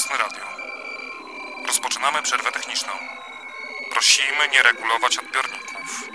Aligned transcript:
własne 0.00 0.18
radio. 0.24 0.44
Rozpoczynamy 1.66 2.22
przerwę 2.22 2.52
techniczną. 2.52 2.92
Prosimy 3.90 4.48
nie 4.52 4.62
regulować 4.62 5.18
odbiorników. 5.18 6.08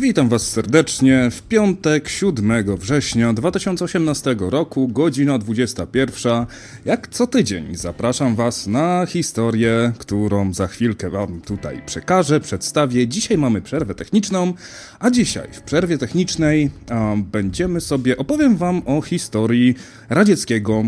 Witam 0.00 0.28
Was 0.28 0.42
serdecznie 0.42 1.30
w 1.30 1.42
piątek 1.42 2.08
7 2.08 2.76
września 2.76 3.32
2018 3.32 4.36
roku, 4.38 4.88
godzina 4.88 5.38
21. 5.38 6.46
Jak 6.84 7.08
co 7.08 7.26
tydzień 7.26 7.76
zapraszam 7.76 8.36
Was 8.36 8.66
na 8.66 9.06
historię, 9.06 9.92
którą 9.98 10.54
za 10.54 10.66
chwilkę 10.66 11.10
Wam 11.10 11.40
tutaj 11.40 11.82
przekażę, 11.86 12.40
przedstawię. 12.40 13.08
Dzisiaj 13.08 13.38
mamy 13.38 13.62
przerwę 13.62 13.94
techniczną, 13.94 14.52
a 14.98 15.10
dzisiaj 15.10 15.48
w 15.52 15.60
przerwie 15.60 15.98
technicznej 15.98 16.70
będziemy 17.16 17.80
sobie, 17.80 18.16
opowiem 18.16 18.56
Wam 18.56 18.82
o 18.86 19.02
historii 19.02 19.74
radzieckiego 20.08 20.82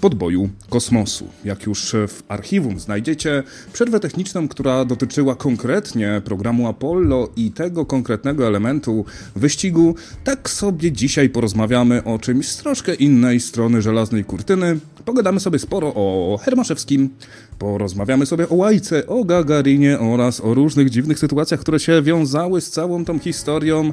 podboju 0.00 0.48
kosmosu. 0.68 1.28
Jak 1.44 1.66
już 1.66 1.94
w 2.08 2.22
archiwum 2.28 2.80
znajdziecie 2.80 3.42
przerwę 3.72 4.00
techniczną, 4.00 4.48
która 4.48 4.84
dotyczyła 4.84 5.34
konkretnie 5.34 6.22
programu 6.24 6.68
Apollo 6.68 7.28
i 7.36 7.50
tego 7.50 7.86
konkretnego 7.86 8.46
elementu 8.46 9.04
wyścigu, 9.36 9.94
tak 10.24 10.50
sobie 10.50 10.92
dzisiaj 10.92 11.28
porozmawiamy 11.28 12.04
o 12.04 12.18
czymś 12.18 12.48
z 12.48 12.56
troszkę 12.56 12.94
innej 12.94 13.40
strony 13.40 13.82
żelaznej 13.82 14.24
kurtyny. 14.24 14.78
Pogadamy 15.04 15.40
sobie 15.40 15.58
sporo 15.58 15.92
o 15.94 16.38
Hermaszewskim, 16.42 17.10
porozmawiamy 17.58 18.26
sobie 18.26 18.48
o 18.48 18.54
Łajce, 18.54 19.06
o 19.06 19.24
Gagarinie 19.24 19.98
oraz 19.98 20.40
o 20.40 20.54
różnych 20.54 20.90
dziwnych 20.90 21.18
sytuacjach, 21.18 21.60
które 21.60 21.80
się 21.80 22.02
wiązały 22.02 22.60
z 22.60 22.70
całą 22.70 23.04
tą 23.04 23.18
historią. 23.18 23.92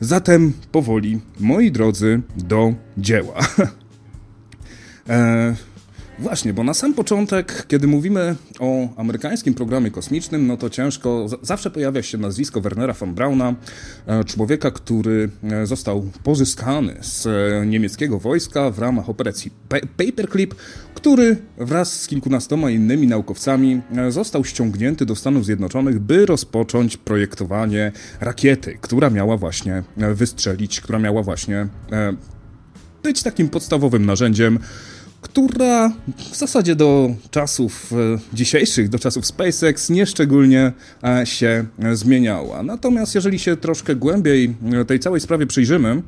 Zatem 0.00 0.52
powoli, 0.72 1.20
moi 1.40 1.72
drodzy, 1.72 2.20
do 2.36 2.74
dzieła. 2.98 3.34
E, 5.08 5.54
właśnie, 6.18 6.52
bo 6.52 6.64
na 6.64 6.74
sam 6.74 6.94
początek, 6.94 7.66
kiedy 7.68 7.86
mówimy 7.86 8.36
o 8.58 8.88
amerykańskim 8.96 9.54
programie 9.54 9.90
kosmicznym, 9.90 10.46
no 10.46 10.56
to 10.56 10.70
ciężko, 10.70 11.26
zawsze 11.42 11.70
pojawia 11.70 12.02
się 12.02 12.18
nazwisko 12.18 12.60
Wernera 12.60 12.92
von 12.92 13.14
Brauna, 13.14 13.54
e, 14.06 14.24
człowieka, 14.24 14.70
który 14.70 15.30
e, 15.42 15.66
został 15.66 16.10
pozyskany 16.22 16.96
z 17.00 17.26
niemieckiego 17.66 18.18
wojska 18.18 18.70
w 18.70 18.78
ramach 18.78 19.08
operacji 19.08 19.50
Paperclip, 19.96 20.54
który 20.94 21.36
wraz 21.58 22.02
z 22.02 22.06
kilkunastoma 22.06 22.70
innymi 22.70 23.06
naukowcami 23.06 23.80
został 24.08 24.44
ściągnięty 24.44 25.06
do 25.06 25.16
Stanów 25.16 25.44
Zjednoczonych, 25.44 25.98
by 25.98 26.26
rozpocząć 26.26 26.96
projektowanie 26.96 27.92
rakiety, 28.20 28.78
która 28.80 29.10
miała 29.10 29.36
właśnie 29.36 29.82
wystrzelić, 29.96 30.80
która 30.80 30.98
miała 30.98 31.22
właśnie 31.22 31.68
być 33.02 33.22
takim 33.22 33.48
podstawowym 33.48 34.06
narzędziem 34.06 34.58
która 35.20 35.92
w 36.32 36.36
zasadzie 36.36 36.74
do 36.74 37.14
czasów 37.30 37.92
e, 37.92 37.96
dzisiejszych, 38.32 38.88
do 38.88 38.98
czasów 38.98 39.26
SpaceX 39.26 39.90
nieszczególnie 39.90 40.72
e, 41.04 41.26
się 41.26 41.64
zmieniała. 41.92 42.62
Natomiast 42.62 43.14
jeżeli 43.14 43.38
się 43.38 43.56
troszkę 43.56 43.96
głębiej 43.96 44.54
e, 44.72 44.84
tej 44.84 45.00
całej 45.00 45.20
sprawie 45.20 45.46
przyjrzymy 45.46 46.02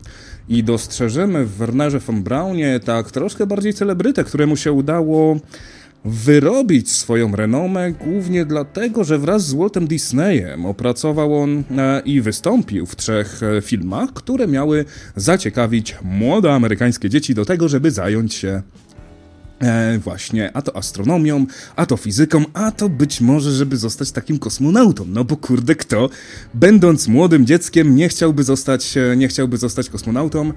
i 0.49 0.65
dostrzeżemy 0.65 1.45
w 1.47 1.51
Wernerze 1.51 1.99
von 1.99 2.23
Braunie 2.23 2.81
tak 2.85 3.11
troszkę 3.11 3.47
bardziej 3.47 3.75
celebrytę, 3.75 4.25
któremu 4.25 4.57
się 4.57 4.73
udało 4.73 5.41
wyrobić 6.05 6.91
swoją 6.91 7.37
renomę 7.37 7.93
głównie 7.93 8.45
dlatego, 8.45 9.05
że 9.05 9.19
wraz 9.19 9.47
z 9.47 9.55
Waltem 9.55 9.87
Disneyem 9.87 10.67
opracował 10.67 11.43
on 11.43 11.65
i 12.05 12.21
wystąpił 12.21 12.87
w 12.87 12.97
trzech 12.97 13.41
filmach, 13.63 14.13
które 14.13 14.49
miały 14.49 14.85
zaciekawić 15.17 15.97
młode 16.03 16.53
amerykańskie 16.53 17.11
dzieci 17.11 17.35
do 17.35 17.45
tego, 17.45 17.69
żeby 17.69 17.91
zająć 17.91 18.35
się 18.35 18.63
E, 19.61 19.99
właśnie, 19.99 20.51
a 20.57 20.63
to 20.63 20.77
astronomią, 20.77 21.47
a 21.77 21.87
to 21.87 21.97
fizyką, 21.97 22.45
a 22.55 22.73
to 22.73 22.89
być 22.89 23.21
może, 23.21 23.53
żeby 23.53 23.77
zostać 23.77 24.13
takim 24.13 24.39
kosmonautą. 24.39 25.05
No 25.09 25.25
bo 25.25 25.37
kurde, 25.37 25.75
kto, 25.75 26.11
będąc 26.55 27.09
młodym 27.09 27.47
dzieckiem, 27.47 27.97
nie 27.97 28.09
chciałby 28.09 28.45
zostać, 28.45 28.97
e, 28.97 29.17
nie 29.17 29.29
chciałby 29.29 29.57
zostać 29.57 29.89
kosmonautą? 29.89 30.53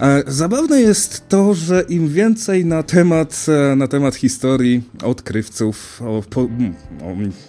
E, 0.00 0.22
zabawne 0.26 0.80
jest 0.80 1.28
to, 1.28 1.54
że 1.54 1.84
im 1.88 2.08
więcej 2.08 2.66
na 2.66 2.82
temat, 2.82 3.46
e, 3.72 3.76
na 3.76 3.88
temat 3.88 4.14
historii 4.14 4.82
odkrywców, 5.02 6.02
o, 6.02 6.22
po, 6.30 6.40
o, 6.40 6.48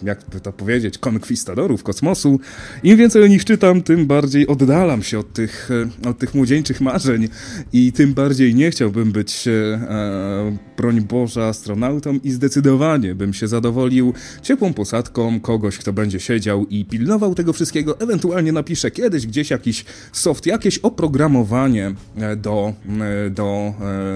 jak 0.04 0.24
to 0.24 0.54
powiedzieć, 0.54 0.98
konkwistadorów 0.98 1.84
kosmosu, 1.84 2.40
im 2.84 2.98
więcej 2.98 3.24
o 3.24 3.28
nich 3.28 3.46
czytam, 3.46 3.82
tym 3.82 4.06
bardziej 4.06 4.48
oddalam 4.48 5.04
się 5.04 5.20
od 5.20 5.34
tych, 5.34 5.70
e, 6.06 6.10
od 6.10 6.18
tych 6.18 6.34
młodzieńczych 6.34 6.82
marzeń 6.82 7.28
i 7.74 7.92
tym 7.92 8.14
bardziej 8.14 8.56
nie 8.56 8.72
chciałbym 8.72 9.12
być, 9.12 9.48
e, 9.48 10.58
broń 10.78 11.02
Boża, 11.02 11.48
astronautą 11.48 12.20
i 12.24 12.32
zdecydowanie 12.32 13.16
bym 13.16 13.34
się 13.34 13.48
zadowolił. 13.48 14.14
Ciepłą 14.42 14.74
posadką 14.74 15.40
kogoś, 15.40 15.78
kto 15.78 15.94
będzie 15.94 16.20
siedział 16.20 16.66
i 16.66 16.86
pilnował 16.86 17.36
tego 17.36 17.54
wszystkiego, 17.54 18.00
ewentualnie 18.00 18.52
napisze 18.52 18.92
kiedyś 18.92 19.28
gdzieś 19.28 19.50
jakiś 19.50 19.86
soft, 20.12 20.46
jakieś 20.46 20.78
oprogramowanie 20.78 21.94
do, 22.38 22.74
e, 23.00 23.30
do 23.30 23.74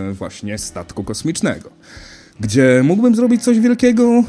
e, 0.10 0.14
właśnie 0.14 0.58
statku 0.58 1.04
kosmicznego, 1.04 1.70
gdzie 2.40 2.82
mógłbym 2.84 3.16
zrobić 3.16 3.44
coś 3.44 3.60
wielkiego, 3.60 4.24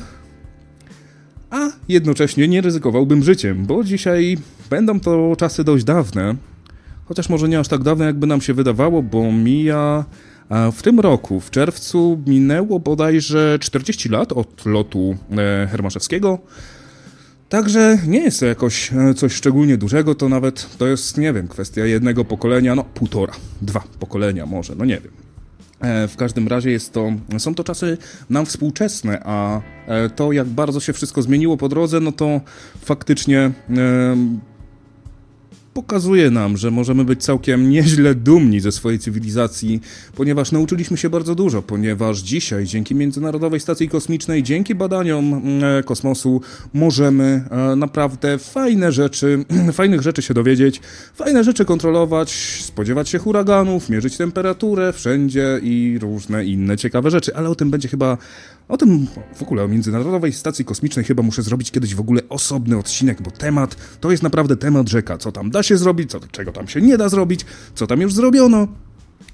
a 1.50 1.70
jednocześnie 1.88 2.48
nie 2.48 2.60
ryzykowałbym 2.60 3.22
życiem, 3.22 3.66
bo 3.66 3.84
dzisiaj 3.84 4.38
będą 4.70 5.00
to 5.00 5.36
czasy 5.38 5.64
dość 5.64 5.84
dawne, 5.84 6.34
chociaż 7.04 7.28
może 7.28 7.48
nie 7.48 7.58
aż 7.58 7.68
tak 7.68 7.82
dawne, 7.82 8.04
jakby 8.04 8.26
nam 8.26 8.40
się 8.40 8.54
wydawało, 8.54 9.02
bo 9.02 9.32
mija 9.32 10.04
w 10.72 10.82
tym 10.82 11.00
roku, 11.00 11.40
w 11.40 11.50
czerwcu, 11.50 12.18
minęło 12.26 12.80
bodajże 12.80 13.58
40 13.60 14.08
lat 14.08 14.32
od 14.32 14.66
lotu 14.66 15.16
e, 15.30 15.66
Hermaszewskiego. 15.70 16.38
Także 17.48 17.98
nie 18.06 18.20
jest 18.20 18.40
to 18.40 18.46
jakoś 18.46 18.92
e, 18.92 19.14
coś 19.14 19.32
szczególnie 19.32 19.76
dużego, 19.76 20.14
to 20.14 20.28
nawet 20.28 20.76
to 20.78 20.86
jest, 20.86 21.18
nie 21.18 21.32
wiem, 21.32 21.48
kwestia 21.48 21.86
jednego 21.86 22.24
pokolenia, 22.24 22.74
no 22.74 22.84
półtora, 22.84 23.32
dwa 23.62 23.82
pokolenia 23.98 24.46
może, 24.46 24.74
no 24.74 24.84
nie 24.84 25.00
wiem. 25.00 25.12
E, 25.80 26.08
w 26.08 26.16
każdym 26.16 26.48
razie 26.48 26.70
jest 26.70 26.92
to, 26.92 27.12
są 27.38 27.54
to 27.54 27.64
czasy 27.64 27.98
nam 28.30 28.46
współczesne, 28.46 29.22
a 29.24 29.60
to 30.16 30.32
jak 30.32 30.46
bardzo 30.46 30.80
się 30.80 30.92
wszystko 30.92 31.22
zmieniło 31.22 31.56
po 31.56 31.68
drodze, 31.68 32.00
no 32.00 32.12
to 32.12 32.40
faktycznie 32.80 33.50
pokazuje 35.74 36.30
nam, 36.30 36.56
że 36.56 36.70
możemy 36.70 37.04
być 37.04 37.24
całkiem 37.24 37.70
nieźle 37.70 38.14
dumni 38.14 38.60
ze 38.60 38.72
swojej 38.72 38.98
cywilizacji, 38.98 39.80
ponieważ 40.14 40.52
nauczyliśmy 40.52 40.96
się 40.96 41.10
bardzo 41.10 41.34
dużo, 41.34 41.62
ponieważ 41.62 42.18
dzisiaj 42.18 42.64
dzięki 42.64 42.94
Międzynarodowej 42.94 43.60
Stacji 43.60 43.88
Kosmicznej, 43.88 44.42
dzięki 44.42 44.74
badaniom 44.74 45.34
mm, 45.34 45.64
e, 45.64 45.82
kosmosu 45.82 46.40
możemy 46.74 47.44
e, 47.50 47.76
naprawdę 47.76 48.38
fajne 48.38 48.92
rzeczy, 48.92 49.44
fajnych 49.72 50.02
rzeczy 50.02 50.22
się 50.22 50.34
dowiedzieć, 50.34 50.80
fajne 51.14 51.44
rzeczy 51.44 51.64
kontrolować, 51.64 52.30
spodziewać 52.60 53.08
się 53.08 53.18
huraganów, 53.18 53.88
mierzyć 53.88 54.16
temperaturę 54.16 54.92
wszędzie 54.92 55.60
i 55.62 55.98
różne 56.00 56.44
inne 56.44 56.76
ciekawe 56.76 57.10
rzeczy, 57.10 57.36
ale 57.36 57.48
o 57.48 57.54
tym 57.54 57.70
będzie 57.70 57.88
chyba 57.88 58.18
o 58.70 58.76
tym 58.76 59.06
w 59.34 59.42
ogóle, 59.42 59.64
o 59.64 59.68
Międzynarodowej 59.68 60.32
Stacji 60.32 60.64
Kosmicznej 60.64 61.04
chyba 61.04 61.22
muszę 61.22 61.42
zrobić 61.42 61.70
kiedyś 61.70 61.94
w 61.94 62.00
ogóle 62.00 62.22
osobny 62.28 62.78
odcinek, 62.78 63.22
bo 63.22 63.30
temat 63.30 63.76
to 64.00 64.10
jest 64.10 64.22
naprawdę 64.22 64.56
temat 64.56 64.88
rzeka. 64.88 65.18
Co 65.18 65.32
tam 65.32 65.50
da 65.50 65.62
się 65.62 65.76
zrobić, 65.76 66.10
co, 66.10 66.20
czego 66.30 66.52
tam 66.52 66.68
się 66.68 66.80
nie 66.80 66.98
da 66.98 67.08
zrobić, 67.08 67.46
co 67.74 67.86
tam 67.86 68.00
już 68.00 68.14
zrobiono. 68.14 68.68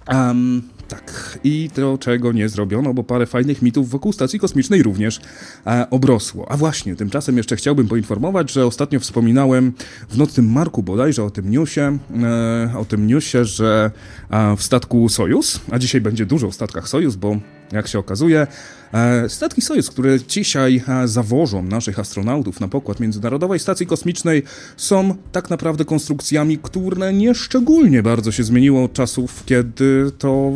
Um, 0.09 0.63
tak, 0.89 1.39
i 1.45 1.71
to, 1.75 1.99
czego 1.99 2.33
nie 2.33 2.49
zrobiono, 2.49 2.95
bo 2.95 3.05
parę 3.05 3.27
fajnych 3.27 3.63
mitów 3.63 3.91
wokół 3.91 4.13
stacji 4.13 4.39
kosmicznej 4.39 4.83
również 4.83 5.21
e, 5.67 5.91
obrosło. 5.91 6.53
A 6.53 6.57
właśnie, 6.57 6.97
tymczasem 6.97 7.37
jeszcze 7.37 7.57
chciałbym 7.57 7.89
poinformować, 7.89 8.53
że 8.53 8.67
ostatnio 8.67 9.01
wspominałem 9.01 9.73
w 10.09 10.17
nocnym 10.17 10.53
Marku 10.53 10.83
bodajże 10.83 11.25
o 11.25 11.31
tym 11.31 11.51
newsie, 11.51 11.99
e, 12.23 12.79
o 12.79 12.85
tym 12.85 13.07
newsie, 13.07 13.45
że 13.45 13.91
e, 14.31 14.57
w 14.57 14.63
statku 14.63 15.09
Sojus, 15.09 15.61
a 15.71 15.79
dzisiaj 15.79 16.01
będzie 16.01 16.27
dużo 16.27 16.47
o 16.47 16.53
statkach 16.53 16.89
Sojus, 16.89 17.17
bo 17.17 17.37
jak 17.73 17.89
się 17.89 17.99
okazuje, 17.99 18.47
e, 18.93 19.29
statki 19.29 19.63
Sojus, 19.63 19.91
które 19.91 20.21
dzisiaj 20.21 20.83
e, 20.89 21.09
zawożą 21.09 21.63
naszych 21.63 21.99
astronautów 21.99 22.61
na 22.61 22.69
pokład 22.69 23.01
Międzynarodowej 23.01 23.59
Stacji 23.59 23.87
Kosmicznej, 23.87 24.43
są 24.77 25.15
tak 25.33 25.51
naprawdę 25.51 25.85
konstrukcjami, 25.85 26.59
które 26.59 27.13
nieszczególnie 27.13 28.03
bardzo 28.03 28.33
się 28.33 28.45
zmieniło 28.45 28.85
od 28.85 28.93
czasów, 28.93 29.45
kiedy 29.47 30.11
to, 30.19 30.53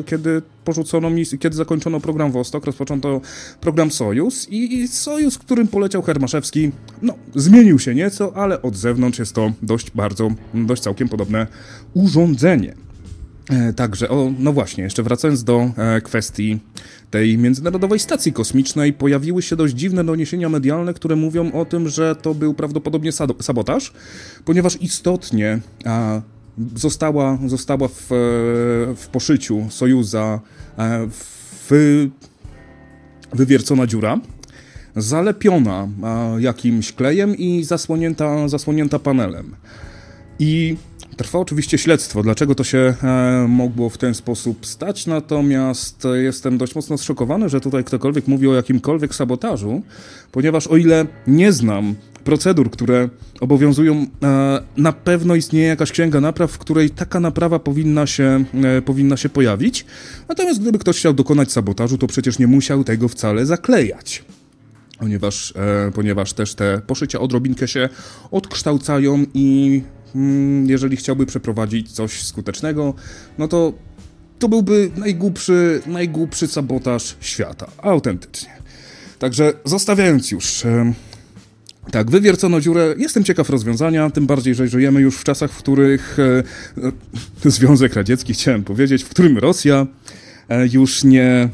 e, 0.00 0.04
kiedy 0.04 0.42
porzucono 0.64 1.10
misję, 1.10 1.38
kiedy 1.38 1.56
zakończono 1.56 2.00
program 2.00 2.32
Wostok, 2.32 2.64
rozpoczęto 2.66 3.20
program 3.60 3.90
Sojus 3.90 4.46
i 4.50 4.88
Sojus, 4.88 5.38
którym 5.38 5.68
poleciał 5.68 6.02
Hermaszewski, 6.02 6.70
no, 7.02 7.14
zmienił 7.34 7.78
się 7.78 7.94
nieco, 7.94 8.36
ale 8.36 8.62
od 8.62 8.76
zewnątrz 8.76 9.18
jest 9.18 9.34
to 9.34 9.52
dość 9.62 9.90
bardzo, 9.90 10.30
dość 10.54 10.82
całkiem 10.82 11.08
podobne 11.08 11.46
urządzenie. 11.94 12.74
E, 13.50 13.72
także, 13.72 14.08
o, 14.08 14.32
no 14.38 14.52
właśnie, 14.52 14.84
jeszcze 14.84 15.02
wracając 15.02 15.44
do 15.44 15.70
e, 15.76 16.00
kwestii 16.00 16.58
tej 17.10 17.38
Międzynarodowej 17.38 17.98
Stacji 17.98 18.32
Kosmicznej, 18.32 18.92
pojawiły 18.92 19.42
się 19.42 19.56
dość 19.56 19.74
dziwne 19.74 20.04
doniesienia 20.04 20.48
medialne, 20.48 20.94
które 20.94 21.16
mówią 21.16 21.52
o 21.52 21.64
tym, 21.64 21.88
że 21.88 22.16
to 22.16 22.34
był 22.34 22.54
prawdopodobnie 22.54 23.12
sabotaż, 23.40 23.92
ponieważ 24.44 24.82
istotnie 24.82 25.58
została, 26.76 27.38
została 27.46 27.88
w, 27.88 27.92
e, 27.92 28.14
w 28.96 29.08
poszyciu 29.12 29.66
Sojuza 29.70 30.40
w, 31.10 32.08
wywiercona 33.32 33.86
dziura, 33.86 34.20
zalepiona 34.96 35.88
jakimś 36.38 36.92
klejem 36.92 37.36
i 37.36 37.64
zasłonięta, 37.64 38.48
zasłonięta 38.48 38.98
panelem. 38.98 39.54
I 40.38 40.76
Trwa 41.16 41.38
oczywiście 41.38 41.78
śledztwo, 41.78 42.22
dlaczego 42.22 42.54
to 42.54 42.64
się 42.64 42.94
e, 43.02 43.46
mogło 43.48 43.90
w 43.90 43.98
ten 43.98 44.14
sposób 44.14 44.66
stać, 44.66 45.06
natomiast 45.06 46.06
jestem 46.14 46.58
dość 46.58 46.74
mocno 46.74 46.98
zszokowany, 46.98 47.48
że 47.48 47.60
tutaj 47.60 47.84
ktokolwiek 47.84 48.28
mówi 48.28 48.48
o 48.48 48.54
jakimkolwiek 48.54 49.14
sabotażu, 49.14 49.82
ponieważ 50.32 50.66
o 50.66 50.76
ile 50.76 51.06
nie 51.26 51.52
znam 51.52 51.94
procedur, 52.24 52.70
które 52.70 53.08
obowiązują, 53.40 54.06
e, 54.22 54.62
na 54.76 54.92
pewno 54.92 55.34
istnieje 55.34 55.66
jakaś 55.66 55.92
księga 55.92 56.20
napraw, 56.20 56.52
w 56.52 56.58
której 56.58 56.90
taka 56.90 57.20
naprawa 57.20 57.58
powinna 57.58 58.06
się, 58.06 58.44
e, 58.64 58.82
powinna 58.82 59.16
się 59.16 59.28
pojawić. 59.28 59.86
Natomiast 60.28 60.60
gdyby 60.60 60.78
ktoś 60.78 60.98
chciał 60.98 61.14
dokonać 61.14 61.52
sabotażu, 61.52 61.98
to 61.98 62.06
przecież 62.06 62.38
nie 62.38 62.46
musiał 62.46 62.84
tego 62.84 63.08
wcale 63.08 63.46
zaklejać 63.46 64.24
ponieważ, 64.98 65.54
e, 65.56 65.90
ponieważ 65.94 66.32
też 66.32 66.54
te 66.54 66.80
poszycia 66.86 67.20
odrobinkę 67.20 67.68
się 67.68 67.88
odkształcają 68.30 69.24
i 69.34 69.82
jeżeli 70.66 70.96
chciałby 70.96 71.26
przeprowadzić 71.26 71.92
coś 71.92 72.22
skutecznego, 72.22 72.94
no 73.38 73.48
to 73.48 73.72
to 74.38 74.48
byłby 74.48 74.90
najgłupszy, 74.96 75.82
najgłupszy 75.86 76.46
sabotaż 76.46 77.16
świata. 77.20 77.70
Autentycznie. 77.82 78.50
Także 79.18 79.52
zostawiając 79.64 80.30
już 80.30 80.64
tak, 81.90 82.10
wywiercono 82.10 82.60
dziurę. 82.60 82.94
Jestem 82.98 83.24
ciekaw 83.24 83.50
rozwiązania, 83.50 84.10
tym 84.10 84.26
bardziej, 84.26 84.54
że 84.54 84.68
żyjemy 84.68 85.00
już 85.00 85.16
w 85.16 85.24
czasach, 85.24 85.52
w 85.52 85.58
których 85.58 86.16
e, 87.44 87.50
Związek 87.50 87.94
Radziecki, 87.94 88.34
chciałem 88.34 88.64
powiedzieć, 88.64 89.04
w 89.04 89.08
którym 89.08 89.38
Rosja 89.38 89.86
e, 90.48 90.66
już 90.66 91.04
nie 91.04 91.48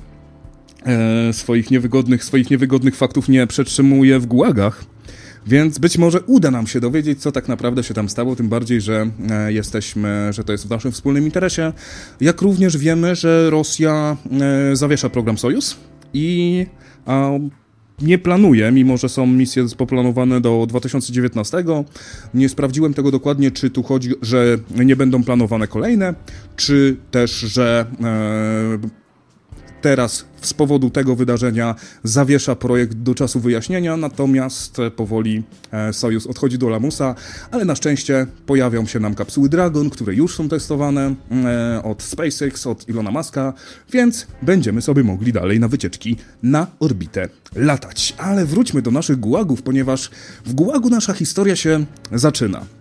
e, 0.86 1.32
swoich 1.32 1.70
niewygodnych, 1.70 2.24
swoich 2.24 2.50
niewygodnych 2.50 2.96
faktów 2.96 3.28
nie 3.28 3.46
przetrzymuje 3.46 4.18
w 4.18 4.26
gułagach. 4.26 4.84
Więc 5.46 5.78
być 5.78 5.98
może 5.98 6.20
uda 6.20 6.50
nam 6.50 6.66
się 6.66 6.80
dowiedzieć, 6.80 7.22
co 7.22 7.32
tak 7.32 7.48
naprawdę 7.48 7.82
się 7.82 7.94
tam 7.94 8.08
stało, 8.08 8.36
tym 8.36 8.48
bardziej, 8.48 8.80
że 8.80 9.10
e, 9.30 9.52
jesteśmy, 9.52 10.32
że 10.32 10.44
to 10.44 10.52
jest 10.52 10.66
w 10.66 10.70
naszym 10.70 10.92
wspólnym 10.92 11.24
interesie. 11.24 11.72
Jak 12.20 12.42
również 12.42 12.76
wiemy, 12.76 13.14
że 13.14 13.50
Rosja 13.50 14.16
e, 14.72 14.76
zawiesza 14.76 15.10
program 15.10 15.38
Sojus 15.38 15.76
i 16.14 16.66
nie 18.02 18.18
planuje, 18.18 18.72
mimo 18.72 18.96
że 18.96 19.08
są 19.08 19.26
misje 19.26 19.66
poplanowane 19.76 20.40
do 20.40 20.66
2019. 20.68 21.64
Nie 22.34 22.48
sprawdziłem 22.48 22.94
tego 22.94 23.10
dokładnie, 23.10 23.50
czy 23.50 23.70
tu 23.70 23.82
chodzi, 23.82 24.10
że 24.22 24.58
nie 24.84 24.96
będą 24.96 25.24
planowane 25.24 25.66
kolejne, 25.66 26.14
czy 26.56 26.96
też, 27.10 27.30
że 27.30 27.86
e, 28.00 28.99
teraz 29.80 30.24
z 30.42 30.54
powodu 30.54 30.90
tego 30.90 31.16
wydarzenia 31.16 31.74
zawiesza 32.04 32.56
projekt 32.56 32.94
do 32.94 33.14
czasu 33.14 33.40
wyjaśnienia, 33.40 33.96
natomiast 33.96 34.76
powoli 34.96 35.42
e, 35.72 35.92
Sojus 35.92 36.26
odchodzi 36.26 36.58
do 36.58 36.68
lamusa, 36.68 37.14
ale 37.50 37.64
na 37.64 37.74
szczęście 37.74 38.26
pojawią 38.46 38.86
się 38.86 39.00
nam 39.00 39.14
kapsuły 39.14 39.48
Dragon, 39.48 39.90
które 39.90 40.14
już 40.14 40.34
są 40.34 40.48
testowane 40.48 41.14
e, 41.44 41.82
od 41.82 42.02
SpaceX, 42.02 42.66
od 42.66 42.88
Ilona 42.88 43.10
Muska, 43.10 43.52
więc 43.92 44.26
będziemy 44.42 44.82
sobie 44.82 45.04
mogli 45.04 45.32
dalej 45.32 45.60
na 45.60 45.68
wycieczki 45.68 46.16
na 46.42 46.66
orbitę 46.80 47.28
latać. 47.54 48.14
Ale 48.18 48.46
wróćmy 48.46 48.82
do 48.82 48.90
naszych 48.90 49.20
gułagów, 49.20 49.62
ponieważ 49.62 50.10
w 50.46 50.54
gułagu 50.54 50.90
nasza 50.90 51.12
historia 51.12 51.56
się 51.56 51.84
zaczyna. 52.12 52.79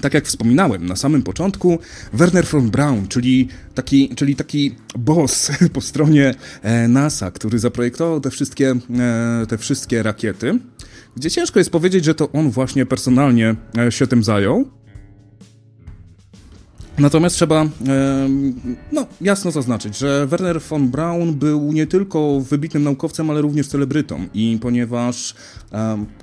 Tak 0.00 0.14
jak 0.14 0.26
wspominałem 0.26 0.86
na 0.86 0.96
samym 0.96 1.22
początku, 1.22 1.78
Werner 2.12 2.46
von 2.46 2.70
Braun, 2.70 3.08
czyli 3.08 3.48
taki, 3.74 4.08
czyli 4.08 4.36
taki 4.36 4.76
boss 4.98 5.50
po 5.72 5.80
stronie 5.80 6.34
e, 6.62 6.88
NASA, 6.88 7.30
który 7.30 7.58
zaprojektował 7.58 8.20
te 8.20 8.30
wszystkie, 8.30 8.74
e, 8.98 9.46
te 9.48 9.58
wszystkie 9.58 10.02
rakiety, 10.02 10.58
gdzie 11.16 11.30
ciężko 11.30 11.58
jest 11.58 11.70
powiedzieć, 11.70 12.04
że 12.04 12.14
to 12.14 12.32
on 12.32 12.50
właśnie 12.50 12.86
personalnie 12.86 13.54
e, 13.78 13.92
się 13.92 14.06
tym 14.06 14.24
zajął. 14.24 14.70
Natomiast 16.98 17.36
trzeba 17.36 17.66
no, 18.92 19.06
jasno 19.20 19.50
zaznaczyć, 19.50 19.98
że 19.98 20.26
Werner 20.26 20.60
von 20.60 20.88
Braun 20.88 21.34
był 21.34 21.72
nie 21.72 21.86
tylko 21.86 22.40
wybitnym 22.40 22.82
naukowcem, 22.82 23.30
ale 23.30 23.40
również 23.40 23.68
celebrytą. 23.68 24.26
I 24.34 24.58
ponieważ 24.60 25.34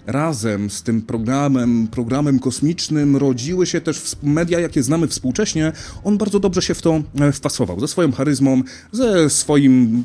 razem 0.08 0.70
z 0.70 0.84
tym 0.84 1.02
programem, 1.02 1.88
programem 1.88 2.40
kosmicznym 2.40 3.18
rodziły 3.18 3.66
się 3.66 3.82
też 3.82 4.16
media, 4.24 4.60
jakie 4.60 4.84
znamy 4.84 5.08
współcześnie, 5.08 5.72
on 6.04 6.18
bardzo 6.18 6.40
dobrze 6.40 6.62
się 6.62 6.74
w 6.74 6.82
to 6.82 7.02
e, 7.20 7.32
wpasował. 7.32 7.80
Ze 7.80 7.88
swoją 7.88 8.12
charyzmą, 8.12 8.62
ze 8.92 9.30
swoim 9.30 10.04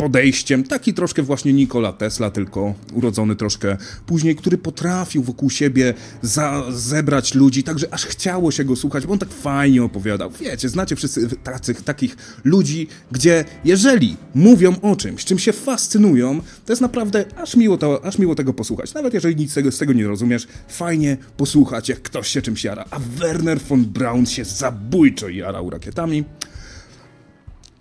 podejściem, 0.00 0.64
taki 0.64 0.94
troszkę 0.94 1.22
właśnie 1.22 1.52
Nikola 1.52 1.92
Tesla, 1.92 2.30
tylko 2.30 2.74
urodzony 2.92 3.36
troszkę 3.36 3.76
później, 4.06 4.36
który 4.36 4.58
potrafił 4.58 5.22
wokół 5.22 5.50
siebie 5.50 5.94
za, 6.22 6.64
zebrać 6.70 7.34
ludzi, 7.34 7.62
także 7.62 7.94
aż 7.94 8.06
chciało 8.06 8.50
się 8.50 8.64
go 8.64 8.76
słuchać, 8.76 9.06
bo 9.06 9.12
on 9.12 9.18
tak 9.18 9.28
fajnie 9.28 9.82
opowiadał. 9.82 10.30
Wiecie, 10.30 10.68
znacie 10.68 10.96
wszyscy 10.96 11.28
tacy, 11.44 11.74
takich 11.74 12.16
ludzi, 12.44 12.88
gdzie 13.12 13.44
jeżeli 13.64 14.16
mówią 14.34 14.74
o 14.82 14.96
czymś, 14.96 15.24
czym 15.24 15.38
się 15.38 15.52
fascynują, 15.52 16.40
to 16.66 16.72
jest 16.72 16.82
naprawdę 16.82 17.24
aż 17.36 17.56
miło, 17.56 17.78
to, 17.78 18.04
aż 18.04 18.18
miło 18.18 18.34
tego 18.34 18.52
posłuchać. 18.52 18.94
Nawet 18.94 19.14
jeżeli 19.14 19.36
nic 19.36 19.52
z 19.70 19.78
tego 19.78 19.92
nie 19.92 20.06
rozumiesz, 20.06 20.48
fajnie 20.68 21.16
posłuchać, 21.36 21.88
jak 21.88 22.02
ktoś 22.02 22.28
się 22.28 22.42
czymś 22.42 22.64
jara. 22.64 22.84
A 22.90 22.98
Werner 22.98 23.60
von 23.60 23.84
Braun 23.84 24.26
się 24.26 24.44
zabójczo 24.44 25.28
jarał 25.28 25.70
rakietami 25.70 26.24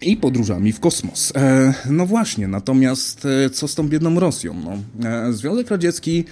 i 0.01 0.17
podróżami 0.17 0.71
w 0.71 0.79
kosmos. 0.79 1.33
E, 1.35 1.73
no 1.89 2.05
właśnie, 2.05 2.47
natomiast 2.47 3.25
e, 3.45 3.49
co 3.49 3.67
z 3.67 3.75
tą 3.75 3.87
biedną 3.87 4.19
Rosją? 4.19 4.53
No, 4.53 5.09
e, 5.09 5.33
Związek 5.33 5.69
Radziecki 5.69 6.25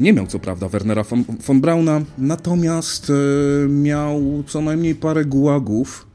nie 0.00 0.12
miał 0.12 0.26
co 0.26 0.38
prawda 0.38 0.68
Wernera 0.68 1.02
von, 1.02 1.24
von 1.46 1.60
Brauna, 1.60 2.00
natomiast 2.18 3.10
e, 3.10 3.68
miał 3.68 4.44
co 4.46 4.60
najmniej 4.60 4.94
parę 4.94 5.24
gułagów, 5.24 6.06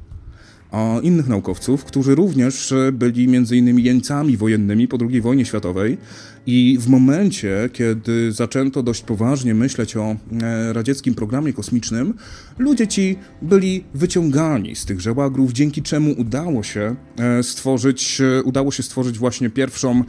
a 0.71 0.95
innych 1.03 1.27
naukowców, 1.27 1.85
którzy 1.85 2.15
również 2.15 2.71
e, 2.71 2.91
byli 2.91 3.27
między 3.27 3.57
innymi 3.57 3.83
jeńcami 3.83 4.37
wojennymi 4.37 4.87
po 4.87 4.97
II 5.09 5.21
wojnie 5.21 5.45
światowej 5.45 5.97
i 6.45 6.77
w 6.79 6.87
momencie, 6.87 7.69
kiedy 7.73 8.31
zaczęto 8.31 8.83
dość 8.83 9.01
poważnie 9.01 9.55
myśleć 9.55 9.97
o 9.97 10.15
e, 10.41 10.73
radzieckim 10.73 11.15
programie 11.15 11.53
kosmicznym, 11.53 12.13
ludzie 12.57 12.87
ci 12.87 13.17
byli 13.41 13.83
wyciągani 13.93 14.75
z 14.75 14.85
tych 14.85 15.01
żełagrów, 15.01 15.53
dzięki 15.53 15.81
czemu 15.81 16.15
udało 16.17 16.63
się 16.63 16.95
e, 17.17 17.43
stworzyć, 17.43 18.21
udało 18.43 18.71
się 18.71 18.83
stworzyć 18.83 19.17
właśnie 19.17 19.49
pierwszą 19.49 20.03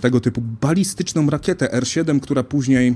tego 0.00 0.20
typu 0.20 0.40
balistyczną 0.60 1.30
rakietę 1.30 1.72
R-7, 1.72 2.20
która 2.20 2.42
później, 2.42 2.94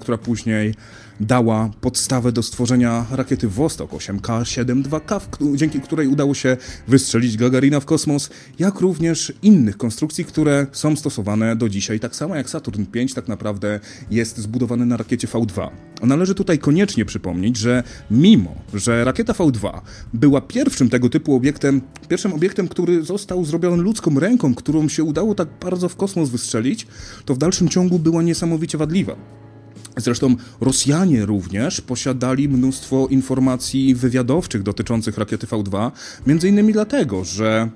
która 0.00 0.18
później 0.18 0.74
dała 1.20 1.70
podstawę 1.80 2.32
do 2.32 2.42
stworzenia 2.42 3.06
rakiety 3.10 3.48
Vostok 3.48 3.90
8K-72K, 3.90 5.20
dzięki 5.54 5.80
której 5.80 6.08
udało 6.08 6.34
się 6.34 6.56
wystrzelić 6.88 7.36
Gagarina 7.36 7.80
w 7.80 7.84
kosmos, 7.84 8.30
jak 8.58 8.80
również 8.80 9.32
innych 9.42 9.76
konstrukcji, 9.76 10.24
które 10.24 10.66
są 10.72 10.96
stosowane 10.96 11.56
do 11.56 11.68
dzisiaj. 11.68 12.00
Tak 12.00 12.16
samo 12.16 12.36
jak 12.36 12.50
Saturn 12.50 12.84
V 12.94 13.14
tak 13.14 13.28
naprawdę 13.28 13.80
jest 14.10 14.38
zbudowany 14.38 14.86
na 14.86 14.96
rakiecie 14.96 15.28
V2. 15.28 15.68
Należy 16.02 16.34
tutaj 16.34 16.58
koniecznie 16.58 17.04
przypomnieć, 17.04 17.56
że 17.56 17.82
mimo, 18.10 18.54
że 18.74 19.04
rakieta 19.04 19.32
V2 19.32 19.80
była 20.12 20.40
pierwszym 20.40 20.90
tego 20.90 21.08
typu 21.08 21.34
obiektem, 21.34 21.80
pierwszym 22.08 22.32
obiektem, 22.32 22.68
który 22.68 23.02
został 23.02 23.44
zrobiony 23.44 23.82
ludzką 23.82 24.20
ręką, 24.20 24.54
którą 24.54 24.88
się 24.88 25.04
udało 25.04 25.34
tak 25.34 25.48
bardzo 25.60 25.88
w 25.88 25.96
kosmos 25.96 26.30
wystrzelić, 26.30 26.86
to 27.24 27.34
w 27.34 27.38
dalszym 27.38 27.68
ciągu 27.68 27.98
była 27.98 28.22
niesamowicie 28.22 28.78
wadliwa. 28.78 29.43
Zresztą 29.96 30.36
Rosjanie 30.60 31.26
również 31.26 31.80
posiadali 31.80 32.48
mnóstwo 32.48 33.06
informacji 33.10 33.94
wywiadowczych 33.94 34.62
dotyczących 34.62 35.18
rakiety 35.18 35.46
V2, 35.46 35.90
między 36.26 36.48
innymi 36.48 36.72
dlatego, 36.72 37.24
że 37.24 37.68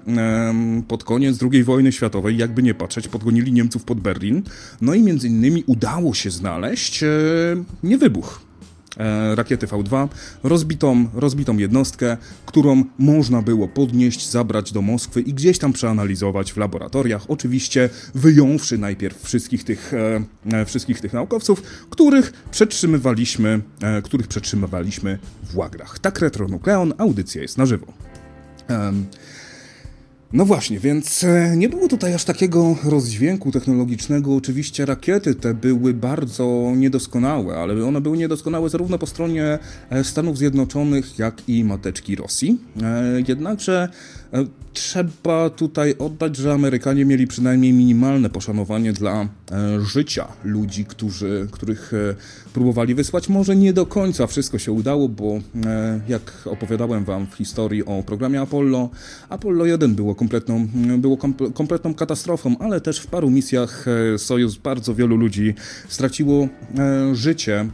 pod 0.89 1.05
koniec 1.05 1.39
II 1.53 1.65
wojny 1.65 1.93
światowej, 1.93 2.37
jakby 2.37 2.63
nie 2.63 2.75
patrzeć, 2.75 3.09
podgonili 3.09 3.53
Niemców 3.53 3.85
pod 3.85 4.01
Berlin, 4.01 4.43
no 4.81 4.95
i 4.95 5.03
między 5.03 5.29
innymi 5.29 5.65
udało 5.67 6.15
się 6.15 6.31
znaleźć 6.31 7.03
e, 7.03 7.09
niewybuch 7.83 8.48
rakiety 9.35 9.67
V2, 9.67 10.09
rozbitą, 10.43 11.09
rozbitą 11.15 11.57
jednostkę, 11.57 12.17
którą 12.47 12.85
można 12.99 13.43
było 13.43 13.69
podnieść, 13.69 14.31
zabrać 14.31 14.73
do 14.73 14.83
Moskwy 14.83 15.21
i 15.21 15.35
gdzieś 15.35 15.59
tam 15.59 15.73
przeanalizować 15.73 16.53
w 16.53 16.57
laboratoriach, 16.57 17.23
oczywiście 17.29 17.91
wyjąwszy 18.15 18.79
najpierw 18.79 19.23
wszystkich 19.23 19.65
tych, 19.65 19.95
e, 19.95 20.21
e, 20.53 20.65
wszystkich 20.65 21.01
tych 21.01 21.13
naukowców, 21.13 21.63
których 21.91 22.33
przetrzymywaliśmy, 22.51 23.61
których 24.05 24.29
przetrzymywaliśmy 24.29 25.19
w 25.43 25.57
łagrach. 25.57 25.99
Tak 25.99 26.21
Retronukleon, 26.21 26.95
audycja 26.99 27.43
jest 27.43 27.59
na 27.59 27.67
żywo. 27.67 27.87
No 30.33 30.45
właśnie, 30.45 30.79
więc 30.79 31.25
e, 31.25 31.57
nie 31.57 31.69
było 31.69 31.89
tutaj 31.89 32.15
aż 32.15 32.25
takiego 32.25 32.77
rozdźwięku 32.85 33.53
technologicznego. 33.53 34.37
Oczywiście 34.37 34.87
rakiety 34.87 35.35
te 35.35 35.55
były 35.55 35.95
bardzo 35.95 36.73
niedoskonałe, 36.77 37.57
ale 37.57 37.85
one 37.85 38.01
były 38.01 38.17
niedoskonałe 38.17 38.69
zarówno 38.69 38.99
po 38.99 39.07
stronie 39.07 39.59
e, 39.91 40.05
Stanów 40.05 40.39
Zjednoczonych, 40.39 41.19
jak 41.19 41.49
i 41.49 41.65
mateczki 41.65 42.17
Rosji. 42.17 42.59
E, 42.83 43.23
jednakże 43.29 43.89
Trzeba 44.73 45.51
tutaj 45.51 45.95
oddać, 45.99 46.37
że 46.37 46.53
Amerykanie 46.53 47.05
mieli 47.05 47.27
przynajmniej 47.27 47.73
minimalne 47.73 48.31
poszanowanie 48.31 48.93
dla 48.93 49.23
e, 49.23 49.27
życia 49.81 50.29
ludzi, 50.45 50.85
którzy, 50.85 51.49
których 51.51 51.93
e, 51.95 52.15
próbowali 52.53 52.95
wysłać. 52.95 53.29
Może 53.29 53.57
nie 53.57 53.73
do 53.73 53.87
końca 53.87 54.27
wszystko 54.27 54.59
się 54.59 54.73
udało, 54.73 55.09
bo 55.09 55.25
e, 55.67 56.01
jak 56.09 56.33
opowiadałem 56.45 57.05
wam 57.05 57.27
w 57.27 57.35
historii 57.35 57.85
o 57.85 58.03
programie 58.03 58.41
Apollo, 58.41 58.91
Apollo 59.29 59.67
1 59.67 59.95
było 59.95 60.15
kompletną, 60.15 60.69
było 60.99 61.17
kompletną 61.55 61.95
katastrofą, 61.95 62.59
ale 62.59 62.81
też 62.81 62.99
w 63.01 63.07
paru 63.07 63.31
misjach 63.31 63.87
Sojus 64.19 64.57
bardzo 64.57 64.95
wielu 64.95 65.17
ludzi 65.17 65.55
straciło 65.89 66.49
życie 67.13 67.67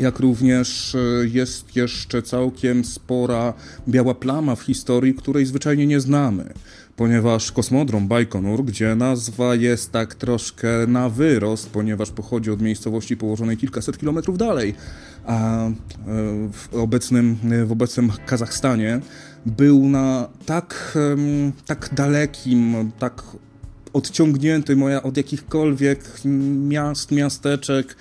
jak 0.00 0.18
również 0.18 0.94
e, 0.94 0.98
jest 1.28 1.76
jeszcze 1.76 2.22
całkiem 2.22 2.84
spora 2.84 3.54
biała 3.88 4.14
plama 4.14 4.56
w 4.56 4.62
historii, 4.62 5.14
której 5.14 5.46
zwyczajnie 5.46 5.86
nie 5.86 6.00
znamy. 6.00 6.52
Ponieważ 6.96 7.52
kosmodrom 7.52 8.08
Bajkonur, 8.08 8.64
gdzie 8.64 8.94
nazwa 8.94 9.54
jest 9.54 9.92
tak 9.92 10.14
troszkę 10.14 10.68
na 10.88 11.08
wyrost, 11.08 11.70
ponieważ 11.70 12.10
pochodzi 12.10 12.50
od 12.50 12.62
miejscowości 12.62 13.16
położonej 13.16 13.56
kilkaset 13.56 13.98
kilometrów 13.98 14.38
dalej, 14.38 14.74
a 15.26 15.66
e, 15.66 15.72
w 16.52 16.68
obecnym, 16.72 17.36
w 17.66 17.72
obecnym 17.72 18.12
Kazachstanie 18.26 19.00
był 19.46 19.88
na 19.88 20.28
tak, 20.46 20.98
tak 21.66 21.90
dalekim, 21.94 22.92
tak 22.98 23.22
odciągnięty 23.92 24.76
od 25.02 25.16
jakichkolwiek 25.16 26.00
miast, 26.68 27.12
miasteczek, 27.12 27.96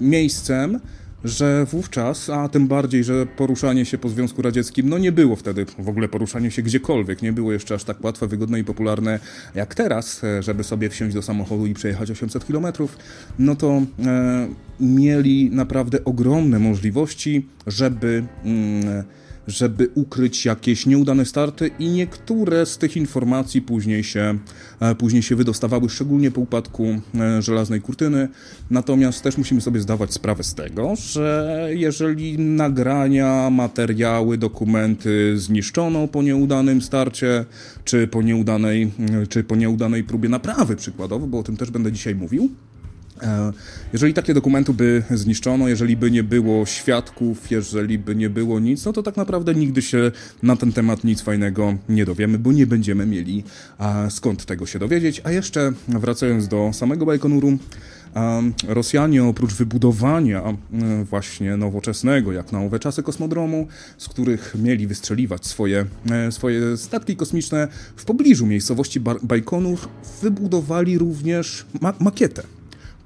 miejscem, 0.00 0.80
że 1.24 1.66
wówczas, 1.70 2.30
a 2.30 2.48
tym 2.48 2.68
bardziej, 2.68 3.04
że 3.04 3.26
poruszanie 3.26 3.84
się 3.84 3.98
po 3.98 4.08
Związku 4.08 4.42
Radzieckim, 4.42 4.88
no 4.88 4.98
nie 4.98 5.12
było 5.12 5.36
wtedy 5.36 5.66
w 5.78 5.88
ogóle 5.88 6.08
poruszanie 6.08 6.50
się 6.50 6.62
gdziekolwiek, 6.62 7.22
nie 7.22 7.32
było 7.32 7.52
jeszcze 7.52 7.74
aż 7.74 7.84
tak 7.84 8.04
łatwe, 8.04 8.26
wygodne 8.26 8.60
i 8.60 8.64
popularne 8.64 9.20
jak 9.54 9.74
teraz, 9.74 10.24
e, 10.24 10.42
żeby 10.42 10.64
sobie 10.64 10.88
wsiąść 10.88 11.14
do 11.14 11.22
samochodu 11.22 11.66
i 11.66 11.74
przejechać 11.74 12.10
800 12.10 12.46
kilometrów, 12.46 12.98
no 13.38 13.56
to 13.56 13.82
e, 14.06 14.48
mieli 14.80 15.50
naprawdę 15.50 16.04
ogromne 16.04 16.58
możliwości, 16.58 17.46
żeby... 17.66 18.24
Mm, 18.44 19.04
żeby 19.48 19.88
ukryć 19.94 20.44
jakieś 20.44 20.86
nieudane 20.86 21.24
starty 21.24 21.70
i 21.78 21.88
niektóre 21.88 22.66
z 22.66 22.78
tych 22.78 22.96
informacji 22.96 23.62
później 23.62 24.04
się, 24.04 24.38
e, 24.80 24.94
później 24.94 25.22
się 25.22 25.36
wydostawały, 25.36 25.88
szczególnie 25.88 26.30
po 26.30 26.40
upadku 26.40 26.86
e, 27.20 27.42
żelaznej 27.42 27.80
kurtyny. 27.80 28.28
Natomiast 28.70 29.22
też 29.22 29.38
musimy 29.38 29.60
sobie 29.60 29.80
zdawać 29.80 30.12
sprawę 30.12 30.44
z 30.44 30.54
tego, 30.54 30.94
że 30.96 31.68
jeżeli 31.72 32.38
nagrania, 32.38 33.50
materiały, 33.50 34.38
dokumenty 34.38 35.38
zniszczono 35.38 36.08
po 36.08 36.22
nieudanym 36.22 36.82
starcie, 36.82 37.44
czy 37.84 38.08
po 38.08 38.22
nieudanej, 38.22 38.90
czy 39.28 39.44
po 39.44 39.56
nieudanej 39.56 40.04
próbie 40.04 40.28
naprawy 40.28 40.76
przykładowo, 40.76 41.26
bo 41.26 41.38
o 41.38 41.42
tym 41.42 41.56
też 41.56 41.70
będę 41.70 41.92
dzisiaj 41.92 42.14
mówił, 42.14 42.48
jeżeli 43.92 44.14
takie 44.14 44.34
dokumenty 44.34 44.74
by 44.74 45.02
zniszczono, 45.10 45.68
jeżeli 45.68 45.96
by 45.96 46.10
nie 46.10 46.22
było 46.22 46.66
świadków, 46.66 47.50
jeżeli 47.50 47.98
by 47.98 48.14
nie 48.14 48.30
było 48.30 48.60
nic, 48.60 48.84
no 48.84 48.92
to 48.92 49.02
tak 49.02 49.16
naprawdę 49.16 49.54
nigdy 49.54 49.82
się 49.82 50.12
na 50.42 50.56
ten 50.56 50.72
temat 50.72 51.04
nic 51.04 51.20
fajnego 51.20 51.74
nie 51.88 52.04
dowiemy, 52.04 52.38
bo 52.38 52.52
nie 52.52 52.66
będziemy 52.66 53.06
mieli 53.06 53.44
skąd 54.10 54.44
tego 54.44 54.66
się 54.66 54.78
dowiedzieć. 54.78 55.20
A 55.24 55.32
jeszcze 55.32 55.72
wracając 55.88 56.48
do 56.48 56.70
samego 56.72 57.06
Bajkonuru, 57.06 57.58
Rosjanie 58.68 59.24
oprócz 59.24 59.54
wybudowania 59.54 60.42
właśnie 61.04 61.56
nowoczesnego, 61.56 62.32
jak 62.32 62.52
na 62.52 62.60
owe 62.60 62.78
czasy 62.78 63.02
kosmodromu, 63.02 63.66
z 63.98 64.08
których 64.08 64.54
mieli 64.58 64.86
wystrzeliwać 64.86 65.46
swoje, 65.46 65.84
e, 66.10 66.32
swoje 66.32 66.76
statki 66.76 67.16
kosmiczne, 67.16 67.68
w 67.96 68.04
pobliżu 68.04 68.46
miejscowości 68.46 69.00
Bajkonur 69.22 69.78
wybudowali 70.22 70.98
również 70.98 71.66
ma 71.80 71.94
makietę 72.00 72.57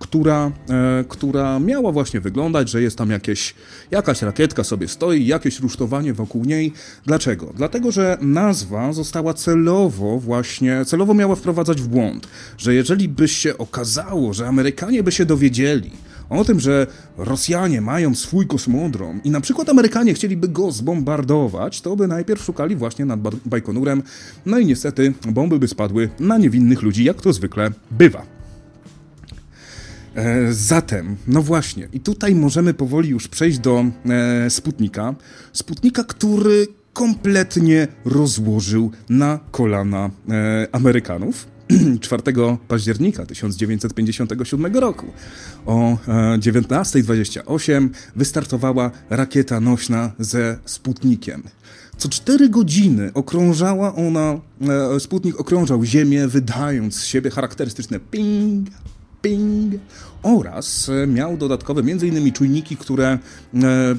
która, 0.02 0.52
e, 0.70 1.04
która 1.08 1.58
miała 1.58 1.92
właśnie 1.92 2.20
wyglądać, 2.20 2.70
że 2.70 2.82
jest 2.82 2.98
tam 2.98 3.10
jakieś, 3.10 3.54
jakaś 3.90 4.22
rakietka 4.22 4.64
sobie 4.64 4.88
stoi, 4.88 5.26
jakieś 5.26 5.60
rusztowanie 5.60 6.12
wokół 6.12 6.44
niej. 6.44 6.72
Dlaczego? 7.06 7.52
Dlatego, 7.56 7.90
że 7.90 8.18
nazwa 8.20 8.92
została 8.92 9.34
celowo 9.34 10.18
właśnie, 10.18 10.84
celowo 10.84 11.14
miała 11.14 11.36
wprowadzać 11.36 11.82
w 11.82 11.88
błąd, 11.88 12.28
że 12.58 12.74
jeżeli 12.74 13.08
by 13.08 13.28
się 13.28 13.58
okazało, 13.58 14.34
że 14.34 14.48
Amerykanie 14.48 15.02
by 15.02 15.12
się 15.12 15.24
dowiedzieli, 15.24 15.90
o 16.30 16.44
tym, 16.44 16.60
że 16.60 16.86
Rosjanie 17.16 17.80
mają 17.80 18.14
swój 18.14 18.46
kosmodrom 18.46 19.20
i 19.24 19.30
na 19.30 19.40
przykład 19.40 19.68
Amerykanie 19.68 20.14
chcieliby 20.14 20.48
go 20.48 20.72
zbombardować, 20.72 21.80
to 21.80 21.96
by 21.96 22.06
najpierw 22.06 22.44
szukali 22.44 22.76
właśnie 22.76 23.04
nad 23.04 23.20
Bajkonurem, 23.46 24.02
no 24.46 24.58
i 24.58 24.66
niestety 24.66 25.12
bomby 25.28 25.58
by 25.58 25.68
spadły 25.68 26.08
na 26.20 26.38
niewinnych 26.38 26.82
ludzi, 26.82 27.04
jak 27.04 27.20
to 27.20 27.32
zwykle 27.32 27.70
bywa. 27.90 28.31
E, 30.14 30.52
zatem, 30.52 31.16
no 31.26 31.42
właśnie, 31.42 31.88
i 31.92 32.00
tutaj 32.00 32.34
możemy 32.34 32.74
powoli 32.74 33.08
już 33.08 33.28
przejść 33.28 33.58
do 33.58 33.84
e, 34.06 34.50
Sputnika. 34.50 35.14
Sputnika, 35.52 36.04
który 36.04 36.66
kompletnie 36.92 37.88
rozłożył 38.04 38.90
na 39.08 39.40
kolana 39.50 40.10
e, 40.28 40.66
Amerykanów. 40.72 41.46
4 42.00 42.22
października 42.68 43.26
1957 43.26 44.76
roku 44.76 45.06
o 45.66 45.98
19.28 46.38 47.88
wystartowała 48.16 48.90
rakieta 49.10 49.60
nośna 49.60 50.12
ze 50.18 50.58
Sputnikiem. 50.64 51.42
Co 51.96 52.08
4 52.08 52.48
godziny 52.48 53.10
okrążała 53.14 53.94
ona, 53.94 54.40
Sputnik 54.98 55.40
okrążał 55.40 55.84
Ziemię, 55.84 56.28
wydając 56.28 56.96
z 56.96 57.04
siebie 57.04 57.30
charakterystyczne 57.30 58.00
ping, 58.00 58.68
ping 59.22 59.74
oraz 60.22 60.88
e, 60.88 61.06
miał 61.06 61.36
dodatkowe 61.36 61.80
m.in. 61.80 62.32
czujniki, 62.32 62.76
które 62.76 63.06
e, 63.08 63.18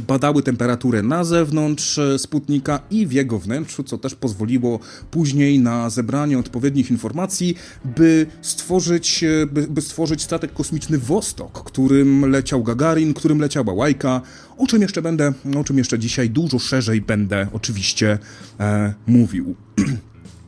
badały 0.08 0.44
temperaturę 0.44 1.04
na 1.04 1.24
zewnątrz 1.24 1.98
e, 1.98 2.20
Sputnika 2.20 2.80
i 2.92 3.08
w 3.08 3.12
jego 3.12 3.40
wnętrzu, 3.40 3.84
co 3.84 3.98
też 3.98 4.16
pozwoliło 4.16 4.80
później 5.12 5.60
na 5.60 5.90
zebranie 5.90 6.40
odpowiednich 6.40 6.92
informacji, 6.92 7.56
by 7.86 8.26
stworzyć, 8.42 9.26
by, 9.52 9.68
by 9.68 9.82
stworzyć 9.82 10.22
statek 10.22 10.54
kosmiczny 10.54 10.98
Vostok, 10.98 11.64
którym 11.64 12.32
leciał 12.32 12.64
Gagarin, 12.64 13.14
którym 13.14 13.40
leciała 13.40 13.74
Łajka, 13.74 14.22
o 14.58 14.68
czym 14.68 14.82
jeszcze 14.82 15.02
będę, 15.02 15.34
o 15.58 15.64
czym 15.64 15.78
jeszcze 15.78 16.00
dzisiaj 16.00 16.30
dużo 16.30 16.60
szerzej 16.60 17.02
będę 17.02 17.48
oczywiście 17.54 18.20
e, 18.60 18.94
mówił. 19.08 19.56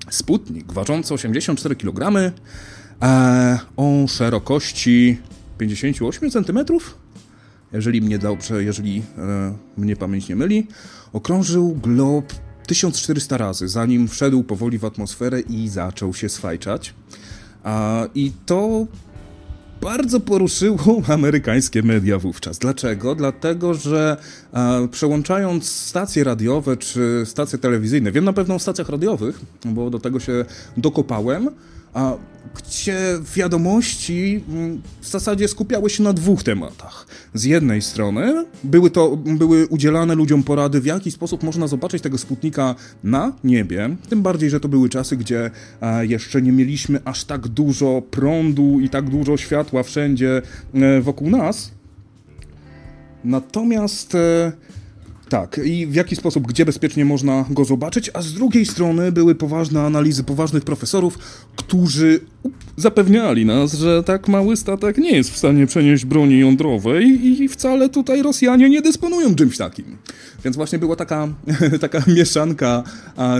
Sputnik, 0.10 0.74
ważący 0.74 1.14
84 1.14 1.76
kg, 1.76 2.32
o 3.78 4.06
szerokości 4.08 5.18
58 5.58 6.32
cm, 6.32 6.60
jeżeli 7.74 8.02
mnie 8.02 8.20
dobrze, 8.20 8.64
jeżeli 8.64 9.04
e, 9.18 9.54
mnie 9.78 9.96
pamięć 9.96 10.30
nie 10.30 10.36
myli, 10.36 10.68
okrążył 11.14 11.76
glob 11.76 12.34
1400 12.68 13.38
razy, 13.38 13.68
zanim 13.68 14.08
wszedł 14.08 14.44
powoli 14.44 14.78
w 14.78 14.86
atmosferę 14.86 15.40
i 15.40 15.70
zaczął 15.70 16.14
się 16.14 16.30
swajczać. 16.30 16.94
I 18.16 18.32
to 18.46 18.88
bardzo 19.82 20.20
poruszyło 20.20 21.02
amerykańskie 21.08 21.84
media 21.84 22.20
wówczas. 22.20 22.60
Dlaczego? 22.60 23.16
Dlatego, 23.16 23.74
że 23.74 24.18
e, 24.54 24.88
przełączając 24.88 25.70
stacje 25.70 26.24
radiowe 26.24 26.78
czy 26.78 27.24
stacje 27.26 27.60
telewizyjne, 27.60 28.12
wiem 28.12 28.26
na 28.26 28.34
pewno 28.34 28.56
o 28.56 28.60
stacjach 28.60 28.90
radiowych, 28.90 29.40
bo 29.66 29.90
do 29.90 30.00
tego 30.00 30.20
się 30.20 30.46
dokopałem, 30.78 31.50
gdzie 32.56 32.98
wiadomości 33.36 34.44
mm, 34.50 34.82
w 35.02 35.08
zasadzie 35.08 35.48
skupiały 35.48 35.90
się 35.90 36.04
na 36.04 36.14
dwóch 36.14 36.44
tematach. 36.44 37.08
Z 37.34 37.44
jednej 37.44 37.82
strony 37.82 38.46
były 38.64 38.92
to 38.92 39.18
były 39.18 39.68
udzielane 39.68 40.16
ludziom 40.16 40.44
porady, 40.44 40.82
w 40.82 40.86
jaki 40.86 41.12
sposób 41.12 41.44
można 41.44 41.68
zobaczyć 41.68 42.04
tego 42.04 42.18
Sputnika 42.18 42.76
na 43.04 43.34
niebie, 43.44 43.96
tym 44.10 44.22
bardziej, 44.22 44.50
że 44.50 44.60
to 44.60 44.68
były 44.68 44.90
czasy, 44.90 45.18
gdzie 45.18 45.52
jeszcze 46.02 46.42
nie 46.42 46.52
mieliśmy 46.52 47.00
aż 47.06 47.24
tak 47.24 47.48
dużo 47.48 48.02
prądu 48.12 48.80
i 48.80 48.90
tak 48.90 49.10
dużo 49.10 49.38
światła 49.38 49.84
wszędzie 49.84 50.42
e, 50.74 51.02
wokół 51.02 51.30
nas. 51.30 51.72
Natomiast 53.24 54.16
e, 54.16 54.52
tak, 55.30 55.60
i 55.66 55.88
w 55.88 55.96
jaki 55.96 56.16
sposób, 56.16 56.48
gdzie 56.48 56.66
bezpiecznie 56.66 57.06
można 57.06 57.46
go 57.50 57.66
zobaczyć, 57.66 58.12
a 58.14 58.22
z 58.22 58.34
drugiej 58.34 58.66
strony 58.66 59.12
były 59.12 59.36
poważne 59.36 59.82
analizy 59.82 60.24
poważnych 60.24 60.64
profesorów, 60.64 61.18
którzy 61.56 62.20
zapewniali 62.78 63.46
nas, 63.46 63.74
że 63.74 64.04
tak 64.04 64.28
mały 64.28 64.58
statek 64.58 64.98
nie 64.98 65.12
jest 65.12 65.32
w 65.32 65.38
stanie 65.38 65.68
przenieść 65.68 66.06
broni 66.06 66.40
jądrowej 66.40 67.28
i 67.28 67.50
wcale 67.50 67.90
tutaj 67.90 68.22
Rosjanie 68.22 68.70
nie 68.70 68.82
dysponują 68.82 69.36
czymś 69.36 69.58
takim. 69.58 69.98
Więc 70.46 70.56
właśnie 70.56 70.80
była 70.80 70.96
taka, 70.96 71.28
taka 71.82 72.04
mieszanka 72.08 72.84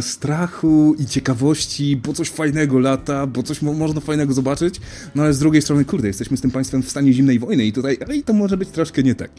strachu 0.02 0.96
i 1.00 1.06
ciekawości, 1.06 1.98
bo 1.98 2.14
coś 2.14 2.30
fajnego 2.30 2.80
lata, 2.80 3.28
bo 3.28 3.44
coś 3.44 3.62
mo 3.62 3.74
można 3.74 4.02
fajnego 4.02 4.34
zobaczyć, 4.34 4.82
no 5.16 5.24
ale 5.24 5.34
z 5.34 5.40
drugiej 5.40 5.62
strony, 5.62 5.86
kurde, 5.86 6.08
jesteśmy 6.08 6.38
z 6.38 6.42
tym 6.42 6.52
państwem 6.52 6.84
w 6.84 6.90
stanie 6.90 7.14
zimnej 7.14 7.40
wojny 7.40 7.66
i 7.66 7.74
tutaj 7.74 7.98
ej, 8.10 8.24
to 8.24 8.34
może 8.34 8.58
być 8.58 8.70
troszkę 8.70 9.04
nie 9.04 9.16
tak. 9.16 9.32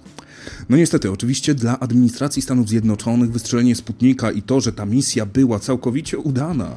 No 0.68 0.76
niestety, 0.76 1.10
oczywiście 1.10 1.54
dla 1.54 1.80
administracji 1.80 2.42
Stanów 2.42 2.68
Zjednoczonych 2.68 3.32
wystrzelenie 3.32 3.76
Sputnika 3.76 4.30
i 4.30 4.42
to, 4.42 4.60
że 4.60 4.72
ta 4.72 4.86
misja 4.86 5.26
była 5.26 5.58
całkowicie 5.58 6.18
udana, 6.18 6.76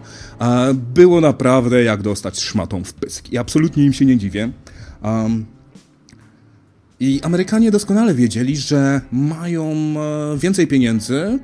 było 0.93 1.21
naprawdę 1.21 1.83
jak 1.83 2.01
dostać 2.01 2.39
szmatą 2.39 2.83
w 2.83 2.93
pysk. 2.93 3.33
I 3.33 3.37
absolutnie 3.37 3.85
im 3.85 3.93
się 3.93 4.05
nie 4.05 4.17
dziwię. 4.17 4.51
Um, 5.03 5.45
I 6.99 7.21
Amerykanie 7.21 7.71
doskonale 7.71 8.13
wiedzieli, 8.15 8.57
że 8.57 9.01
mają 9.11 9.73
e, 9.73 10.37
więcej 10.37 10.67
pieniędzy. 10.67 11.39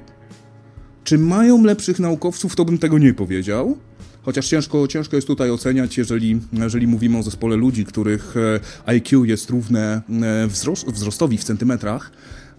Czy 1.04 1.18
mają 1.18 1.64
lepszych 1.64 2.00
naukowców, 2.00 2.56
to 2.56 2.66
bym 2.66 2.78
tego 2.78 2.98
nie 2.98 3.14
powiedział. 3.14 3.78
Chociaż 4.24 4.48
ciężko, 4.48 4.88
ciężko 4.88 5.16
jest 5.16 5.28
tutaj 5.28 5.52
oceniać, 5.52 5.98
jeżeli, 5.98 6.40
jeżeli 6.54 6.88
mówimy 6.88 7.18
o 7.18 7.24
zespole 7.24 7.56
ludzi, 7.56 7.86
których 7.86 8.36
e, 8.38 8.60
IQ 8.86 9.26
jest 9.26 9.50
równe 9.50 10.02
e, 10.22 10.48
wzrost, 10.48 10.88
wzrostowi 10.88 11.38
w 11.38 11.44
centymetrach, 11.44 12.12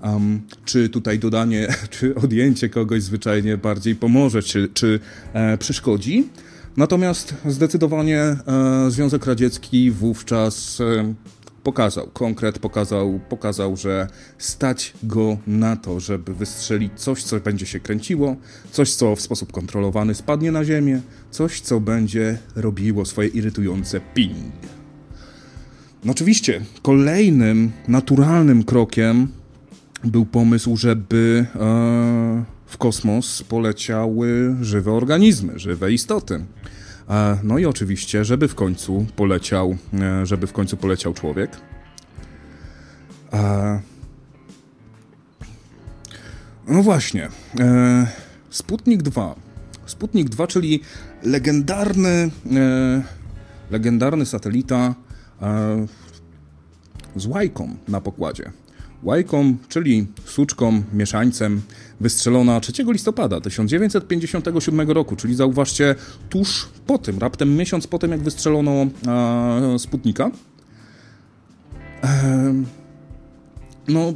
um, 0.02 0.40
czy 0.64 0.88
tutaj 0.88 1.18
dodanie, 1.18 1.68
czy 1.90 2.14
odjęcie 2.14 2.68
kogoś 2.68 3.02
zwyczajnie 3.02 3.56
bardziej 3.56 3.94
pomoże, 3.94 4.42
czy, 4.42 4.68
czy 4.74 5.00
e, 5.32 5.58
przeszkodzi. 5.58 6.28
Natomiast 6.76 7.34
zdecydowanie 7.46 8.20
e, 8.20 8.36
Związek 8.88 9.26
Radziecki 9.26 9.90
wówczas 9.90 10.80
e, 10.80 11.14
pokazał, 11.66 12.06
konkret 12.12 12.58
pokazał, 12.58 13.20
pokazał, 13.28 13.76
że 13.76 14.08
stać 14.38 14.92
go 15.02 15.38
na 15.46 15.76
to, 15.76 16.00
żeby 16.00 16.34
wystrzelić 16.34 16.92
coś, 16.96 17.22
co 17.22 17.40
będzie 17.40 17.66
się 17.66 17.80
kręciło, 17.80 18.36
coś, 18.70 18.94
co 18.94 19.16
w 19.16 19.20
sposób 19.20 19.52
kontrolowany 19.52 20.14
spadnie 20.14 20.52
na 20.52 20.64
ziemię, 20.64 21.00
coś, 21.30 21.60
co 21.60 21.80
będzie 21.80 22.38
robiło 22.56 23.04
swoje 23.04 23.28
irytujące 23.28 24.00
ping. 24.14 24.54
No 26.04 26.12
oczywiście, 26.12 26.60
kolejnym 26.82 27.72
naturalnym 27.88 28.64
krokiem 28.64 29.28
był 30.04 30.26
pomysł, 30.26 30.76
żeby 30.76 31.46
e, 31.54 31.58
w 32.66 32.78
kosmos 32.78 33.42
poleciały 33.42 34.56
żywe 34.60 34.92
organizmy, 34.92 35.58
żywe 35.58 35.92
istoty. 35.92 36.44
E, 37.10 37.38
no 37.42 37.58
i 37.58 37.66
oczywiście, 37.66 38.24
żeby 38.24 38.48
w 38.48 38.54
końcu 38.54 39.06
poleciał, 39.16 39.76
e, 39.94 40.26
żeby 40.26 40.46
w 40.46 40.52
końcu 40.52 40.76
poleciał 40.76 41.14
człowiek. 41.14 41.50
E, 43.32 43.80
no 46.68 46.82
właśnie. 46.82 47.28
Sputnik 48.50 49.02
2. 49.02 49.34
Sputnik 49.86 50.28
2, 50.28 50.46
czyli 50.46 50.80
legendarny, 51.22 52.30
legendarny 53.70 54.26
satelita 54.26 54.94
z 57.16 57.26
łajką 57.26 57.76
na 57.88 58.00
pokładzie. 58.00 58.52
Łajką, 59.02 59.56
czyli 59.68 60.06
suczką, 60.24 60.82
mieszańcem, 60.92 61.62
wystrzelona 62.00 62.60
3 62.60 62.72
listopada 62.92 63.40
1957 63.40 64.90
roku, 64.90 65.16
czyli 65.16 65.34
zauważcie, 65.34 65.94
tuż 66.30 66.68
po 66.86 66.98
tym, 66.98 67.18
raptem 67.18 67.56
miesiąc 67.56 67.86
po 67.86 67.98
tym, 67.98 68.10
jak 68.10 68.20
wystrzelono 68.20 68.86
e, 69.06 69.78
Sputnika. 69.78 70.30
E, 72.04 72.54
no, 73.88 74.12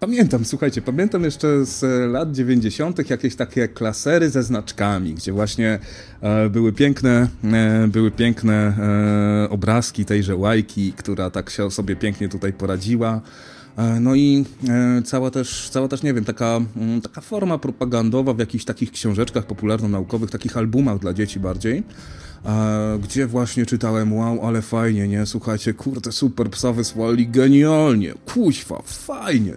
Pamiętam, 0.00 0.44
słuchajcie, 0.44 0.82
pamiętam 0.82 1.24
jeszcze 1.24 1.64
z 1.66 1.82
lat 2.12 2.32
90. 2.32 3.10
jakieś 3.10 3.36
takie 3.36 3.68
klasery 3.68 4.30
ze 4.30 4.42
znaczkami, 4.42 5.14
gdzie 5.14 5.32
właśnie 5.32 5.78
e, 6.20 6.48
były 6.48 6.72
piękne, 6.72 7.28
e, 7.44 7.88
były 7.88 8.10
piękne 8.10 8.52
e, 8.54 9.50
obrazki 9.50 10.04
tejże 10.04 10.36
łajki, 10.36 10.92
która 10.92 11.30
tak 11.30 11.50
się 11.50 11.70
sobie 11.70 11.96
pięknie 11.96 12.28
tutaj 12.28 12.52
poradziła. 12.52 13.20
E, 13.80 14.00
no 14.00 14.14
i 14.14 14.44
e, 14.68 15.02
cała 15.02 15.30
też, 15.30 15.68
cała 15.70 15.88
też, 15.88 16.02
nie 16.02 16.14
wiem, 16.14 16.24
taka, 16.24 16.60
mm, 16.76 17.00
taka 17.00 17.20
forma 17.20 17.58
propagandowa 17.58 18.34
w 18.34 18.38
jakichś 18.38 18.64
takich 18.64 18.92
książeczkach 18.92 19.46
popularno-naukowych, 19.46 20.30
takich 20.30 20.56
albumach 20.56 20.98
dla 20.98 21.12
dzieci 21.12 21.40
bardziej, 21.40 21.82
e, 22.46 22.98
gdzie 23.02 23.26
właśnie 23.26 23.66
czytałem, 23.66 24.12
wow, 24.12 24.46
ale 24.46 24.62
fajnie, 24.62 25.08
nie? 25.08 25.26
Słuchajcie, 25.26 25.74
kurde, 25.74 26.12
super, 26.12 26.50
psa 26.50 26.72
wysłali 26.72 27.28
genialnie, 27.28 28.14
kuźwa, 28.34 28.82
fajnie. 28.84 29.54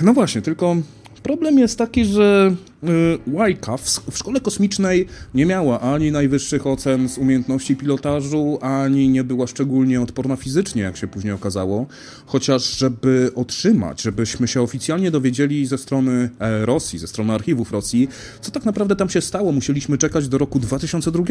No 0.00 0.14
właśnie, 0.14 0.42
tylko 0.42 0.76
problem 1.26 1.58
jest 1.58 1.78
taki, 1.78 2.04
że 2.04 2.56
Y, 2.88 3.18
Łajka 3.32 3.76
w, 3.76 3.82
w 4.10 4.18
szkole 4.18 4.40
kosmicznej 4.40 5.06
nie 5.34 5.46
miała 5.46 5.80
ani 5.80 6.12
najwyższych 6.12 6.66
ocen 6.66 7.08
z 7.08 7.18
umiejętności 7.18 7.76
pilotażu, 7.76 8.58
ani 8.60 9.08
nie 9.08 9.24
była 9.24 9.46
szczególnie 9.46 10.00
odporna 10.00 10.36
fizycznie, 10.36 10.82
jak 10.82 10.96
się 10.96 11.06
później 11.06 11.32
okazało. 11.32 11.86
Chociaż, 12.26 12.78
żeby 12.78 13.30
otrzymać, 13.34 14.02
żebyśmy 14.02 14.48
się 14.48 14.62
oficjalnie 14.62 15.10
dowiedzieli 15.10 15.66
ze 15.66 15.78
strony 15.78 16.30
e, 16.38 16.66
Rosji, 16.66 16.98
ze 16.98 17.06
strony 17.06 17.32
archiwów 17.32 17.72
Rosji, 17.72 18.08
co 18.40 18.50
tak 18.50 18.64
naprawdę 18.64 18.96
tam 18.96 19.08
się 19.08 19.20
stało, 19.20 19.52
musieliśmy 19.52 19.98
czekać 19.98 20.28
do 20.28 20.38
roku 20.38 20.58
2002. 20.58 21.24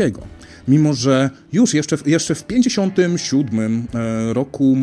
Mimo, 0.67 0.93
że 0.93 1.29
już 1.53 1.73
jeszcze, 1.73 1.97
jeszcze 2.05 2.35
w 2.35 2.43
1957 2.43 3.87
e, 3.93 4.33
roku 4.33 4.77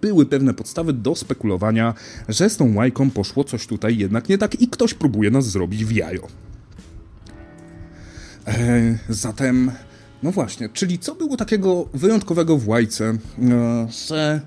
były 0.00 0.26
pewne 0.26 0.54
podstawy 0.54 0.92
do 0.92 1.14
spekulowania, 1.14 1.94
że 2.28 2.50
z 2.50 2.56
tą 2.56 2.74
Łajką 2.74 3.10
poszło 3.10 3.44
coś 3.44 3.66
tutaj 3.66 3.96
jednak 3.96 4.28
nie 4.28 4.38
tak 4.38 4.43
i 4.60 4.68
ktoś 4.68 4.94
próbuje 4.94 5.30
nas 5.30 5.44
zrobić 5.46 5.84
w 5.84 5.92
jajo. 5.92 6.28
E, 8.46 8.98
zatem, 9.08 9.70
no 10.22 10.32
właśnie, 10.32 10.68
czyli 10.68 10.98
co 10.98 11.14
było 11.14 11.36
takiego 11.36 11.88
wyjątkowego 11.94 12.58
w 12.58 12.68
Łajce, 12.68 13.04
e, 13.04 13.16
że 14.08 14.40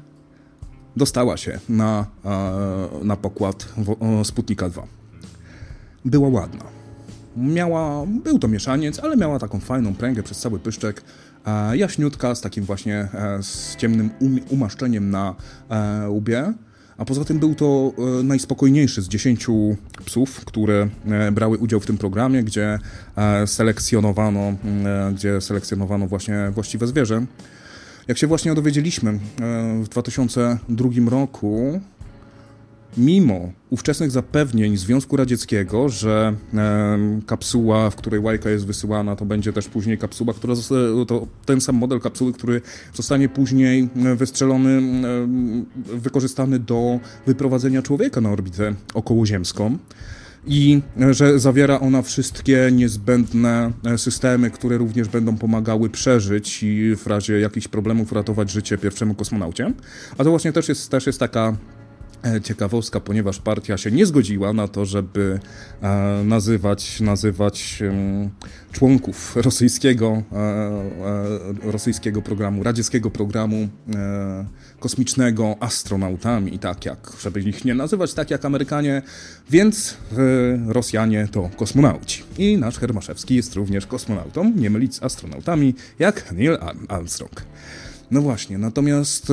dostała 0.95 1.37
się 1.37 1.59
na, 1.69 2.05
e, 2.25 2.89
na 3.03 3.15
pokład 3.15 3.67
Sputnika 4.23 4.69
2? 4.69 4.83
Była 6.05 6.29
ładna. 6.29 6.65
Miała, 7.37 8.05
był 8.05 8.39
to 8.39 8.47
mieszaniec, 8.47 8.99
ale 8.99 9.17
miała 9.17 9.39
taką 9.39 9.59
fajną 9.59 9.95
pręgę 9.95 10.23
przez 10.23 10.39
cały 10.39 10.59
pyszczek, 10.59 11.01
jaśniutka, 11.73 12.35
z 12.35 12.41
takim 12.41 12.63
właśnie 12.63 13.07
z 13.41 13.75
ciemnym 13.75 14.09
um, 14.19 14.39
umaszczeniem 14.49 15.09
na 15.09 15.35
łbie 16.07 16.53
a 16.97 17.05
poza 17.05 17.25
tym 17.25 17.39
był 17.39 17.55
to 17.55 17.91
e, 17.97 18.23
najspokojniejszy 18.23 19.01
z 19.01 19.07
dziesięciu 19.07 19.75
psów, 20.05 20.45
które 20.45 20.87
e, 21.07 21.31
brały 21.31 21.57
udział 21.57 21.79
w 21.79 21.85
tym 21.85 21.97
programie, 21.97 22.43
gdzie 22.43 22.79
e, 23.15 23.47
selekcjonowano, 23.47 24.53
gdzie 25.13 25.41
selekcjonowano 25.41 26.07
właśnie 26.07 26.51
właściwe 26.51 26.87
zwierzę. 26.87 27.25
Jak 28.07 28.17
się 28.17 28.27
właśnie 28.27 28.55
dowiedzieliśmy 28.55 29.19
w 29.83 29.87
2002 29.89 30.89
roku, 31.09 31.81
mimo 32.97 33.51
ówczesnych 33.69 34.11
zapewnień 34.11 34.77
Związku 34.77 35.17
Radzieckiego, 35.17 35.89
że 35.89 36.35
e, 36.53 36.97
kapsuła, 37.25 37.89
w 37.89 37.95
której 37.95 38.19
łajka 38.19 38.49
jest 38.49 38.65
wysyłana, 38.65 39.15
to 39.15 39.25
będzie 39.25 39.53
też 39.53 39.67
później 39.67 39.97
kapsuła, 39.97 40.33
która 40.33 40.53
to 41.07 41.27
ten 41.45 41.61
sam 41.61 41.75
model 41.75 41.99
kapsuły, 41.99 42.33
który 42.33 42.61
zostanie 42.93 43.29
później 43.29 43.89
wystrzelony, 44.15 44.69
e, 45.07 45.97
wykorzystany 45.97 46.59
do 46.59 46.99
wyprowadzenia 47.25 47.81
człowieka 47.81 48.21
na 48.21 48.29
orbitę 48.29 48.75
okołoziemską 48.93 49.77
i 50.47 50.81
że 51.11 51.39
zawiera 51.39 51.79
ona 51.79 52.01
wszystkie 52.01 52.69
niezbędne 52.71 53.71
systemy, 53.97 54.51
które 54.51 54.77
również 54.77 55.07
będą 55.07 55.37
pomagały 55.37 55.89
przeżyć 55.89 56.63
i 56.63 56.95
w 56.95 57.07
razie 57.07 57.39
jakichś 57.39 57.67
problemów 57.67 58.11
ratować 58.11 58.51
życie 58.51 58.77
pierwszemu 58.77 59.13
kosmonaucie. 59.13 59.73
A 60.17 60.23
to 60.23 60.29
właśnie 60.29 60.53
też 60.53 60.69
jest, 60.69 60.91
też 60.91 61.07
jest 61.07 61.19
taka 61.19 61.57
E, 61.76 61.76
ciekawostka, 62.43 62.99
ponieważ 62.99 63.39
partia 63.39 63.77
się 63.77 63.91
nie 63.91 64.05
zgodziła 64.05 64.53
na 64.53 64.67
to, 64.67 64.85
żeby 64.85 65.39
e, 65.81 66.21
nazywać, 66.23 66.99
nazywać 66.99 67.83
członków 68.71 69.35
rosyjskiego, 69.35 70.23
e, 70.33 71.71
rosyjskiego 71.71 72.21
programu, 72.21 72.63
radzieckiego 72.63 73.11
programu 73.11 73.67
kosmicznego 74.79 75.55
astronautami, 75.59 76.59
tak 76.59 76.85
jak, 76.85 77.11
żeby 77.21 77.39
ich 77.41 77.65
nie 77.65 77.75
nazywać 77.75 78.13
tak 78.13 78.31
jak 78.31 78.45
Amerykanie, 78.45 79.01
więc 79.49 79.97
Rosjanie 80.67 81.27
to 81.31 81.49
kosmonauci. 81.57 82.23
I 82.37 82.57
nasz 82.57 82.79
Hermaszewski 82.79 83.35
jest 83.35 83.55
również 83.55 83.87
kosmonautą, 83.87 84.53
nie 84.55 84.69
mylić 84.69 84.95
z 84.95 85.03
astronautami, 85.03 85.75
jak 85.99 86.31
Neil 86.31 86.57
Armstrong. 86.87 87.43
No 88.11 88.21
właśnie, 88.21 88.57
natomiast 88.57 89.31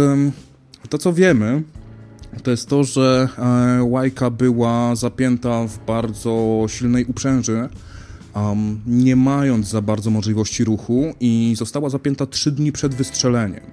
to 0.88 0.98
co 0.98 1.12
wiemy, 1.12 1.62
to 2.42 2.50
jest 2.50 2.68
to, 2.68 2.84
że 2.84 3.28
e, 3.38 3.82
Łajka 3.82 4.30
była 4.30 4.96
zapięta 4.96 5.66
w 5.66 5.86
bardzo 5.86 6.64
silnej 6.68 7.04
uprzęży, 7.04 7.68
um, 8.34 8.80
nie 8.86 9.16
mając 9.16 9.68
za 9.68 9.82
bardzo 9.82 10.10
możliwości 10.10 10.64
ruchu 10.64 11.14
i 11.20 11.54
została 11.58 11.90
zapięta 11.90 12.26
trzy 12.26 12.52
dni 12.52 12.72
przed 12.72 12.94
wystrzeleniem. 12.94 13.64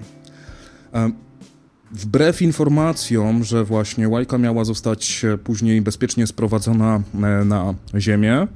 Um, 0.93 1.13
Wbrew 1.91 2.41
informacjom, 2.41 3.43
że 3.43 3.63
właśnie 3.63 4.09
Łajka 4.09 4.37
miała 4.37 4.65
zostać 4.65 5.25
później 5.43 5.81
bezpiecznie 5.81 6.27
sprowadzona 6.27 7.01
e, 7.13 7.45
na 7.45 7.73
ziemię, 7.97 8.47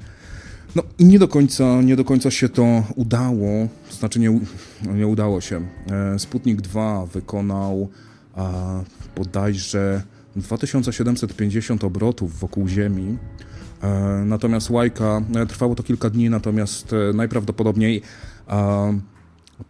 no 0.76 0.84
i 1.00 1.06
nie 1.06 1.20
do 1.20 1.28
końca, 1.28 1.82
nie 1.82 1.96
do 1.96 2.06
końca 2.06 2.32
się 2.32 2.50
to 2.50 2.84
udało, 2.96 3.68
znaczy 3.92 4.20
nie, 4.20 4.40
nie 4.96 5.08
udało 5.08 5.42
się. 5.42 5.68
E, 5.92 6.20
Sputnik 6.20 6.62
2 6.62 7.06
wykonał 7.06 7.90
a, 8.36 8.82
bodajże 9.16 10.04
2750 10.36 11.84
obrotów 11.84 12.40
wokół 12.40 12.68
Ziemi, 12.68 13.18
e, 13.82 14.24
natomiast 14.26 14.70
Łajka, 14.70 15.22
trwało 15.48 15.76
to 15.76 15.84
kilka 15.84 16.10
dni, 16.10 16.30
natomiast 16.30 16.96
najprawdopodobniej 17.14 18.02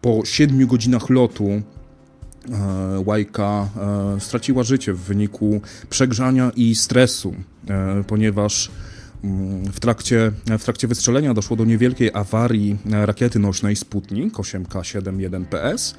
po 0.01 0.25
7 0.25 0.67
godzinach 0.67 1.09
lotu 1.09 1.61
E, 2.51 3.03
Łajka 3.05 3.69
e, 4.15 4.19
straciła 4.19 4.63
życie 4.63 4.93
w 4.93 4.99
wyniku 4.99 5.61
przegrzania 5.89 6.51
i 6.55 6.75
stresu, 6.75 7.35
e, 7.69 8.03
ponieważ 8.07 8.71
mm, 9.23 9.65
w 9.71 9.79
trakcie, 9.79 10.31
w 10.59 10.63
trakcie 10.63 10.87
wystrzelenia 10.87 11.33
doszło 11.33 11.57
do 11.57 11.65
niewielkiej 11.65 12.11
awarii 12.13 12.77
rakiety 12.85 13.39
nośnej 13.39 13.75
Sputnik 13.75 14.33
8K71PS, 14.33 15.95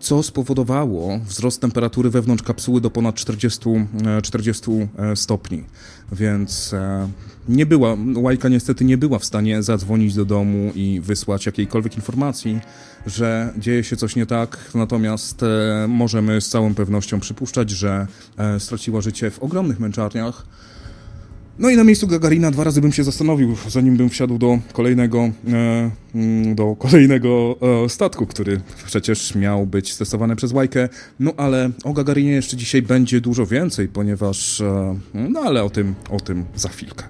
co 0.00 0.22
spowodowało 0.22 1.18
wzrost 1.18 1.60
temperatury 1.60 2.10
wewnątrz 2.10 2.42
kapsuły 2.42 2.80
do 2.80 2.90
ponad 2.90 3.14
40, 3.14 3.60
40 4.22 4.70
stopni. 5.14 5.64
Więc 6.12 6.74
nie 7.48 7.66
była, 7.66 7.96
Łajka 8.16 8.48
niestety 8.48 8.84
nie 8.84 8.98
była 8.98 9.18
w 9.18 9.24
stanie 9.24 9.62
zadzwonić 9.62 10.14
do 10.14 10.24
domu 10.24 10.72
i 10.74 11.00
wysłać 11.04 11.46
jakiejkolwiek 11.46 11.96
informacji, 11.96 12.60
że 13.06 13.52
dzieje 13.58 13.84
się 13.84 13.96
coś 13.96 14.16
nie 14.16 14.26
tak, 14.26 14.70
natomiast 14.74 15.42
e, 15.42 15.86
możemy 15.88 16.40
z 16.40 16.48
całą 16.48 16.74
pewnością 16.74 17.20
przypuszczać, 17.20 17.70
że 17.70 18.06
e, 18.36 18.60
straciła 18.60 19.00
życie 19.00 19.30
w 19.30 19.38
ogromnych 19.42 19.80
męczarniach. 19.80 20.46
No 21.60 21.70
i 21.70 21.76
na 21.76 21.84
miejscu 21.84 22.06
Gagarina 22.06 22.50
dwa 22.50 22.64
razy 22.64 22.80
bym 22.80 22.92
się 22.92 23.04
zastanowił, 23.04 23.56
zanim 23.68 23.96
bym 23.96 24.10
wsiadł 24.10 24.38
do 24.38 24.58
kolejnego, 24.72 25.18
e, 25.18 25.90
mm, 26.14 26.54
do 26.54 26.76
kolejnego 26.76 27.56
statku, 27.88 28.26
który 28.26 28.60
przecież 28.86 29.34
miał 29.34 29.66
być 29.66 29.92
stestowany 29.92 30.36
przez 30.36 30.52
Łajkę. 30.52 30.88
No 31.18 31.32
ale 31.36 31.70
o 31.84 31.92
Gagarinie 31.92 32.30
jeszcze 32.30 32.56
dzisiaj 32.56 32.82
będzie 32.82 33.20
dużo 33.20 33.46
więcej, 33.46 33.88
ponieważ, 33.88 34.62
no 35.14 35.40
ale 35.40 35.64
o 35.64 35.70
tym, 35.70 35.94
o 36.10 36.20
tym 36.20 36.44
za 36.56 36.68
chwilkę. 36.68 37.04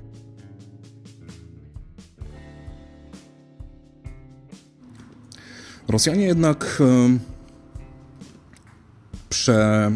Rosjanie 5.89 6.27
jednak 6.27 6.83
prze, 9.29 9.91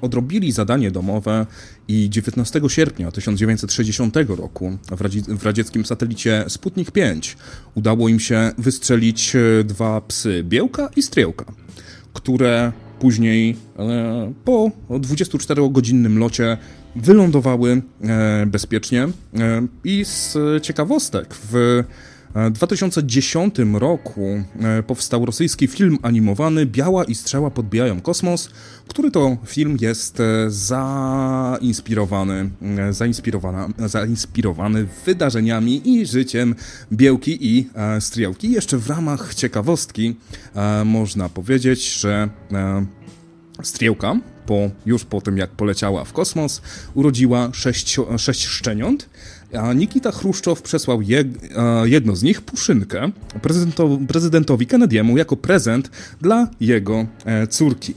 odrobili 0.00 0.52
zadanie 0.52 0.90
domowe 0.90 1.46
i 1.90 2.10
19 2.10 2.60
sierpnia 2.68 3.10
1960 3.10 4.16
roku 4.28 4.78
w, 4.90 5.38
w 5.38 5.44
radzieckim 5.44 5.86
satelicie 5.86 6.44
Sputnik 6.48 6.90
5 6.90 7.36
udało 7.74 8.08
im 8.08 8.20
się 8.20 8.52
wystrzelić 8.58 9.36
e, 9.36 9.64
dwa 9.64 10.00
psy, 10.00 10.44
Białka 10.44 10.90
i 10.96 11.02
Striełka, 11.02 11.44
które 12.12 12.72
później 13.00 13.56
e, 13.78 14.32
po 14.44 14.70
24-godzinnym 14.90 16.18
locie 16.18 16.56
wylądowały 16.96 17.82
e, 18.02 18.46
bezpiecznie 18.46 19.08
i 19.84 20.04
z 20.04 20.36
ciekawostek 20.62 21.34
w 21.50 21.84
w 22.34 22.50
2010 22.50 23.54
roku 23.72 24.42
e, 24.60 24.82
powstał 24.82 25.26
rosyjski 25.26 25.66
film 25.66 25.98
animowany 26.02 26.66
Biała 26.66 27.04
i 27.04 27.14
strzała 27.14 27.50
podbijają 27.50 28.00
kosmos, 28.00 28.50
który 28.88 29.10
to 29.10 29.36
film 29.46 29.76
jest 29.80 30.20
e, 30.20 30.24
zainspirowany, 30.48 32.50
e, 32.78 32.92
zainspirowany 33.88 34.86
wydarzeniami 35.06 35.88
i 35.88 36.06
życiem 36.06 36.54
Białki 36.92 37.56
i 37.56 37.68
Striełki. 38.00 38.52
Jeszcze 38.52 38.78
w 38.78 38.90
ramach 38.90 39.34
ciekawostki 39.34 40.16
można 40.84 41.28
powiedzieć, 41.28 41.94
że 41.94 42.28
Striełka, 43.62 44.16
po, 44.46 44.70
już 44.86 45.04
po 45.04 45.20
tym 45.20 45.38
jak 45.38 45.50
poleciała 45.50 46.04
w 46.04 46.12
kosmos, 46.12 46.62
urodziła 46.94 47.50
sześć, 47.52 47.96
sześć 48.18 48.46
szczeniąt, 48.46 49.08
a 49.58 49.72
Nikita 49.72 50.12
Chruszczow 50.12 50.62
przesłał 50.62 51.02
je, 51.02 51.24
jedno 51.84 52.16
z 52.16 52.22
nich, 52.22 52.40
Puszynkę, 52.42 53.10
prezydentowi, 53.42 54.06
prezydentowi 54.06 54.66
Kennedy'emu 54.66 55.18
jako 55.18 55.36
prezent 55.36 55.90
dla 56.20 56.48
jego 56.60 57.06
e, 57.24 57.46
córki. 57.46 57.94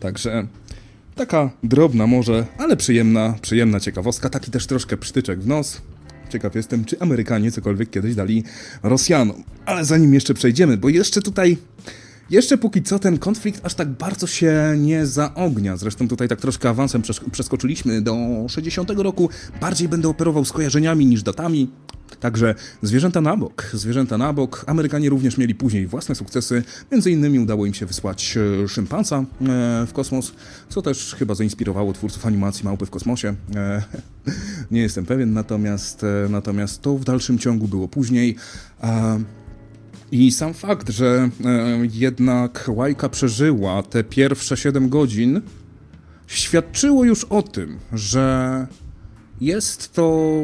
Także 0.00 0.46
taka 1.14 1.50
drobna 1.62 2.06
może, 2.06 2.46
ale 2.58 2.76
przyjemna, 2.76 3.34
przyjemna 3.42 3.80
ciekawostka, 3.80 4.30
taki 4.30 4.50
też 4.50 4.66
troszkę 4.66 4.96
przytyczek 4.96 5.40
w 5.40 5.46
nos. 5.46 5.80
Ciekaw 6.28 6.54
jestem, 6.54 6.84
czy 6.84 7.00
Amerykanie 7.00 7.52
cokolwiek 7.52 7.90
kiedyś 7.90 8.14
dali 8.14 8.44
Rosjanom. 8.82 9.42
Ale 9.66 9.84
zanim 9.84 10.14
jeszcze 10.14 10.34
przejdziemy, 10.34 10.76
bo 10.76 10.88
jeszcze 10.88 11.22
tutaj 11.22 11.56
jeszcze 12.30 12.58
póki 12.58 12.82
co 12.82 12.98
ten 12.98 13.18
konflikt 13.18 13.66
aż 13.66 13.74
tak 13.74 13.88
bardzo 13.88 14.26
się 14.26 14.74
nie 14.78 15.06
zaognia. 15.06 15.76
Zresztą 15.76 16.08
tutaj 16.08 16.28
tak 16.28 16.40
troszkę 16.40 16.68
awansem 16.68 17.02
przeskoczyliśmy 17.32 18.02
do 18.02 18.16
60 18.48 18.90
roku. 18.90 19.28
Bardziej 19.60 19.88
będę 19.88 20.08
operował 20.08 20.44
skojarzeniami 20.44 21.06
niż 21.06 21.22
datami. 21.22 21.68
Także 22.20 22.54
zwierzęta 22.82 23.20
na 23.20 23.36
bok, 23.36 23.70
zwierzęta 23.74 24.18
na 24.18 24.32
bok. 24.32 24.64
Amerykanie 24.66 25.10
również 25.10 25.38
mieli 25.38 25.54
później 25.54 25.86
własne 25.86 26.14
sukcesy. 26.14 26.62
Między 26.92 27.10
innymi 27.10 27.38
udało 27.38 27.66
im 27.66 27.74
się 27.74 27.86
wysłać 27.86 28.38
e, 28.64 28.68
szympansa 28.68 29.16
e, 29.16 29.24
w 29.86 29.92
kosmos, 29.92 30.32
co 30.68 30.82
też 30.82 31.14
chyba 31.18 31.34
zainspirowało 31.34 31.92
twórców 31.92 32.26
animacji 32.26 32.64
Małpy 32.64 32.86
w 32.86 32.90
kosmosie. 32.90 33.34
E, 33.54 33.82
nie 34.70 34.80
jestem 34.80 35.06
pewien, 35.06 35.32
natomiast, 35.32 36.06
natomiast 36.28 36.82
to 36.82 36.94
w 36.94 37.04
dalszym 37.04 37.38
ciągu 37.38 37.68
było 37.68 37.88
później. 37.88 38.36
I 40.12 40.32
sam 40.32 40.54
fakt, 40.54 40.90
że 40.90 41.30
e, 41.44 41.78
jednak 41.92 42.64
Łajka 42.68 43.08
przeżyła 43.08 43.82
te 43.82 44.04
pierwsze 44.04 44.56
7 44.56 44.88
godzin, 44.88 45.40
świadczyło 46.26 47.04
już 47.04 47.24
o 47.24 47.42
tym, 47.42 47.78
że 47.92 48.66
jest 49.40 49.92
to 49.92 50.40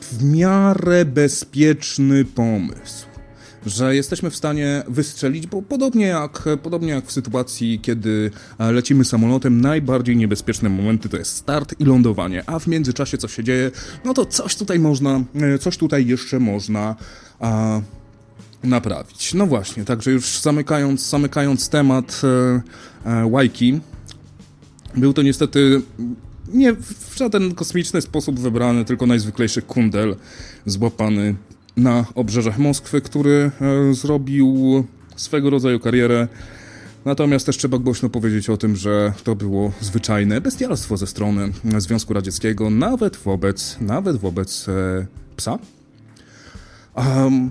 w 0.00 0.24
miarę 0.24 1.04
bezpieczny 1.04 2.24
pomysł. 2.24 3.06
Że 3.66 3.96
jesteśmy 3.96 4.30
w 4.30 4.36
stanie 4.36 4.82
wystrzelić, 4.88 5.46
bo 5.46 5.62
podobnie 5.62 6.06
jak, 6.06 6.44
podobnie 6.62 6.92
jak 6.92 7.06
w 7.06 7.12
sytuacji, 7.12 7.80
kiedy 7.82 8.30
e, 8.58 8.72
lecimy 8.72 9.04
samolotem, 9.04 9.60
najbardziej 9.60 10.16
niebezpieczne 10.16 10.68
momenty 10.68 11.08
to 11.08 11.16
jest 11.16 11.36
start 11.36 11.74
i 11.78 11.84
lądowanie, 11.84 12.42
a 12.46 12.58
w 12.58 12.66
międzyczasie 12.66 13.18
co 13.18 13.28
się 13.28 13.44
dzieje, 13.44 13.70
no 14.04 14.14
to 14.14 14.26
coś 14.26 14.56
tutaj 14.56 14.78
można, 14.78 15.24
e, 15.34 15.58
coś 15.58 15.76
tutaj 15.76 16.06
jeszcze 16.06 16.38
można 16.40 16.96
a, 17.40 17.80
naprawić. 18.64 19.34
No 19.34 19.46
właśnie, 19.46 19.84
także 19.84 20.10
już 20.10 20.40
zamykając, 20.40 21.08
zamykając 21.10 21.68
temat 21.68 22.22
e, 23.04 23.10
e, 23.10 23.26
Łajki, 23.26 23.80
był 24.96 25.12
to 25.12 25.22
niestety 25.22 25.82
nie 26.54 26.72
w 26.72 27.16
żaden 27.16 27.54
kosmiczny 27.54 28.00
sposób 28.00 28.40
wybrany, 28.40 28.84
tylko 28.84 29.06
najzwyklejszy 29.06 29.62
kundel 29.62 30.16
złapany 30.66 31.34
na 31.76 32.04
obrzeżach 32.14 32.58
Moskwy, 32.58 33.00
który 33.00 33.50
e, 33.90 33.94
zrobił 33.94 34.84
swego 35.16 35.50
rodzaju 35.50 35.80
karierę. 35.80 36.28
Natomiast 37.04 37.46
też 37.46 37.56
trzeba 37.56 37.78
głośno 37.78 38.08
powiedzieć 38.08 38.50
o 38.50 38.56
tym, 38.56 38.76
że 38.76 39.12
to 39.24 39.36
było 39.36 39.72
zwyczajne 39.80 40.40
bestialstwo 40.40 40.96
ze 40.96 41.06
strony 41.06 41.52
Związku 41.78 42.14
Radzieckiego, 42.14 42.70
nawet 42.70 43.16
wobec, 43.16 43.76
nawet 43.80 44.16
wobec 44.16 44.68
e, 44.68 45.06
psa. 45.36 45.58
Um, 46.94 47.50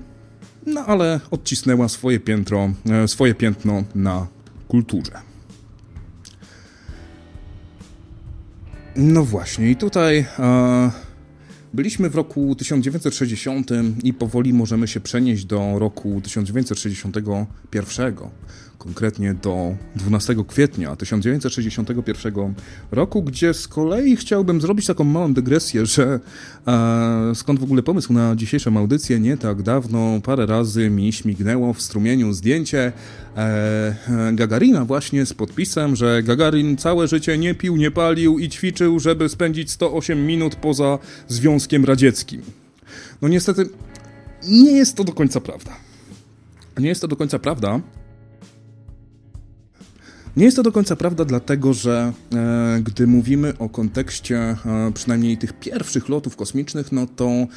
no 0.66 0.86
ale 0.86 1.20
odcisnęła 1.32 1.90
swoje 1.90 2.20
piętro, 2.20 2.72
e, 2.90 3.08
swoje 3.08 3.36
piętno 3.36 3.84
na 3.96 4.28
kulturze. 4.68 5.12
No 8.96 9.26
właśnie, 9.26 9.72
i 9.72 9.76
tutaj 9.76 10.26
e, 10.40 10.92
byliśmy 11.74 12.10
w 12.10 12.16
roku 12.16 12.56
1960 12.56 13.70
i 14.04 14.14
powoli 14.14 14.54
możemy 14.54 14.88
się 14.88 15.00
przenieść 15.00 15.46
do 15.46 15.80
roku 15.80 16.22
1961 16.24 18.16
konkretnie 18.80 19.34
do 19.34 19.76
12 19.96 20.36
kwietnia 20.48 20.96
1961 20.96 22.54
roku, 22.92 23.24
gdzie 23.24 23.54
z 23.54 23.68
kolei 23.68 24.16
chciałbym 24.16 24.62
zrobić 24.62 24.86
taką 24.86 25.04
małą 25.04 25.34
dygresję, 25.34 25.86
że 25.86 26.20
e, 26.68 27.32
skąd 27.36 27.60
w 27.60 27.64
ogóle 27.64 27.84
pomysł 27.84 28.14
na 28.14 28.36
dzisiejszą 28.36 28.78
audycję? 28.78 29.20
Nie 29.20 29.38
tak 29.38 29.62
dawno, 29.62 30.22
parę 30.24 30.46
razy 30.46 30.90
mi 30.90 31.14
śmignęło 31.14 31.74
w 31.74 31.82
strumieniu 31.82 32.34
zdjęcie 32.34 32.92
e, 33.38 34.32
Gagarina 34.34 34.86
właśnie 34.86 35.26
z 35.26 35.34
podpisem, 35.34 35.96
że 35.96 36.24
Gagarin 36.24 36.78
całe 36.78 37.08
życie 37.08 37.38
nie 37.38 37.56
pił, 37.56 37.78
nie 37.78 37.92
palił 37.92 38.40
i 38.40 38.50
ćwiczył, 38.50 39.00
żeby 39.00 39.30
spędzić 39.30 39.72
108 39.72 40.26
minut 40.26 40.56
poza 40.56 41.00
Związkiem 41.28 41.86
Radzieckim. 41.86 42.42
No 43.22 43.28
niestety 43.28 43.70
nie 44.48 44.72
jest 44.72 44.96
to 44.96 45.04
do 45.04 45.14
końca 45.14 45.42
prawda. 45.42 45.72
Nie 46.78 46.90
jest 46.90 47.02
to 47.02 47.08
do 47.08 47.16
końca 47.16 47.40
prawda. 47.40 47.80
Nie 50.40 50.46
jest 50.46 50.58
to 50.58 50.64
do 50.64 50.72
końca 50.72 50.96
prawda, 50.96 51.26
dlatego 51.26 51.74
że 51.74 52.14
e, 52.34 52.80
gdy 52.84 53.08
mówimy 53.08 53.54
o 53.58 53.70
kontekście 53.70 54.38
e, 54.38 54.58
przynajmniej 54.94 55.38
tych 55.38 55.54
pierwszych 55.54 56.10
lotów 56.10 56.36
kosmicznych, 56.36 56.92
no 56.92 57.08
to 57.16 57.30
e, 57.30 57.48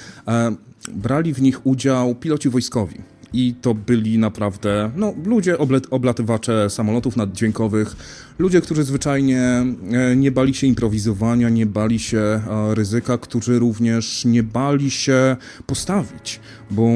brali 0.93 1.35
w 1.35 1.43
nich 1.43 1.67
udział 1.67 2.15
piloci 2.15 2.49
wojskowi. 2.49 2.95
I 3.33 3.55
to 3.55 3.75
byli 3.75 4.19
naprawdę 4.19 4.91
no, 4.97 5.15
ludzie, 5.25 5.57
oblatywacze 5.91 6.71
samolotów 6.71 7.17
naddźwiękowych, 7.17 7.97
ludzie, 8.39 8.61
którzy 8.61 8.85
zwyczajnie 8.85 9.41
e, 9.41 10.17
nie 10.17 10.31
bali 10.31 10.55
się 10.55 10.67
improwizowania, 10.67 11.49
nie 11.49 11.67
bali 11.67 11.99
się 11.99 12.19
e, 12.19 12.75
ryzyka, 12.75 13.19
którzy 13.19 13.59
również 13.59 14.25
nie 14.25 14.43
bali 14.43 14.91
się 14.91 15.37
postawić, 15.67 16.41
bo 16.71 16.89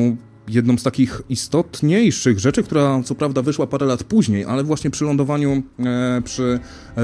jedną 0.48 0.78
z 0.78 0.82
takich 0.82 1.22
istotniejszych 1.28 2.38
rzeczy, 2.38 2.62
która 2.62 3.02
co 3.04 3.14
prawda 3.14 3.42
wyszła 3.42 3.66
parę 3.66 3.86
lat 3.86 4.04
później, 4.04 4.44
ale 4.44 4.64
właśnie 4.64 4.90
przy 4.90 5.04
lądowaniu, 5.04 5.62
e, 5.78 6.22
przy 6.24 6.60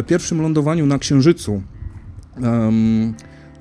pierwszym 0.07 0.43
lądowaniu 0.43 0.87
na 0.87 0.99
Księżycu, 0.99 1.63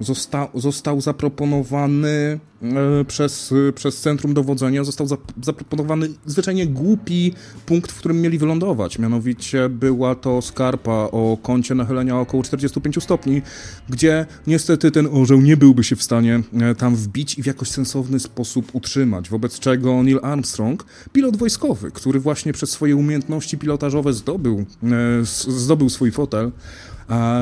został, 0.02 0.48
został 0.54 1.02
zaproponowany 1.02 2.40
e, 2.62 3.06
przez, 3.06 3.54
przez 3.76 4.02
Centrum 4.02 4.34
Dowodzenia, 4.34 4.84
został 4.84 5.08
zaproponowany 5.44 6.10
zwyczajnie 6.26 6.68
głupi 6.68 7.34
punkt, 7.66 7.92
w 7.92 7.98
którym 8.00 8.22
mieli 8.22 8.38
wylądować. 8.38 9.00
Mianowicie 9.00 9.70
była 9.70 10.16
to 10.16 10.42
skarpa 10.42 10.92
o 10.92 11.38
kącie 11.44 11.76
nachylenia 11.76 12.20
około 12.20 12.44
45 12.44 13.04
stopni, 13.04 13.42
gdzie 13.90 14.26
niestety 14.48 14.92
ten 14.92 15.08
orzeł 15.12 15.42
nie 15.42 15.58
byłby 15.58 15.84
się 15.84 15.96
w 15.96 16.04
stanie 16.04 16.42
e, 16.62 16.76
tam 16.76 16.96
wbić 16.96 17.38
i 17.38 17.44
w 17.44 17.46
jakoś 17.46 17.68
sensowny 17.68 18.20
sposób 18.20 18.76
utrzymać. 18.76 19.30
Wobec 19.30 19.60
czego 19.60 20.04
Neil 20.04 20.20
Armstrong, 20.24 20.86
pilot 21.14 21.38
wojskowy, 21.38 21.92
który 21.92 22.20
właśnie 22.20 22.54
przez 22.54 22.70
swoje 22.70 22.96
umiejętności 22.96 23.58
pilotażowe 23.58 24.14
zdobył, 24.14 24.66
e, 24.84 25.26
zdobył 25.48 25.90
swój 25.90 26.12
fotel 26.12 26.52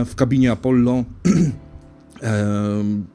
w 0.06 0.16
kabinie 0.16 0.52
Apollo 0.52 1.04
Um, 2.22 3.08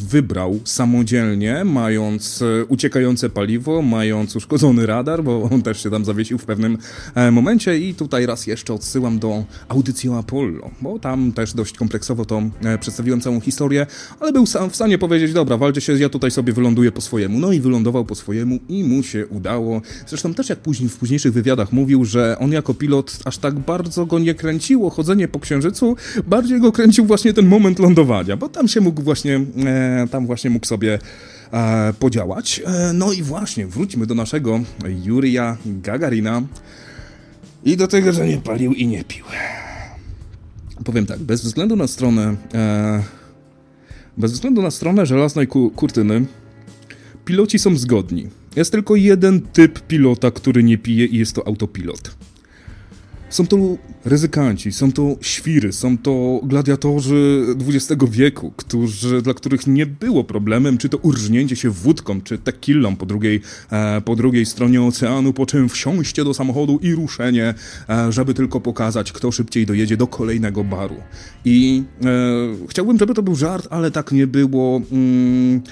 wybrał 0.00 0.60
samodzielnie, 0.64 1.64
mając 1.64 2.42
e, 2.42 2.64
uciekające 2.64 3.30
paliwo, 3.30 3.82
mając 3.82 4.36
uszkodzony 4.36 4.86
radar, 4.86 5.24
bo 5.24 5.42
on 5.52 5.62
też 5.62 5.82
się 5.82 5.90
tam 5.90 6.04
zawiesił 6.04 6.38
w 6.38 6.44
pewnym 6.44 6.78
e, 7.14 7.30
momencie 7.30 7.78
i 7.78 7.94
tutaj 7.94 8.26
raz 8.26 8.46
jeszcze 8.46 8.74
odsyłam 8.74 9.18
do 9.18 9.44
audycji 9.68 10.10
o 10.10 10.18
Apollo, 10.18 10.70
bo 10.80 10.98
tam 10.98 11.32
też 11.32 11.54
dość 11.54 11.76
kompleksowo 11.76 12.24
to 12.24 12.42
e, 12.64 12.78
przedstawiłem 12.78 13.20
całą 13.20 13.40
historię, 13.40 13.86
ale 14.20 14.32
był 14.32 14.46
sam 14.46 14.70
w 14.70 14.74
stanie 14.74 14.98
powiedzieć, 14.98 15.32
dobra, 15.32 15.56
walcie 15.56 15.80
się, 15.80 15.92
ja 15.98 16.08
tutaj 16.08 16.30
sobie 16.30 16.52
wyląduję 16.52 16.92
po 16.92 17.00
swojemu. 17.00 17.38
No 17.38 17.52
i 17.52 17.60
wylądował 17.60 18.04
po 18.04 18.14
swojemu 18.14 18.58
i 18.68 18.84
mu 18.84 19.02
się 19.02 19.26
udało. 19.26 19.82
Zresztą 20.06 20.34
też 20.34 20.48
jak 20.48 20.58
później 20.58 20.88
w 20.88 20.96
późniejszych 20.96 21.32
wywiadach 21.32 21.72
mówił, 21.72 22.04
że 22.04 22.36
on 22.40 22.52
jako 22.52 22.74
pilot 22.74 23.18
aż 23.24 23.38
tak 23.38 23.54
bardzo 23.54 24.06
go 24.06 24.18
nie 24.18 24.34
kręciło 24.34 24.90
chodzenie 24.90 25.28
po 25.28 25.40
księżycu, 25.40 25.96
bardziej 26.26 26.60
go 26.60 26.72
kręcił 26.72 27.04
właśnie 27.04 27.32
ten 27.32 27.46
moment 27.46 27.78
lądowania, 27.78 28.36
bo 28.36 28.48
tam 28.48 28.68
się 28.68 28.80
mógł 28.80 29.02
właśnie 29.02 29.40
tam 30.10 30.26
właśnie 30.26 30.50
mógł 30.50 30.66
sobie 30.66 30.98
e, 31.52 31.92
podziałać. 31.98 32.62
E, 32.66 32.92
no 32.92 33.12
i 33.12 33.22
właśnie, 33.22 33.66
wróćmy 33.66 34.06
do 34.06 34.14
naszego 34.14 34.60
Jurija 35.04 35.56
Gagarina 35.66 36.42
i 37.64 37.76
do 37.76 37.88
tego, 37.88 38.12
że 38.12 38.26
nie 38.26 38.38
palił 38.38 38.72
i 38.72 38.86
nie 38.86 39.04
pił. 39.04 39.24
Powiem 40.84 41.06
tak, 41.06 41.18
bez 41.18 41.42
względu 41.42 41.76
na 41.76 41.86
stronę 41.86 42.36
e, 42.54 43.02
bez 44.18 44.32
względu 44.32 44.62
na 44.62 44.70
stronę 44.70 45.06
żelaznej 45.06 45.46
ku 45.46 45.70
kurtyny 45.70 46.26
piloci 47.24 47.58
są 47.58 47.76
zgodni. 47.76 48.28
Jest 48.56 48.72
tylko 48.72 48.96
jeden 48.96 49.40
typ 49.40 49.80
pilota, 49.80 50.30
który 50.30 50.62
nie 50.62 50.78
pije 50.78 51.06
i 51.06 51.16
jest 51.16 51.34
to 51.34 51.46
autopilot. 51.46 52.16
Są 53.30 53.46
to 53.46 53.56
ryzykanci, 54.04 54.72
są 54.72 54.92
to 54.92 55.16
świry, 55.20 55.72
są 55.72 55.98
to 55.98 56.40
gladiatorzy 56.42 57.46
XX 57.68 58.04
wieku, 58.10 58.52
którzy, 58.56 59.22
dla 59.22 59.34
których 59.34 59.66
nie 59.66 59.86
było 59.86 60.24
problemem, 60.24 60.78
czy 60.78 60.88
to 60.88 60.98
urżnięcie 60.98 61.56
się 61.56 61.70
wódką, 61.70 62.20
czy 62.20 62.38
tequilą 62.38 62.96
po 62.96 63.06
drugiej, 63.06 63.40
e, 63.70 64.00
po 64.00 64.16
drugiej 64.16 64.46
stronie 64.46 64.82
oceanu, 64.82 65.32
po 65.32 65.46
czym 65.46 65.68
wsiąście 65.68 66.24
do 66.24 66.34
samochodu 66.34 66.78
i 66.82 66.94
ruszenie, 66.94 67.54
e, 67.88 68.12
żeby 68.12 68.34
tylko 68.34 68.60
pokazać, 68.60 69.12
kto 69.12 69.32
szybciej 69.32 69.66
dojedzie 69.66 69.96
do 69.96 70.06
kolejnego 70.06 70.64
baru. 70.64 70.96
I 71.44 71.82
e, 72.04 72.66
chciałbym, 72.68 72.98
żeby 72.98 73.14
to 73.14 73.22
był 73.22 73.36
żart, 73.36 73.68
ale 73.70 73.90
tak 73.90 74.12
nie 74.12 74.26
było. 74.26 74.80
Mm, 74.92 75.62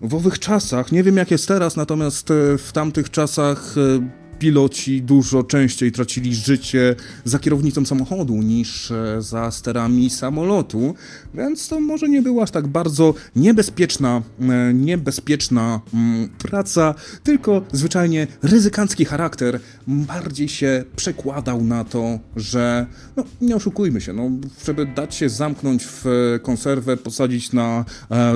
w 0.00 0.14
owych 0.14 0.38
czasach, 0.38 0.92
nie 0.92 1.02
wiem 1.02 1.16
jak 1.16 1.30
jest 1.30 1.48
teraz, 1.48 1.76
natomiast 1.76 2.30
e, 2.30 2.58
w 2.58 2.72
tamtych 2.72 3.10
czasach 3.10 3.74
e, 3.78 4.08
piloci 4.38 5.02
dużo 5.02 5.42
częściej 5.42 5.92
tracili 5.92 6.34
życie 6.34 6.96
za 7.24 7.38
kierownicą 7.38 7.86
samochodu 7.86 8.34
niż 8.34 8.90
e, 8.90 9.22
za 9.22 9.50
sterami 9.50 10.10
samolotu, 10.10 10.94
więc 11.34 11.68
to 11.68 11.80
może 11.80 12.08
nie 12.08 12.22
była 12.22 12.42
aż 12.42 12.50
tak 12.50 12.66
bardzo 12.66 13.14
niebezpieczna, 13.36 14.22
e, 14.40 14.74
niebezpieczna 14.74 15.80
mm, 15.94 16.28
praca, 16.28 16.94
tylko 17.22 17.62
zwyczajnie 17.72 18.26
ryzykancki 18.42 19.04
charakter 19.04 19.60
bardziej 19.86 20.48
się 20.48 20.84
przekładał 20.96 21.64
na 21.64 21.84
to, 21.84 22.18
że 22.36 22.86
no 23.16 23.24
nie 23.40 23.56
oszukujmy 23.56 24.00
się, 24.00 24.12
no, 24.12 24.30
żeby 24.66 24.86
dać 24.86 25.14
się 25.14 25.28
zamknąć 25.28 25.84
w 25.84 26.04
konserwę, 26.42 26.96
posadzić 26.96 27.52
na 27.52 27.84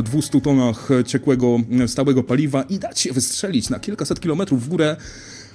200 0.03 0.39
e, 0.39 0.41
tonach 0.41 0.89
ciekłego 1.07 1.57
stałego 1.87 2.23
paliwa 2.23 2.63
i 2.63 2.79
dać 2.79 3.01
się 3.01 3.13
wystrzelić 3.13 3.71
na 3.71 3.79
kilkaset 3.79 4.21
kilometrów 4.21 4.65
w 4.65 4.69
górę, 4.69 4.97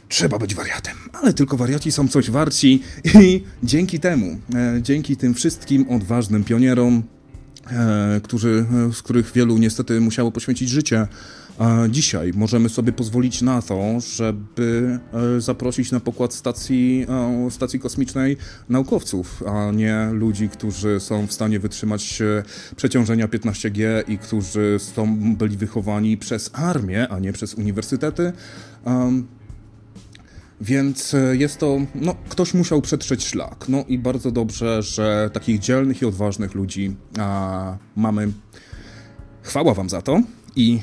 trzeba 0.10 0.40
być 0.40 0.56
wariatem. 0.56 0.98
Ale 1.14 1.34
tylko 1.34 1.58
wariaci 1.58 1.92
są 1.92 2.08
coś 2.08 2.30
warci 2.30 2.84
i 3.22 3.44
dzięki 3.64 4.00
temu, 4.00 4.38
e, 4.56 4.82
dzięki 4.82 5.18
tym 5.18 5.34
wszystkim 5.34 5.86
odważnym 5.90 6.44
pionierom, 6.44 7.04
e, 7.72 8.22
którzy, 8.24 8.66
e, 8.90 8.94
z 8.94 9.02
których 9.02 9.32
wielu 9.32 9.58
niestety 9.58 10.02
musiało 10.02 10.32
poświęcić 10.32 10.70
życie, 10.70 11.08
dzisiaj 11.90 12.32
możemy 12.36 12.70
sobie 12.70 12.94
pozwolić 12.94 13.42
na 13.42 13.62
to, 13.62 13.98
żeby 14.16 15.00
zaprosić 15.38 15.92
na 15.92 16.00
pokład 16.00 16.34
stacji, 16.34 17.06
stacji 17.50 17.80
kosmicznej 17.80 18.38
naukowców, 18.70 19.44
a 19.48 19.72
nie 19.72 20.10
ludzi, 20.12 20.50
którzy 20.50 21.00
są 21.00 21.28
w 21.28 21.34
stanie 21.34 21.60
wytrzymać 21.60 22.24
przeciążenia 22.76 23.28
15G 23.28 24.04
i 24.08 24.18
którzy 24.18 24.78
są, 24.80 25.36
byli 25.36 25.58
wychowani 25.58 26.18
przez 26.18 26.50
armię, 26.54 27.08
a 27.08 27.20
nie 27.20 27.34
przez 27.34 27.54
uniwersytety. 27.54 28.34
Więc 30.62 31.14
e, 31.14 31.38
jest 31.38 31.58
to, 31.58 31.78
no, 31.96 32.16
ktoś 32.30 32.54
musiał 32.54 32.82
przetrzeć 32.82 33.26
szlak. 33.26 33.66
No 33.70 33.84
i 33.88 33.98
bardzo 33.98 34.32
dobrze, 34.32 34.82
że 34.82 35.30
takich 35.34 35.60
dzielnych 35.60 36.02
i 36.02 36.06
odważnych 36.06 36.56
ludzi 36.56 36.96
a, 37.20 37.78
mamy. 37.96 38.32
Chwała 39.42 39.74
Wam 39.74 39.90
za 39.90 40.02
to 40.02 40.22
i 40.56 40.80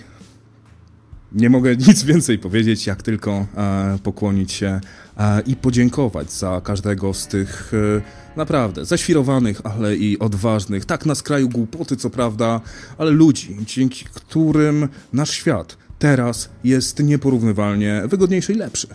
nie 1.32 1.50
mogę 1.50 1.76
nic 1.88 2.04
więcej 2.04 2.38
powiedzieć, 2.38 2.87
jak 2.87 3.02
tylko 3.02 3.46
e, 3.56 3.98
pokłonić 4.02 4.52
się 4.52 4.80
e, 5.16 5.40
i 5.40 5.56
podziękować 5.56 6.32
za 6.32 6.60
każdego 6.64 7.14
z 7.14 7.26
tych 7.26 7.72
e, 7.74 8.37
naprawdę 8.37 8.84
zaświrowanych, 8.84 9.60
ale 9.64 9.96
i 9.96 10.18
odważnych, 10.18 10.84
tak 10.84 11.06
na 11.06 11.14
skraju 11.14 11.48
głupoty, 11.48 11.96
co 11.96 12.10
prawda, 12.10 12.60
ale 12.98 13.10
ludzi, 13.10 13.56
dzięki 13.66 14.04
którym 14.04 14.88
nasz 15.12 15.30
świat 15.30 15.76
teraz 15.98 16.48
jest 16.64 17.02
nieporównywalnie 17.02 18.02
wygodniejszy 18.06 18.52
i 18.52 18.56
lepszy. 18.56 18.88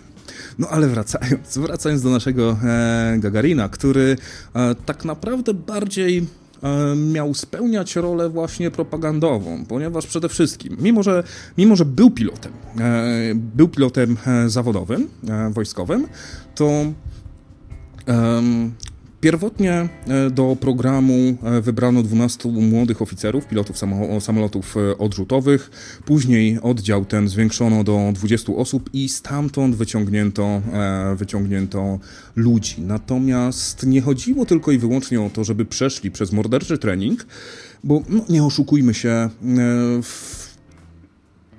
No 0.60 0.68
ale 0.68 0.88
wracając, 0.88 1.58
wracając 1.58 2.02
do 2.02 2.10
naszego 2.10 2.58
e, 2.64 3.16
Gagarina, 3.20 3.70
który 3.70 4.18
e, 4.56 4.76
tak 4.76 5.06
naprawdę 5.06 5.54
bardziej 5.54 6.18
e, 6.64 6.96
miał 6.96 7.34
spełniać 7.34 7.96
rolę 7.96 8.30
właśnie 8.30 8.72
propagandową, 8.72 9.66
ponieważ 9.66 10.08
przede 10.08 10.30
wszystkim, 10.30 10.78
mimo 10.80 11.04
że, 11.04 11.24
mimo 11.58 11.76
że 11.76 11.86
był 11.86 12.12
pilotem, 12.12 12.52
e, 12.80 13.36
był 13.36 13.68
pilotem 13.68 14.18
e, 14.28 14.50
zawodowym, 14.50 15.08
wojskowym, 15.52 16.08
to 16.56 16.86
Pierwotnie 19.22 19.90
e, 20.08 20.30
do 20.30 20.58
programu 20.60 21.38
e, 21.44 21.62
wybrano 21.62 22.04
12 22.04 22.50
młodych 22.50 23.02
oficerów, 23.02 23.48
pilotów 23.48 23.78
samolotów 24.20 24.78
e, 24.78 24.98
odrzutowych. 24.98 25.72
Później 26.06 26.60
oddział 26.62 27.06
ten 27.06 27.30
zwiększono 27.30 27.84
do 27.84 28.12
20 28.14 28.54
osób 28.54 28.90
i 28.94 29.10
stamtąd 29.10 29.76
wyciągnięto, 29.76 30.62
wyciągnięto 31.16 32.00
ludzi. 32.36 32.82
Natomiast 32.82 33.86
nie 33.86 34.02
chodziło 34.02 34.46
tylko 34.46 34.72
i 34.72 34.78
wyłącznie 34.78 35.22
o 35.22 35.30
to, 35.30 35.44
żeby 35.44 35.66
przeszli 35.66 36.12
przez 36.12 36.32
morderczy 36.32 36.78
trening, 36.78 37.26
bo 37.84 38.02
no, 38.10 38.26
nie 38.30 38.44
oszukujmy 38.44 38.94
się, 38.94 39.30
w 40.04 40.39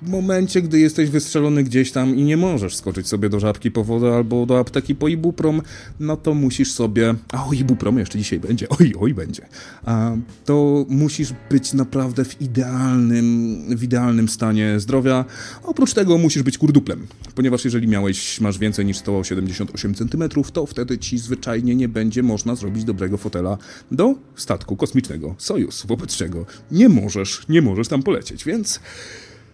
momencie, 0.01 0.61
gdy 0.61 0.79
jesteś 0.79 1.09
wystrzelony 1.09 1.63
gdzieś 1.63 1.91
tam 1.91 2.15
i 2.15 2.23
nie 2.23 2.37
możesz 2.37 2.75
skoczyć 2.75 3.07
sobie 3.07 3.29
do 3.29 3.39
żabki 3.39 3.71
po 3.71 3.83
wodę 3.83 4.15
albo 4.15 4.45
do 4.45 4.59
apteki 4.59 4.95
po 4.95 5.07
ibuprom, 5.07 5.61
no 5.99 6.17
to 6.17 6.33
musisz 6.33 6.71
sobie... 6.71 7.15
A 7.31 7.47
o 7.47 7.53
ibuprom 7.53 7.99
jeszcze 7.99 8.17
dzisiaj 8.17 8.39
będzie, 8.39 8.69
oj, 8.69 8.93
oj 8.99 9.13
będzie. 9.13 9.47
A, 9.85 10.11
to 10.45 10.85
musisz 10.89 11.33
być 11.49 11.73
naprawdę 11.73 12.25
w 12.25 12.41
idealnym, 12.41 13.57
w 13.77 13.83
idealnym 13.83 14.29
stanie 14.29 14.79
zdrowia. 14.79 15.25
Oprócz 15.63 15.93
tego 15.93 16.17
musisz 16.17 16.43
być 16.43 16.57
kurduplem, 16.57 17.07
ponieważ 17.35 17.65
jeżeli 17.65 17.87
miałeś, 17.87 18.41
masz 18.41 18.57
więcej 18.57 18.85
niż 18.85 18.97
178 18.97 19.95
cm, 19.95 20.29
to 20.53 20.65
wtedy 20.65 20.97
ci 20.97 21.17
zwyczajnie 21.17 21.75
nie 21.75 21.89
będzie 21.89 22.23
można 22.23 22.55
zrobić 22.55 22.83
dobrego 22.83 23.17
fotela 23.17 23.57
do 23.91 24.15
statku 24.35 24.75
kosmicznego 24.75 25.35
Sojus, 25.37 25.85
wobec 25.85 26.15
czego 26.15 26.45
nie 26.71 26.89
możesz, 26.89 27.41
nie 27.49 27.61
możesz 27.61 27.87
tam 27.87 28.03
polecieć, 28.03 28.45
więc 28.45 28.79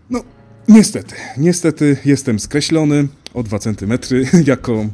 no 0.09 0.23
niestety, 0.67 1.15
niestety 1.37 1.97
jestem 2.05 2.39
skreślony 2.39 3.07
o 3.33 3.43
2 3.43 3.59
cm 3.59 3.93
jako 4.45 4.85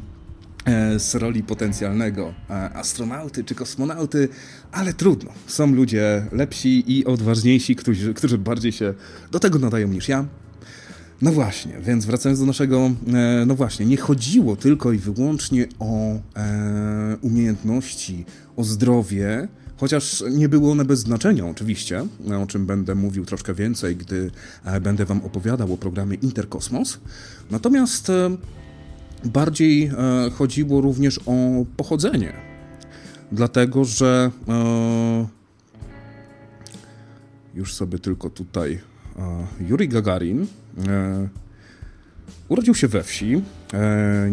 e, 0.64 0.98
z 0.98 1.14
roli 1.14 1.42
potencjalnego 1.42 2.34
e, 2.50 2.52
astronauty 2.52 3.44
czy 3.44 3.54
kosmonauty, 3.54 4.28
ale 4.72 4.92
trudno. 4.92 5.30
Są 5.46 5.72
ludzie 5.72 6.26
lepsi 6.32 6.98
i 6.98 7.04
odważniejsi, 7.04 7.76
którzy, 7.76 8.14
którzy 8.14 8.38
bardziej 8.38 8.72
się 8.72 8.94
do 9.30 9.40
tego 9.40 9.58
nadają 9.58 9.88
niż 9.88 10.08
ja. 10.08 10.24
No 11.22 11.32
właśnie, 11.32 11.72
więc 11.80 12.04
wracając 12.04 12.40
do 12.40 12.46
naszego, 12.46 12.90
e, 13.14 13.44
no 13.46 13.54
właśnie, 13.54 13.86
nie 13.86 13.96
chodziło 13.96 14.56
tylko 14.56 14.92
i 14.92 14.98
wyłącznie 14.98 15.66
o 15.78 16.14
umiejętności, 17.22 18.24
o 18.56 18.64
zdrowie, 18.64 19.48
chociaż 19.76 20.24
nie 20.30 20.48
były 20.48 20.70
one 20.70 20.84
bez 20.84 21.00
znaczenia 21.00 21.46
oczywiście, 21.46 22.06
o 22.42 22.46
czym 22.46 22.66
będę 22.66 22.94
mówił 22.94 23.24
troszkę 23.24 23.54
więcej, 23.54 23.96
gdy 23.96 24.30
e, 24.64 24.80
będę 24.80 25.04
Wam 25.04 25.20
opowiadał 25.24 25.72
o 25.72 25.76
programie 25.76 26.16
Interkosmos. 26.16 26.98
Natomiast 27.50 28.10
e, 28.10 28.36
bardziej 29.24 29.84
e, 29.86 29.90
chodziło 30.30 30.80
również 30.80 31.20
o 31.26 31.32
pochodzenie, 31.76 32.32
dlatego 33.32 33.84
że 33.84 34.30
już 37.54 37.74
sobie 37.74 37.98
tylko 37.98 38.30
tutaj 38.30 38.80
Yuri 39.60 39.88
Gagarin 39.88 40.46
urodził 42.48 42.74
się 42.74 42.88
we 42.88 43.02
wsi 43.02 43.42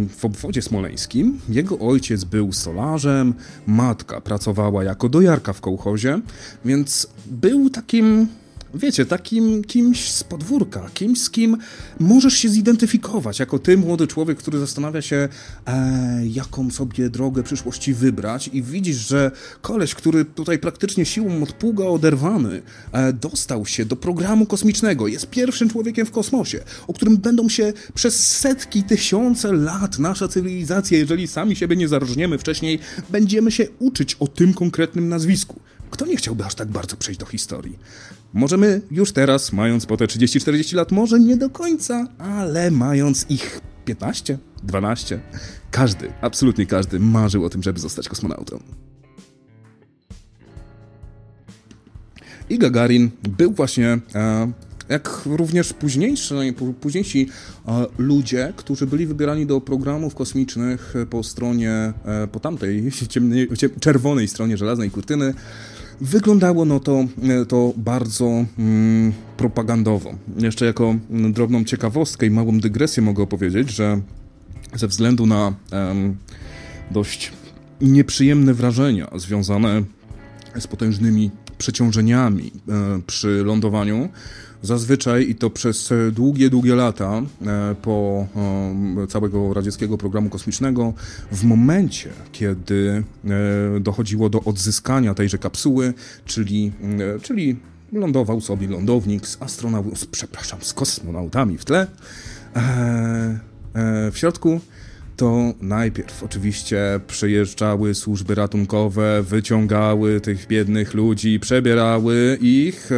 w 0.09 0.25
obwodzie 0.25 0.61
smoleńskim. 0.61 1.39
Jego 1.49 1.79
ojciec 1.79 2.23
był 2.23 2.53
solarzem, 2.53 3.33
matka 3.67 4.21
pracowała 4.21 4.83
jako 4.83 5.09
dojarka 5.09 5.53
w 5.53 5.61
kołchozie, 5.61 6.19
więc 6.65 7.07
był 7.25 7.69
takim 7.69 8.27
wiecie, 8.73 9.05
takim 9.05 9.63
kimś 9.63 10.11
z 10.11 10.23
podwórka, 10.23 10.89
kimś 10.93 11.21
z 11.21 11.29
kim 11.29 11.57
możesz 11.99 12.33
się 12.33 12.49
zidentyfikować, 12.49 13.39
jako 13.39 13.59
ty, 13.59 13.77
młody 13.77 14.07
człowiek, 14.07 14.37
który 14.37 14.59
zastanawia 14.59 15.01
się, 15.01 15.29
e, 15.65 16.21
jaką 16.27 16.71
sobie 16.71 17.09
drogę 17.09 17.43
przyszłości 17.43 17.93
wybrać 17.93 18.49
i 18.53 18.63
widzisz, 18.63 18.97
że 19.07 19.31
koleś, 19.61 19.95
który 19.95 20.25
tutaj 20.25 20.59
praktycznie 20.59 21.05
siłą 21.05 21.43
od 21.43 21.53
pługa 21.53 21.85
oderwany, 21.85 22.61
e, 22.91 23.13
dostał 23.13 23.65
się 23.65 23.85
do 23.85 23.95
programu 23.95 24.45
kosmicznego, 24.45 25.07
jest 25.07 25.29
pierwszym 25.29 25.69
człowiekiem 25.69 26.05
w 26.05 26.11
kosmosie, 26.11 26.59
o 26.87 26.93
którym 26.93 27.17
będą 27.17 27.49
się 27.49 27.73
przez 27.93 28.37
setki, 28.37 28.83
tysiące 28.83 29.53
lat 29.53 29.99
nasza 29.99 30.27
cywilizacja, 30.27 30.97
jeżeli 30.97 31.27
sami 31.27 31.55
siebie 31.55 31.75
nie 31.75 31.87
zarżniemy 31.87 32.37
wcześniej, 32.37 32.79
będziemy 33.09 33.51
się 33.51 33.67
uczyć 33.79 34.15
o 34.19 34.27
tym 34.27 34.53
konkretnym 34.53 35.09
nazwisku. 35.09 35.59
Kto 35.91 36.05
nie 36.05 36.17
chciałby 36.17 36.45
aż 36.45 36.55
tak 36.55 36.67
bardzo 36.67 36.97
przejść 36.97 37.19
do 37.19 37.25
historii? 37.25 37.79
Możemy 38.33 38.81
już 38.91 39.11
teraz, 39.11 39.53
mając 39.53 39.85
po 39.85 39.97
te 39.97 40.05
30-40 40.05 40.75
lat, 40.75 40.91
może 40.91 41.19
nie 41.19 41.37
do 41.37 41.49
końca, 41.49 42.07
ale 42.17 42.71
mając 42.71 43.25
ich 43.29 43.61
15, 43.85 44.37
12, 44.63 45.19
każdy, 45.71 46.13
absolutnie 46.21 46.65
każdy 46.65 46.99
marzył 46.99 47.45
o 47.45 47.49
tym, 47.49 47.63
żeby 47.63 47.79
zostać 47.79 48.09
kosmonautą. 48.09 48.59
I 52.49 52.57
Gagarin 52.57 53.09
był 53.37 53.51
właśnie, 53.51 53.99
e, 54.15 54.51
jak 54.89 55.21
również 55.25 55.73
późniejsi, 56.81 57.29
e, 57.67 57.85
ludzie, 57.97 58.53
którzy 58.55 58.87
byli 58.87 59.05
wybierani 59.05 59.45
do 59.45 59.61
programów 59.61 60.15
kosmicznych 60.15 60.93
po 61.09 61.23
stronie, 61.23 61.93
e, 62.05 62.27
po 62.31 62.39
tamtej 62.39 62.91
ciemnej, 63.09 63.47
czerwonej 63.79 64.27
stronie 64.27 64.57
żelaznej 64.57 64.91
kurtyny, 64.91 65.33
Wyglądało 66.01 66.65
no 66.65 66.79
to, 66.79 67.05
e, 67.23 67.45
to 67.45 67.73
bardzo 67.77 68.45
mm, 68.59 69.13
propagandowo. 69.37 70.13
Jeszcze 70.37 70.65
jako 70.65 70.95
mm, 71.09 71.33
drobną 71.33 71.63
ciekawostkę 71.63 72.25
i 72.25 72.29
małą 72.29 72.59
dygresję 72.59 73.03
mogę 73.03 73.23
opowiedzieć, 73.23 73.69
że 73.69 74.01
ze 74.75 74.87
względu 74.87 75.25
na 75.25 75.53
dość 76.91 77.31
nieprzyjemne 77.81 78.53
wrażenia 78.53 79.07
związane 79.15 79.83
z 80.59 80.67
potężnymi 80.67 81.31
przeciążeniami 81.57 82.51
e, 82.69 83.01
przy 83.07 83.43
lądowaniu, 83.43 84.09
Zazwyczaj 84.63 85.29
i 85.29 85.35
to 85.35 85.49
przez 85.49 85.89
długie, 86.11 86.49
długie 86.49 86.75
lata 86.75 87.21
e, 87.45 87.75
po 87.81 88.27
e, 89.03 89.07
całego 89.07 89.53
radzieckiego 89.53 89.97
programu 89.97 90.29
kosmicznego, 90.29 90.93
w 91.31 91.43
momencie, 91.43 92.09
kiedy 92.31 93.03
e, 93.25 93.79
dochodziło 93.79 94.29
do 94.29 94.43
odzyskania 94.43 95.13
tejże 95.13 95.37
kapsuły, 95.37 95.93
czyli, 96.25 96.71
czyli 97.21 97.59
lądował 97.91 98.41
sobie 98.41 98.67
lądownik 98.67 99.27
z 99.27 99.41
astronautami, 99.41 99.95
przepraszam, 100.11 100.59
z 100.61 100.73
kosmonautami 100.73 101.57
w 101.57 101.65
tle, 101.65 101.87
w 104.11 104.17
środku 104.17 104.59
to 105.21 105.53
najpierw 105.61 106.23
oczywiście 106.23 106.99
przyjeżdżały 107.07 107.95
służby 107.95 108.35
ratunkowe, 108.35 109.23
wyciągały 109.23 110.21
tych 110.21 110.47
biednych 110.47 110.93
ludzi, 110.93 111.39
przebierały 111.39 112.37
ich 112.41 112.91
e, 112.91 112.95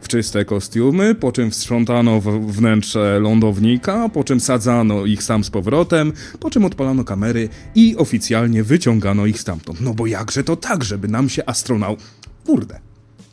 w 0.00 0.08
czyste 0.08 0.44
kostiumy, 0.44 1.14
po 1.14 1.32
czym 1.32 1.50
wstrzątano 1.50 2.20
wnętrze 2.46 3.18
lądownika, 3.20 4.08
po 4.08 4.24
czym 4.24 4.40
sadzano 4.40 5.06
ich 5.06 5.22
sam 5.22 5.44
z 5.44 5.50
powrotem, 5.50 6.12
po 6.40 6.50
czym 6.50 6.64
odpalano 6.64 7.04
kamery 7.04 7.48
i 7.74 7.96
oficjalnie 7.96 8.64
wyciągano 8.64 9.26
ich 9.26 9.40
stamtąd. 9.40 9.80
No 9.80 9.94
bo 9.94 10.06
jakże 10.06 10.44
to 10.44 10.56
tak, 10.56 10.84
żeby 10.84 11.08
nam 11.08 11.28
się 11.28 11.42
astronaut... 11.46 12.00
Kurde, 12.46 12.80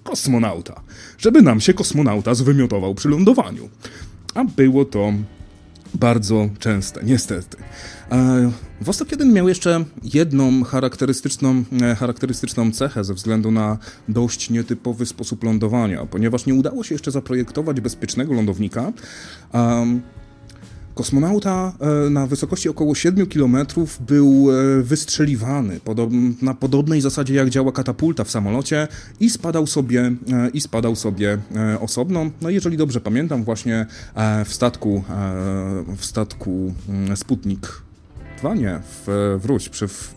kosmonauta. 0.04 0.82
Żeby 1.18 1.42
nam 1.42 1.62
się 1.62 1.74
kosmonauta 1.74 2.34
zwymiotował 2.34 2.96
przy 2.96 3.10
lądowaniu. 3.10 3.70
A 4.34 4.44
było 4.44 4.86
to 4.86 5.14
bardzo 5.94 6.50
częste, 6.60 7.04
niestety. 7.04 7.58
E, 8.12 8.52
Vostok 8.82 9.12
1 9.12 9.34
miał 9.34 9.50
jeszcze 9.50 9.86
jedną 10.04 10.64
charakterystyczną, 10.64 11.64
e, 11.82 11.96
charakterystyczną 11.96 12.72
cechę 12.72 13.04
ze 13.04 13.14
względu 13.14 13.52
na 13.52 13.78
dość 14.10 14.50
nietypowy 14.50 15.06
sposób 15.06 15.44
lądowania, 15.44 16.06
ponieważ 16.06 16.46
nie 16.46 16.54
udało 16.54 16.84
się 16.84 16.96
jeszcze 16.96 17.12
zaprojektować 17.12 17.82
bezpiecznego 17.82 18.34
lądownika. 18.34 18.94
Kosmonauta 20.96 21.74
e, 21.80 22.10
na 22.10 22.28
wysokości 22.28 22.70
około 22.70 22.96
7 22.96 23.28
km 23.28 23.58
był 24.00 24.48
wystrzeliwany 24.82 25.80
na 26.42 26.54
podobnej 26.54 27.02
zasadzie 27.02 27.34
jak 27.34 27.50
działa 27.50 27.72
katapulta 27.72 28.24
w 28.24 28.32
samolocie 28.32 28.88
i 29.20 29.30
spadał 29.30 29.68
sobie, 29.68 30.16
i 30.54 30.62
spadał 30.62 30.96
sobie 30.96 31.38
osobno. 31.80 32.32
No 32.42 32.50
jeżeli 32.50 32.78
dobrze 32.78 33.02
pamiętam, 33.02 33.44
właśnie 33.44 33.86
w 34.46 34.54
statku, 34.54 35.04
w 35.98 36.06
statku 36.06 36.74
mm, 36.90 37.18
Sputnik 37.18 37.85
nie, 38.54 38.80
w, 38.84 39.38
wróć, 39.42 39.70
przy, 39.70 39.88
w, 39.88 40.16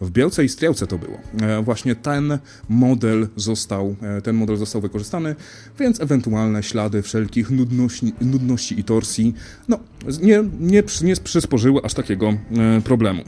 w 0.00 0.10
Bielce 0.10 0.44
i 0.44 0.48
Striełce 0.48 0.86
to 0.86 0.98
było. 0.98 1.18
E, 1.42 1.62
właśnie 1.62 1.94
ten 1.96 2.38
model 2.68 3.28
został, 3.36 3.96
e, 4.02 4.22
ten 4.22 4.36
model 4.36 4.56
został 4.56 4.80
wykorzystany, 4.80 5.36
więc 5.78 6.00
ewentualne 6.00 6.62
ślady 6.62 7.02
wszelkich 7.02 7.50
nudności, 7.50 8.14
nudności 8.20 8.80
i 8.80 8.84
torsji 8.84 9.34
no, 9.68 9.78
nie, 10.22 10.44
nie, 10.60 10.82
nie 11.02 11.16
przysporzyły 11.16 11.80
aż 11.84 11.94
takiego 11.94 12.28
e, 12.28 12.80
problemu. 12.84 13.22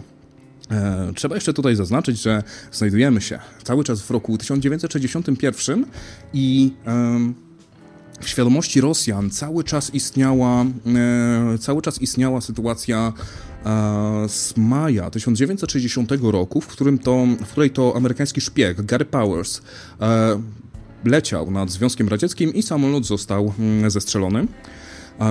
Trzeba 1.15 1.35
jeszcze 1.35 1.53
tutaj 1.53 1.77
zaznaczyć, 1.77 2.23
że 2.23 2.43
znajdujemy 2.73 3.21
się 3.21 3.39
cały 3.65 3.85
czas 3.85 4.03
w 4.03 4.11
roku 4.11 4.39
1961 4.39 5.87
i 6.33 6.73
w 8.21 8.29
świadomości 8.29 8.81
Rosjan 8.81 9.31
cały 9.31 9.65
czas 9.65 9.95
istniała, 9.95 10.65
cały 11.61 11.83
czas 11.83 12.03
istniała 12.03 12.41
sytuacja 12.41 13.13
z 14.29 14.57
maja 14.57 15.11
1960 15.11 16.11
roku, 16.23 16.61
w, 16.61 16.67
którym 16.67 16.99
to, 16.99 17.27
w 17.45 17.49
której 17.49 17.71
to 17.71 17.97
amerykański 17.97 18.41
szpieg 18.41 18.83
Gary 18.83 19.05
Powers 19.05 19.61
e, 20.01 20.41
leciał 21.05 21.51
nad 21.51 21.71
Związkiem 21.71 22.09
Radzieckim 22.09 22.55
i 22.55 22.63
samolot 22.63 23.07
został 23.07 23.53
mm, 23.59 23.91
zestrzelony. 23.91 24.47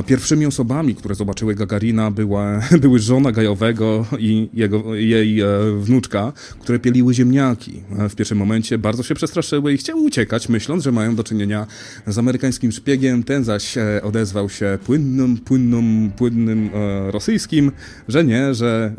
Pierwszymi 0.06 0.46
osobami, 0.46 0.96
które 0.96 1.16
zobaczyły 1.16 1.56
Gagarina, 1.56 2.12
była, 2.12 2.62
były 2.82 3.00
żona 3.00 3.32
Gajowego 3.32 4.06
i 4.20 4.50
jego, 4.54 4.96
jej 4.96 5.42
e, 5.42 5.48
wnuczka, 5.80 6.34
które 6.60 6.80
pieliły 6.80 7.14
ziemniaki. 7.14 7.84
E, 8.00 8.10
w 8.10 8.16
pierwszym 8.16 8.38
momencie 8.38 8.78
bardzo 8.78 9.04
się 9.04 9.16
przestraszyły 9.16 9.74
i 9.74 9.78
chciały 9.78 10.02
uciekać, 10.02 10.50
myśląc, 10.50 10.84
że 10.84 10.92
mają 10.92 11.16
do 11.16 11.24
czynienia 11.24 11.68
z 12.08 12.18
amerykańskim 12.18 12.72
szpiegiem. 12.72 13.24
Ten 13.24 13.44
zaś 13.44 13.78
e, 13.78 14.02
odezwał 14.04 14.50
się 14.50 14.78
płynnym, 14.86 15.38
płynnym, 15.38 16.12
płynnym 16.18 16.70
e, 16.74 17.12
rosyjskim, 17.12 17.72
że 18.08 18.24
nie, 18.24 18.54
że, 18.54 18.94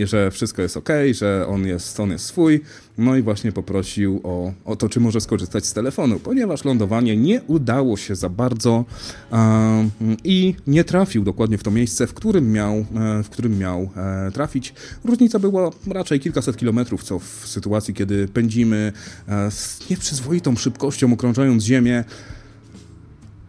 e, 0.00 0.06
że 0.06 0.30
wszystko 0.30 0.62
jest 0.62 0.76
ok, 0.76 0.88
że 1.12 1.46
on 1.48 1.66
jest, 1.66 2.00
on 2.00 2.10
jest 2.10 2.24
swój. 2.24 2.60
No 2.98 3.16
i 3.16 3.22
właśnie 3.22 3.52
poprosił 3.52 4.20
o, 4.22 4.52
o 4.64 4.76
to, 4.76 4.88
czy 4.88 5.00
może 5.00 5.20
skorzystać 5.20 5.66
z 5.66 5.72
telefonu, 5.72 6.20
ponieważ 6.20 6.64
lądowanie 6.64 7.16
nie 7.16 7.42
udało 7.42 7.96
się 7.96 8.14
za 8.14 8.28
bardzo 8.28 8.84
e, 9.32 9.88
i 10.24 10.54
nie 10.66 10.84
trafił 10.84 11.24
dokładnie 11.24 11.58
w 11.58 11.62
to 11.62 11.70
miejsce, 11.70 12.06
w 12.06 12.14
którym 12.14 12.52
miał, 12.52 12.74
e, 12.74 12.84
w 13.22 13.28
którym 13.30 13.58
miał 13.58 13.88
e, 13.96 14.30
trafić. 14.30 14.74
Różnica 15.04 15.38
była 15.38 15.70
raczej 15.86 16.20
kilkaset 16.20 16.56
kilometrów, 16.56 17.02
co 17.02 17.18
w 17.18 17.42
sytuacji, 17.46 17.94
kiedy 17.94 18.28
pędzimy 18.28 18.92
e, 19.28 19.50
z 19.50 19.90
nieprzyzwoitą 19.90 20.56
szybkością, 20.56 21.12
okrążając 21.12 21.64
Ziemię, 21.64 22.04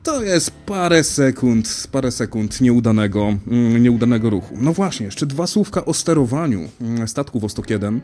to 0.04 0.24
jest 0.24 0.52
parę 0.52 1.04
sekund, 1.04 1.88
parę 1.92 2.12
sekund 2.12 2.62
nieudanego, 2.62 3.38
mm, 3.48 3.84
nieudanego 3.84 4.30
ruchu. 4.30 4.58
No 4.62 4.74
właśnie, 4.74 5.06
jeszcze 5.06 5.26
dwa 5.26 5.48
słówka 5.48 5.86
o 5.86 5.94
sterowaniu 5.94 6.70
mm, 6.82 7.08
statku 7.08 7.40
Vostok 7.40 7.70
1. 7.70 8.02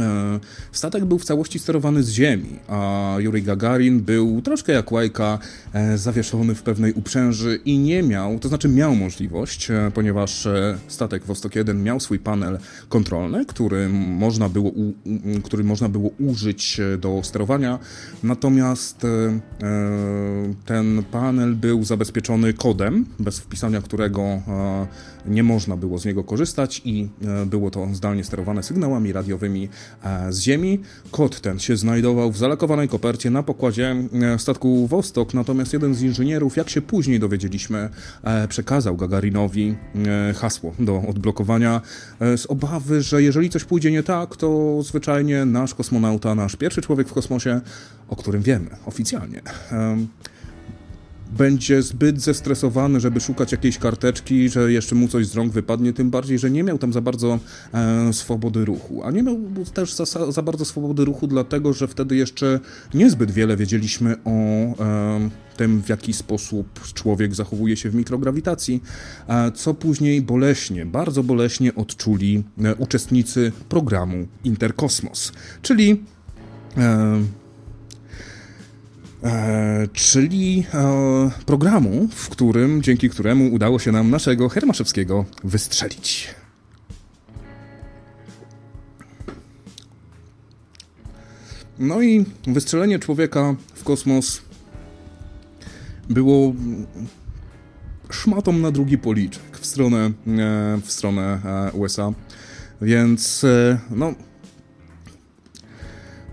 E, 0.00 0.40
statek 0.72 1.04
był 1.04 1.18
w 1.18 1.24
całości 1.24 1.58
sterowany 1.58 2.02
z 2.02 2.10
ziemi, 2.10 2.58
a 2.68 3.14
Yuri 3.18 3.42
Gagarin 3.42 4.00
był 4.00 4.42
troszkę 4.42 4.72
jak 4.72 4.92
łajka, 4.92 5.38
e, 5.72 5.98
zawieszony 5.98 6.54
w 6.54 6.62
pewnej 6.62 6.92
uprzęży 6.92 7.60
i 7.64 7.78
nie 7.78 8.02
miał, 8.02 8.38
to 8.38 8.48
znaczy 8.48 8.68
miał 8.68 8.94
możliwość, 8.94 9.70
e, 9.70 9.90
ponieważ 9.94 10.48
statek 10.88 11.24
Vostok 11.24 11.56
1 11.56 11.82
miał 11.82 12.00
swój 12.00 12.18
panel 12.18 12.58
kontrolny, 12.88 13.46
który 13.46 13.88
można 13.88 14.48
było, 14.48 14.72
który 15.44 15.64
można 15.64 15.88
było 15.88 16.10
użyć 16.20 16.80
do 16.98 17.20
sterowania, 17.22 17.78
natomiast 18.22 19.06
ten 20.66 21.02
panel 21.10 21.54
był 21.54 21.84
zabezpieczony 21.84 22.52
kodem, 22.52 23.06
bez 23.18 23.38
wpisania 23.38 23.80
którego 23.82 24.42
nie 25.26 25.42
można 25.42 25.76
było 25.76 25.98
z 25.98 26.04
niego 26.04 26.24
korzystać 26.24 26.82
i 26.84 27.08
było 27.46 27.70
to 27.70 27.88
zdalnie 27.92 28.24
sterowane 28.24 28.62
sygnałami 28.62 29.12
radiowymi 29.12 29.68
z 30.30 30.40
Ziemi. 30.40 30.80
Kod 31.10 31.40
ten 31.40 31.58
się 31.58 31.76
znajdował 31.76 32.32
w 32.32 32.36
zalakowanej 32.36 32.88
kopercie 32.88 33.30
na 33.30 33.42
pokładzie 33.42 33.96
e, 34.34 34.38
statku 34.38 34.86
Vostok, 34.86 35.34
natomiast 35.34 35.72
jeden 35.72 35.94
z 35.94 36.02
inżynierów, 36.02 36.56
jak 36.56 36.70
się 36.70 36.82
później 36.82 37.20
dowiedzieliśmy, 37.20 37.88
e, 38.22 38.48
przekazał 38.48 38.96
Gagarinowi 38.96 39.74
e, 40.30 40.34
hasło 40.34 40.74
do 40.78 41.02
odblokowania 41.08 41.80
z 42.20 42.46
obawy, 42.46 43.02
że 43.02 43.22
jeżeli 43.22 43.50
coś 43.50 43.64
pójdzie 43.64 43.90
nie 43.90 44.02
tak, 44.02 44.36
to 44.36 44.78
zwyczajnie 44.82 45.44
nasz 45.44 45.74
kosmonauta, 45.74 46.34
nasz 46.34 46.56
pierwszy 46.56 46.82
człowiek 46.82 47.08
w 47.08 47.12
kosmosie, 47.12 47.60
o 48.08 48.16
którym 48.16 48.42
wiemy 48.42 48.70
oficjalnie, 48.86 49.42
będzie 51.36 51.82
zbyt 51.82 52.20
zestresowany, 52.20 53.00
żeby 53.00 53.20
szukać 53.20 53.52
jakiejś 53.52 53.78
karteczki, 53.78 54.48
że 54.48 54.72
jeszcze 54.72 54.94
mu 54.94 55.08
coś 55.08 55.26
z 55.26 55.34
rąk 55.34 55.52
wypadnie, 55.52 55.92
tym 55.92 56.10
bardziej, 56.10 56.38
że 56.38 56.50
nie 56.50 56.62
miał 56.62 56.78
tam 56.78 56.92
za 56.92 57.00
bardzo 57.00 57.38
e, 57.74 58.12
swobody 58.12 58.64
ruchu. 58.64 59.04
A 59.04 59.10
nie 59.10 59.22
miał 59.22 59.38
też 59.74 59.94
za, 59.94 60.32
za, 60.32 60.42
bardzo 60.42 60.64
swobody 60.64 61.04
ruchu, 61.04 61.26
dlatego 61.26 61.72
że 61.72 61.88
wtedy 61.88 62.16
jeszcze 62.16 62.60
niezbyt 62.94 63.30
wiele 63.30 63.56
wiedzieliśmy 63.56 64.16
o 64.24 64.30
e, 64.30 65.30
tym, 65.56 65.82
w 65.82 65.88
jaki 65.88 66.12
sposób 66.12 66.80
człowiek 66.94 67.34
zachowuje 67.34 67.76
się 67.76 67.90
w 67.90 67.94
mikrograwitacji, 67.94 68.82
e, 69.28 69.52
co 69.52 69.74
później 69.74 70.22
boleśnie, 70.22 70.86
bardzo 70.86 71.22
boleśnie 71.22 71.74
odczuli 71.74 72.44
e, 72.64 72.74
uczestnicy 72.74 73.52
programu 73.68 74.26
Interkosmos, 74.44 75.32
czyli 75.62 76.04
e, 76.76 77.41
czyli 79.92 80.66
e, 80.74 81.30
programu, 81.46 82.08
w 82.10 82.28
którym, 82.28 82.82
dzięki 82.82 83.10
któremu 83.10 83.54
udało 83.54 83.78
się 83.78 83.92
nam 83.92 84.10
naszego 84.10 84.48
Hermaszewskiego 84.48 85.24
wystrzelić. 85.44 86.34
No 91.78 92.02
i 92.02 92.24
wystrzelenie 92.46 92.98
człowieka 92.98 93.54
w 93.74 93.84
kosmos 93.84 94.42
było 96.10 96.54
szmatą 98.10 98.52
na 98.52 98.70
drugi 98.70 98.98
policzek 98.98 99.58
w 99.60 99.66
stronę, 99.66 99.98
e, 100.06 100.12
w 100.84 100.92
stronę 100.92 101.40
e, 101.44 101.72
USA. 101.72 102.12
Więc 102.82 103.44
e, 103.44 103.78
no, 103.90 104.14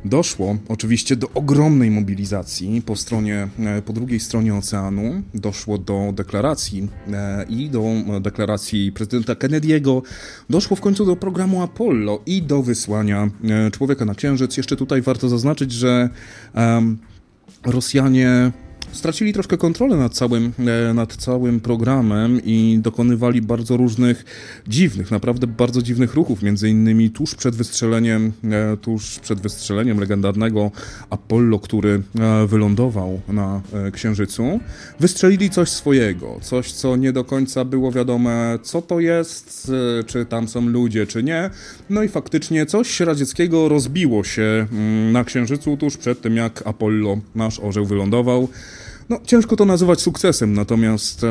Doszło 0.06 0.58
oczywiście 0.68 1.16
do 1.16 1.30
ogromnej 1.34 1.92
mobilizacji 1.92 2.82
po 2.82 2.96
stronie, 2.96 3.48
e, 3.60 3.82
po 3.82 3.94
drugiej 3.94 4.20
stronie 4.20 4.56
oceanu. 4.56 5.22
Doszło 5.34 5.78
do 5.78 6.14
deklaracji 6.14 6.88
e, 7.14 7.46
i 7.50 7.70
do 7.70 7.84
deklaracji 8.22 8.92
prezydenta 8.92 9.34
Kennedy'ego. 9.34 10.02
Doszło 10.50 10.78
w 10.78 10.82
końcu 10.82 11.06
do 11.06 11.16
programu 11.16 11.62
Apollo 11.64 12.22
i 12.26 12.42
do 12.42 12.64
wysłania 12.64 13.30
e, 13.44 13.72
człowieka 13.72 14.06
na 14.06 14.16
Księżyc. 14.16 14.58
Jeszcze 14.58 14.76
tutaj 14.76 15.02
warto 15.02 15.30
zaznaczyć, 15.30 15.72
że 15.72 16.10
Rosjanie 17.66 18.52
stracili 18.92 19.34
troszkę 19.34 19.58
kontrolę 19.58 19.98
nad 19.98 20.14
całym, 20.14 20.52
e, 20.90 20.94
nad 20.94 21.16
całym 21.16 21.60
programem 21.60 22.42
i 22.46 22.80
dokonywali 22.82 23.42
bardzo 23.42 23.78
różnych 23.78 24.26
dziwnych, 24.68 25.12
naprawdę 25.12 25.48
bardzo 25.48 25.82
dziwnych 25.82 26.14
ruchów, 26.14 26.42
między 26.42 26.70
innymi 26.70 27.10
tuż 27.10 27.36
przed 27.36 27.56
wystrzeleniem, 27.56 28.32
e, 28.44 28.78
tuż 28.78 29.20
przed 29.20 29.40
wystrzeleniem 29.42 30.00
legendarnego 30.00 30.72
Apollo, 31.10 31.60
który 31.60 32.02
e, 32.20 32.48
wylądował 32.48 33.22
na 33.28 33.62
Księżycu, 33.94 34.60
wystrzelili 35.00 35.50
coś 35.50 35.70
swojego, 35.70 36.40
coś, 36.42 36.72
co 36.72 36.96
nie 36.96 37.14
do 37.14 37.24
końca 37.24 37.66
było 37.66 37.92
wiadome, 37.92 38.60
co 38.64 38.82
to 38.82 39.00
jest, 39.00 39.72
czy 40.06 40.26
tam 40.26 40.48
są 40.48 40.62
ludzie, 40.62 41.08
czy 41.08 41.24
nie. 41.24 41.50
No 41.90 42.04
i 42.04 42.10
faktycznie 42.10 42.66
coś 42.66 43.00
radzieckiego 43.00 43.70
rozbiło 43.70 44.24
się 44.24 44.68
mm, 44.72 45.12
na 45.12 45.24
Księżycu 45.24 45.78
tuż 45.78 45.98
przed 45.98 46.22
tym, 46.22 46.36
jak 46.36 46.68
Apollo, 46.68 47.18
nasz 47.36 47.60
orzeł, 47.60 47.86
wylądował. 47.86 48.48
No, 49.10 49.20
ciężko 49.26 49.56
to 49.56 49.66
nazywać 49.66 50.02
sukcesem, 50.02 50.54
natomiast 50.54 51.26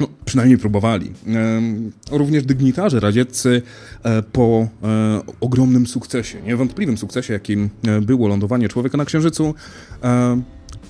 no, 0.00 0.08
przynajmniej 0.24 0.58
próbowali. 0.58 1.12
Również 2.10 2.44
dygnitarze 2.44 3.00
radzieccy 3.00 3.62
e, 4.02 4.22
po 4.22 4.68
e, 4.82 5.20
ogromnym 5.40 5.86
sukcesie, 5.86 6.42
niewątpliwym 6.42 6.98
sukcesie, 6.98 7.32
jakim 7.32 7.70
e, 7.86 8.00
było 8.00 8.28
lądowanie 8.28 8.68
człowieka 8.68 8.98
na 8.98 9.04
Księżycu, 9.04 9.54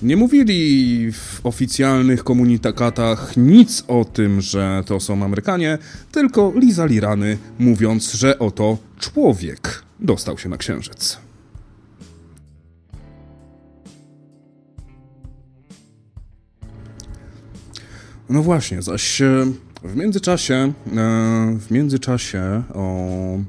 nie 0.01 0.17
mówili 0.17 1.11
w 1.11 1.39
oficjalnych 1.43 2.23
komunikatach 2.23 3.37
nic 3.37 3.83
o 3.87 4.05
tym, 4.05 4.41
że 4.41 4.83
to 4.85 4.99
są 4.99 5.23
Amerykanie, 5.23 5.77
tylko 6.11 6.53
lizali 6.55 6.99
rany, 6.99 7.37
mówiąc, 7.59 8.13
że 8.13 8.39
oto 8.39 8.77
człowiek 8.99 9.83
dostał 9.99 10.37
się 10.37 10.49
na 10.49 10.57
Księżyc. 10.57 11.24
No 18.29 18.43
właśnie, 18.43 18.81
zaś 18.81 19.21
e, 19.21 19.45
w 19.83 19.95
międzyczasie, 19.95 20.53
e, 20.53 20.71
w 21.59 21.71
międzyczasie 21.71 22.63
o 22.73 23.39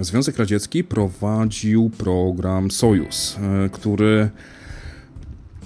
Związek 0.00 0.38
Radziecki 0.38 0.84
prowadził 0.84 1.90
program 1.98 2.70
Sojus, 2.70 3.36
e, 3.36 3.68
który 3.68 4.30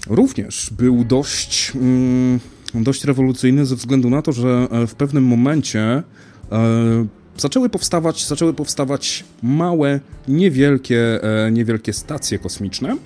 również 0.09 0.69
był 0.77 1.03
dość, 1.03 1.71
mm, 1.75 2.39
dość 2.73 3.03
rewolucyjny 3.03 3.65
ze 3.65 3.75
względu 3.75 4.09
na 4.09 4.21
to, 4.21 4.31
że 4.31 4.67
w 4.87 4.95
pewnym 4.95 5.23
momencie 5.23 6.03
zaczęły 7.37 7.69
powstawać, 7.69 8.27
zaczęły 8.27 8.53
powstawać 8.53 9.23
małe, 9.43 9.99
niewielkie, 10.27 11.19
niewielkie 11.51 11.93
stacje 11.93 12.39
kosmiczne, 12.39 12.97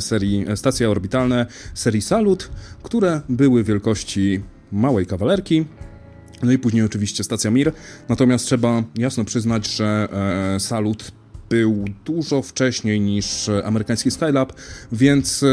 serii 0.00 0.44
e, 0.48 0.56
stacje 0.56 0.90
orbitalne 0.90 1.46
serii 1.74 2.02
Salut, 2.02 2.50
które 2.82 3.20
były 3.28 3.64
wielkości 3.64 4.40
małej 4.72 5.06
kawalerki. 5.06 5.64
No 6.42 6.52
i 6.52 6.58
później 6.58 6.82
oczywiście 6.82 7.24
stacja 7.24 7.50
Mir. 7.50 7.72
Natomiast 8.08 8.46
trzeba 8.46 8.82
jasno 8.98 9.24
przyznać, 9.24 9.66
że 9.66 10.08
e, 10.54 10.60
Salut 10.60 11.12
był 11.50 11.84
dużo 12.04 12.42
wcześniej 12.42 13.00
niż 13.00 13.50
amerykański 13.64 14.10
Skylab, 14.10 14.52
więc 14.92 15.44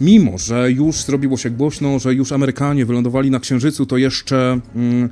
mimo, 0.00 0.38
że 0.38 0.72
już 0.72 0.96
zrobiło 0.96 1.36
się 1.36 1.50
głośno, 1.50 1.98
że 1.98 2.14
już 2.14 2.32
Amerykanie 2.32 2.86
wylądowali 2.86 3.30
na 3.30 3.40
Księżycu, 3.40 3.86
to 3.86 3.96
jeszcze 3.96 4.60
mm, 4.74 5.10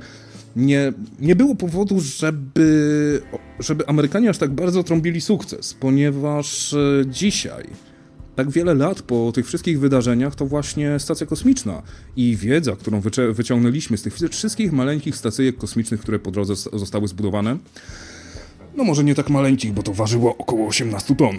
nie, 0.55 0.93
nie 1.19 1.35
było 1.35 1.55
powodu, 1.55 1.99
żeby, 1.99 3.21
żeby 3.59 3.87
Amerykanie 3.87 4.29
aż 4.29 4.37
tak 4.37 4.51
bardzo 4.51 4.83
trąbili 4.83 5.21
sukces, 5.21 5.73
ponieważ 5.73 6.75
dzisiaj 7.05 7.65
tak 8.35 8.49
wiele 8.49 8.73
lat 8.73 9.01
po 9.01 9.31
tych 9.31 9.45
wszystkich 9.45 9.79
wydarzeniach, 9.79 10.35
to 10.35 10.45
właśnie 10.45 10.99
stacja 10.99 11.27
kosmiczna 11.27 11.81
i 12.15 12.37
wiedza, 12.37 12.75
którą 12.75 13.01
wyciągnęliśmy 13.33 13.97
z 13.97 14.01
tych 14.01 14.13
wszystkich 14.13 14.71
maleńkich 14.71 15.15
stacyjek 15.15 15.57
kosmicznych, 15.57 16.01
które 16.01 16.19
po 16.19 16.31
drodze 16.31 16.55
zostały 16.55 17.07
zbudowane, 17.07 17.57
no 18.77 18.83
może 18.83 19.03
nie 19.03 19.15
tak 19.15 19.29
maleńkich, 19.29 19.73
bo 19.73 19.83
to 19.83 19.93
ważyło 19.93 20.37
około 20.37 20.67
18 20.67 21.15
ton. 21.15 21.37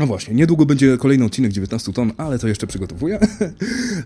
No 0.00 0.06
właśnie, 0.06 0.34
niedługo 0.34 0.66
będzie 0.66 0.98
kolejny 0.98 1.24
odcinek 1.24 1.52
19 1.52 1.92
ton, 1.92 2.12
ale 2.16 2.38
to 2.38 2.48
jeszcze 2.48 2.66
przygotowuję. 2.66 3.18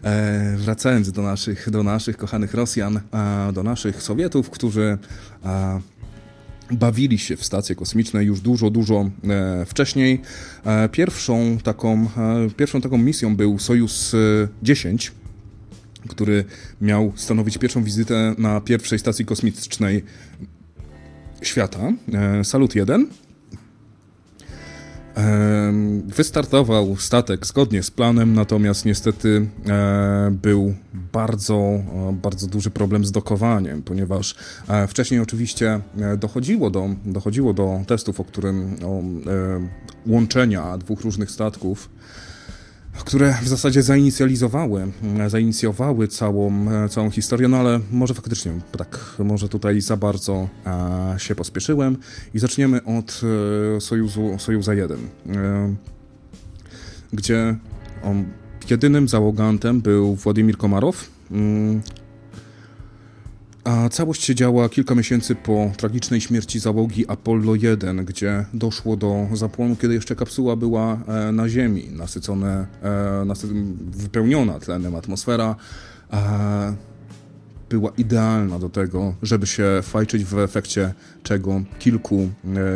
e, 0.03 0.57
wracając 0.57 1.13
do 1.13 1.23
naszych, 1.23 1.71
do 1.71 1.83
naszych 1.83 2.17
kochanych 2.17 2.55
Rosjan, 2.55 3.01
do 3.53 3.63
naszych 3.63 4.03
Sowietów, 4.03 4.51
którzy 4.51 4.99
bawili 6.73 7.19
się 7.19 7.37
w 7.37 7.45
stacje 7.45 7.75
kosmiczne 7.75 8.25
już 8.25 8.41
dużo, 8.41 8.71
dużo 8.71 9.11
e, 9.25 9.65
wcześniej. 9.67 10.21
E, 10.65 10.89
pierwszą, 10.89 11.59
taką, 11.63 12.09
e, 12.17 12.51
pierwszą 12.57 12.81
taką 12.81 12.99
misją 12.99 13.37
był 13.37 13.59
Sojus 13.59 14.13
10, 14.63 15.13
który 16.09 16.45
miał 16.81 17.13
stanowić 17.17 17.59
pierwszą 17.59 17.85
wizytę 17.85 18.35
na 18.39 18.61
pierwszej 18.61 18.99
stacji 18.99 19.25
kosmicznej 19.25 20.05
świata, 21.43 21.93
Salut 22.43 22.75
1. 22.75 23.09
Wystartował 26.07 26.97
statek 26.97 27.47
zgodnie 27.47 27.83
z 27.83 27.91
planem, 27.91 28.35
natomiast 28.35 28.85
niestety 28.85 29.47
e, 29.69 30.31
był 30.43 30.75
bardzo, 31.13 31.81
bardzo 32.13 32.47
duży 32.47 32.71
problem 32.71 33.05
z 33.05 33.13
dokowaniem, 33.13 33.83
ponieważ 33.83 34.35
e, 34.69 34.87
wcześniej 34.87 35.21
oczywiście 35.21 35.81
e, 36.01 36.17
dochodziło 36.17 36.71
do, 36.71 36.89
dochodziło 37.05 37.55
do 37.55 37.81
testów, 37.87 38.21
o 38.21 38.25
którym 38.25 38.77
o, 38.85 39.03
łączenia 40.07 40.79
dwóch 40.79 41.01
różnych 41.01 41.31
statków 41.31 41.89
które 42.99 43.35
w 43.43 43.49
zasadzie 43.49 43.83
zainicjalizowały, 43.83 44.93
zainicjowały 45.29 46.09
całą, 46.09 46.67
całą 46.89 47.11
historię, 47.11 47.49
no 47.49 47.57
ale 47.57 47.81
może 47.91 48.15
faktycznie 48.15 48.53
tak, 48.79 49.17
może 49.19 49.49
tutaj 49.49 49.81
za 49.81 49.97
bardzo 49.97 50.49
się 51.19 51.35
pospieszyłem 51.35 51.97
i 52.35 52.39
zaczniemy 52.39 52.85
od 52.85 53.21
e, 53.77 53.81
Sojuzu, 53.81 54.39
Sojuza 54.39 54.75
1, 54.75 54.99
e, 54.99 55.75
gdzie 57.13 57.57
on, 58.03 58.25
jedynym 58.71 59.09
załogantem 59.09 59.81
był 59.81 60.15
Władimir 60.15 60.57
Komarow, 60.57 61.11
mm, 61.31 61.83
a 63.65 63.89
całość 63.89 64.25
się 64.25 64.35
działa 64.35 64.69
kilka 64.69 64.95
miesięcy 64.95 65.35
po 65.35 65.71
tragicznej 65.77 66.21
śmierci 66.21 66.59
załogi 66.59 67.09
Apollo 67.09 67.55
1, 67.55 68.05
gdzie 68.05 68.45
doszło 68.55 68.97
do 68.97 69.27
zapłonu, 69.33 69.77
kiedy 69.77 69.95
jeszcze 69.95 70.17
kapsuła 70.17 70.57
była 70.57 70.99
e, 71.09 71.33
na 71.33 71.49
Ziemi, 71.49 71.89
nasycone, 71.93 72.67
e, 72.83 73.25
nasy 73.25 73.49
wypełniona 73.91 74.59
tlenem 74.61 74.97
atmosfera 74.97 75.57
była 77.73 77.93
idealna 77.99 78.59
do 78.59 78.69
tego, 78.69 79.15
żeby 79.23 79.47
się 79.47 79.81
fajczyć 79.83 80.25
w 80.25 80.39
efekcie 80.39 80.95
czego 81.23 81.63
kilku, 81.79 82.29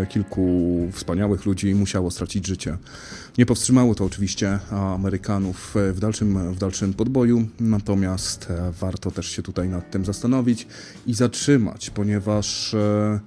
e, 0.03 0.07
kilku 0.07 0.78
wspaniałych 0.93 1.47
ludzi 1.47 1.74
musiało 1.74 2.11
stracić 2.11 2.47
życie. 2.47 2.78
Nie 3.39 3.47
powstrzymało 3.47 3.95
to 3.95 4.05
oczywiście 4.05 4.59
Amerykanów 4.70 5.74
w 5.93 6.01
dalszym, 6.01 6.55
w 6.55 6.59
dalszym 6.59 6.95
podboju, 6.95 7.47
natomiast 7.61 8.51
e, 8.51 8.72
warto 8.80 9.11
też 9.11 9.26
się 9.30 9.43
tutaj 9.43 9.68
nad 9.68 9.91
tym 9.91 10.05
zastanowić 10.05 10.66
i 11.07 11.14
zatrzymać, 11.14 11.91
ponieważ 11.91 12.74
e, 12.74 13.20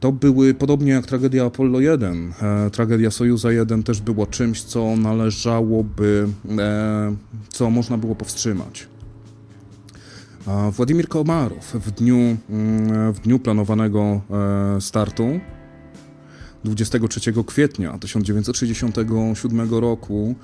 to 0.00 0.12
były, 0.12 0.54
podobnie 0.54 0.92
jak 0.92 1.06
tragedia 1.06 1.44
Apollo 1.44 1.80
1, 1.80 2.32
tragedia 2.72 3.10
Sojuza 3.10 3.52
1 3.52 3.82
też 3.82 4.00
było 4.00 4.26
czymś, 4.26 4.62
co 4.62 4.96
należałoby, 4.96 6.28
co 7.48 7.70
można 7.70 7.98
było 7.98 8.14
powstrzymać. 8.14 8.88
Władimir 10.72 11.08
Komarow 11.08 11.72
w 11.74 11.90
dniu, 11.90 12.16
mm, 12.16 13.12
w 13.12 13.20
dniu 13.20 13.38
planowanego 13.38 14.20
e, 14.76 14.80
startu 14.80 15.40
23 16.64 17.32
kwietnia 17.46 17.98
1967 17.98 19.74
roku 19.74 20.34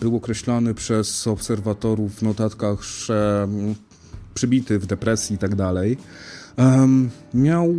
był 0.00 0.16
określany 0.16 0.74
przez 0.74 1.26
obserwatorów 1.26 2.14
w 2.14 2.22
notatkach, 2.22 2.82
że 2.82 3.42
mm, 3.44 3.74
przybity 4.34 4.78
w 4.78 4.86
depresji 4.86 5.36
i 5.36 5.38
tak 5.38 5.54
dalej. 5.54 5.96
Miał 7.34 7.74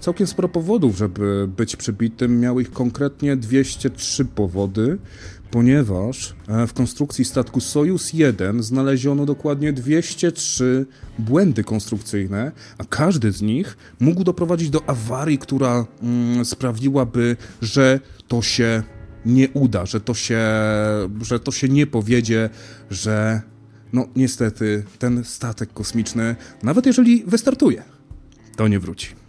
całkiem 0.00 0.26
sporo 0.26 0.48
powodów, 0.48 0.96
żeby 0.96 1.48
być 1.56 1.76
przybitym. 1.76 2.40
Miał 2.40 2.60
ich 2.60 2.70
konkretnie 2.70 3.36
203 3.36 4.24
powody, 4.24 4.98
ponieważ 5.50 6.34
e, 6.48 6.66
w 6.66 6.72
konstrukcji 6.72 7.24
statku 7.24 7.60
Sojus 7.60 8.12
1 8.12 8.62
znaleziono 8.62 9.26
dokładnie 9.26 9.72
203 9.72 10.86
błędy 11.18 11.64
konstrukcyjne, 11.64 12.52
a 12.78 12.84
każdy 12.84 13.32
z 13.32 13.42
nich 13.42 13.76
mógł 14.00 14.24
doprowadzić 14.24 14.70
do 14.70 14.88
awarii, 14.88 15.38
która 15.38 15.86
mm, 16.02 16.44
sprawiłaby, 16.44 17.36
że 17.62 18.00
to 18.28 18.42
się 18.42 18.82
nie 19.26 19.48
uda, 19.48 19.86
że 19.86 20.00
to 20.00 20.14
się, 20.14 20.40
że 21.22 21.40
to 21.40 21.52
się 21.52 21.68
nie 21.68 21.86
powiedzie, 21.86 22.50
że 22.90 23.42
no 23.92 24.06
niestety 24.16 24.84
ten 24.98 25.24
statek 25.24 25.72
kosmiczny, 25.72 26.36
nawet 26.62 26.86
jeżeli 26.86 27.24
wystartuje, 27.26 27.82
to 28.56 28.68
nie 28.68 28.80
wróci. 28.80 29.19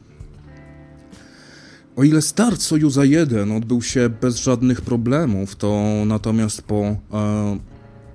O 1.96 2.04
ile 2.04 2.22
start 2.22 2.62
Sojuza 2.62 3.06
1 3.06 3.52
odbył 3.52 3.82
się 3.82 4.10
bez 4.22 4.36
żadnych 4.36 4.82
problemów, 4.82 5.56
to 5.56 5.84
natomiast 6.06 6.62
po 6.62 6.76
e, 6.76 6.96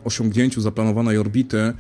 osiągnięciu 0.05 0.61
zaplanowanej 0.61 1.19
orbity 1.19 1.59
e, 1.59 1.75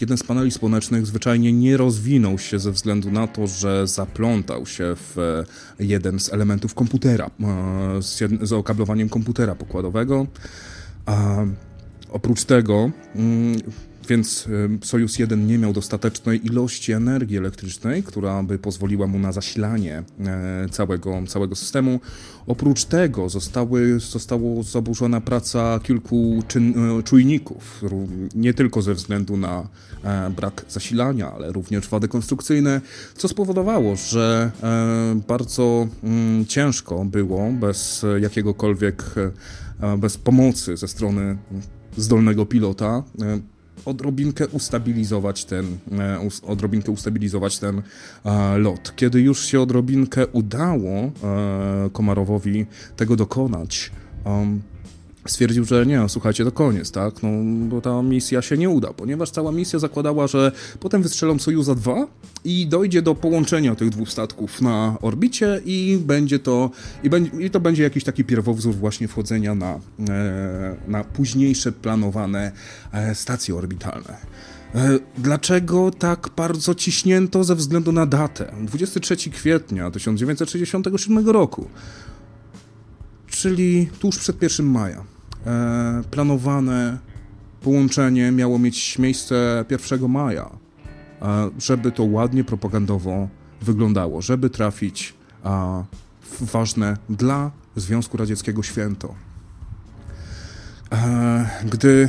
jeden 0.00 0.18
z 0.18 0.22
paneli 0.22 0.50
słonecznych 0.50 1.06
zwyczajnie 1.06 1.52
nie 1.52 1.76
rozwinął 1.76 2.38
się 2.38 2.58
ze 2.58 2.72
względu 2.72 3.10
na 3.10 3.26
to, 3.26 3.46
że 3.46 3.86
zaplątał 3.86 4.66
się 4.66 4.94
w 4.96 5.18
e, 5.18 5.84
jeden 5.84 6.20
z 6.20 6.32
elementów 6.32 6.74
komputera, 6.74 7.26
e, 7.26 8.02
z, 8.02 8.18
z 8.42 8.52
okablowaniem 8.52 9.08
komputera 9.08 9.54
pokładowego. 9.54 10.26
oprócz 12.12 12.44
tego 12.44 12.90
mm, 13.14 13.60
więc 14.12 14.48
Sojus 14.82 15.18
1 15.18 15.46
nie 15.46 15.58
miał 15.58 15.72
dostatecznej 15.72 16.46
ilości 16.46 16.92
energii 16.92 17.38
elektrycznej, 17.38 18.02
która 18.02 18.42
by 18.42 18.58
pozwoliła 18.58 19.06
mu 19.06 19.18
na 19.18 19.32
zasilanie 19.32 20.02
e, 20.20 20.68
całego, 20.70 21.22
całego 21.28 21.56
systemu. 21.56 22.00
Oprócz 22.46 22.84
tego 22.84 23.28
zostały, 23.28 24.00
została 24.00 24.62
zaburzona 24.62 25.20
praca 25.20 25.80
kilku 25.82 26.42
czyn, 26.48 26.98
e, 26.98 27.02
czujników, 27.02 27.82
nie 28.34 28.54
tylko 28.54 28.82
ze 28.82 28.94
względu 28.94 29.36
na 29.36 29.68
e, 30.04 30.30
brak 30.30 30.64
zasilania, 30.68 31.32
ale 31.32 31.52
również 31.52 31.88
wady 31.88 32.08
konstrukcyjne, 32.08 32.80
co 33.16 33.28
spowodowało, 33.28 33.96
że 33.96 34.50
bardzo 35.28 35.88
mm, 36.04 36.46
ciężko 36.46 37.04
było 37.04 37.52
bez 37.52 38.06
jakiegokolwiek, 38.20 39.14
bez 39.98 40.18
pomocy 40.18 40.76
ze 40.76 40.88
strony 40.88 41.36
zdolnego 41.96 42.46
pilota 42.46 43.02
odrobinkę 43.84 44.48
ustabilizować 44.48 45.44
ten, 45.44 45.66
e, 45.98 46.28
odrobinkę 46.46 46.92
ustabilizować 46.92 47.58
ten 47.58 47.82
e, 48.24 48.58
lot. 48.58 48.92
Kiedy 48.96 49.20
już 49.20 49.46
się 49.46 49.60
odrobinkę 49.60 50.26
udało 50.26 50.90
e, 50.90 51.90
Komarowowi 51.92 52.66
tego 52.96 53.16
dokonać, 53.16 53.90
stwierdził, 55.26 55.64
że 55.64 55.86
nie, 55.86 56.08
słuchajcie, 56.08 56.44
to 56.44 56.52
koniec, 56.52 56.90
tak? 56.90 57.22
No, 57.22 57.28
bo 57.68 57.80
ta 57.80 58.02
misja 58.02 58.42
się 58.42 58.56
nie 58.56 58.70
uda, 58.70 58.92
ponieważ 58.92 59.30
cała 59.30 59.52
misja 59.52 59.78
zakładała, 59.78 60.26
że 60.26 60.52
potem 60.80 61.02
wystrzelą 61.02 61.38
Sojuza 61.38 61.74
2 61.74 62.06
i 62.44 62.66
dojdzie 62.66 63.02
do 63.02 63.14
połączenia 63.14 63.74
tych 63.74 63.90
dwóch 63.90 64.10
statków 64.10 64.60
na 64.60 64.96
orbicie 65.02 65.60
i 65.64 65.98
będzie 66.06 66.38
to, 66.38 66.70
i, 67.02 67.10
będzie, 67.10 67.30
i 67.46 67.50
to 67.50 67.60
będzie 67.60 67.82
jakiś 67.82 68.04
taki 68.04 68.24
pierwowzór 68.24 68.74
właśnie 68.74 69.08
wchodzenia 69.08 69.54
na, 69.54 69.80
e, 70.08 70.76
na 70.88 71.04
późniejsze 71.04 71.72
planowane 71.72 72.52
e, 72.92 73.14
stacje 73.14 73.54
orbitalne. 73.54 74.16
E, 74.74 74.98
dlaczego 75.18 75.90
tak 75.90 76.28
bardzo 76.36 76.74
ciśnięto 76.74 77.44
ze 77.44 77.54
względu 77.54 77.92
na 77.92 78.06
datę? 78.06 78.52
23 78.60 79.16
kwietnia 79.30 79.90
1967 79.90 81.28
roku 81.28 81.68
czyli 83.32 83.88
tuż 83.98 84.18
przed 84.18 84.42
1 84.42 84.66
maja. 84.66 85.04
E, 85.46 86.02
planowane 86.10 86.98
połączenie 87.60 88.32
miało 88.32 88.58
mieć 88.58 88.98
miejsce 88.98 89.64
1 89.70 90.08
maja, 90.08 90.50
e, 91.22 91.50
żeby 91.58 91.92
to 91.92 92.04
ładnie 92.04 92.44
propagandowo 92.44 93.28
wyglądało, 93.60 94.22
żeby 94.22 94.50
trafić 94.50 95.14
w 96.22 96.44
ważne 96.52 96.96
dla 97.10 97.50
Związku 97.76 98.16
Radzieckiego 98.16 98.62
święto. 98.62 99.14
E, 100.92 101.50
gdy, 101.64 102.08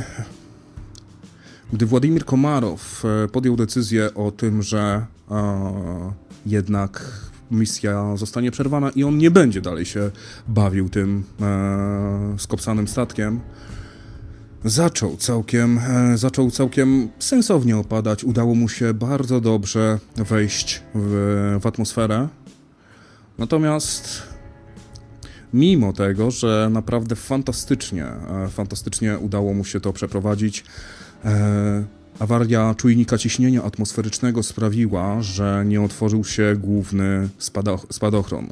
gdy 1.72 1.86
Władimir 1.86 2.24
Komarow 2.24 3.02
podjął 3.32 3.56
decyzję 3.56 4.14
o 4.14 4.30
tym, 4.30 4.62
że 4.62 5.06
jednak 6.46 7.24
misja 7.50 8.16
zostanie 8.16 8.50
przerwana 8.50 8.90
i 8.90 9.04
on 9.04 9.18
nie 9.18 9.30
będzie 9.30 9.60
dalej 9.60 9.84
się 9.84 10.10
bawił 10.48 10.88
tym 10.88 11.24
e, 11.40 12.34
skopsanym 12.38 12.88
statkiem. 12.88 13.40
Zaczął 14.64 15.16
całkiem, 15.16 15.78
e, 15.78 16.18
zaczął 16.18 16.50
całkiem 16.50 17.08
sensownie 17.18 17.76
opadać. 17.76 18.24
Udało 18.24 18.54
mu 18.54 18.68
się 18.68 18.94
bardzo 18.94 19.40
dobrze 19.40 19.98
wejść 20.16 20.82
w, 20.94 21.58
w 21.62 21.66
atmosferę. 21.66 22.28
Natomiast 23.38 24.22
mimo 25.54 25.92
tego, 25.92 26.30
że 26.30 26.68
naprawdę 26.72 27.16
fantastycznie, 27.16 28.06
e, 28.06 28.48
fantastycznie 28.48 29.18
udało 29.18 29.54
mu 29.54 29.64
się 29.64 29.80
to 29.80 29.92
przeprowadzić, 29.92 30.64
e, 31.24 31.84
awaria 32.18 32.74
czujnika 32.74 33.18
ciśnienia 33.18 33.62
atmosferycznego 33.62 34.42
sprawiła, 34.42 35.22
że 35.22 35.64
nie 35.66 35.82
otworzył 35.82 36.24
się 36.24 36.56
główny 36.60 37.28
spadochron. 37.90 38.46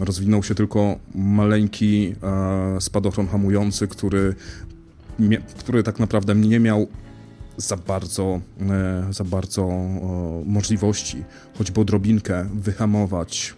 Rozwinął 0.00 0.42
się 0.42 0.54
tylko 0.54 0.98
maleńki 1.14 2.14
e, 2.22 2.80
spadochron 2.80 3.28
hamujący, 3.28 3.88
który, 3.88 4.34
który 5.58 5.82
tak 5.82 5.98
naprawdę 5.98 6.34
nie 6.34 6.60
miał 6.60 6.86
za 7.56 7.76
bardzo, 7.76 8.40
za 9.10 9.24
bardzo 9.24 9.68
możliwości, 10.44 11.24
choćby 11.58 11.80
odrobinkę 11.80 12.48
wyhamować 12.54 13.54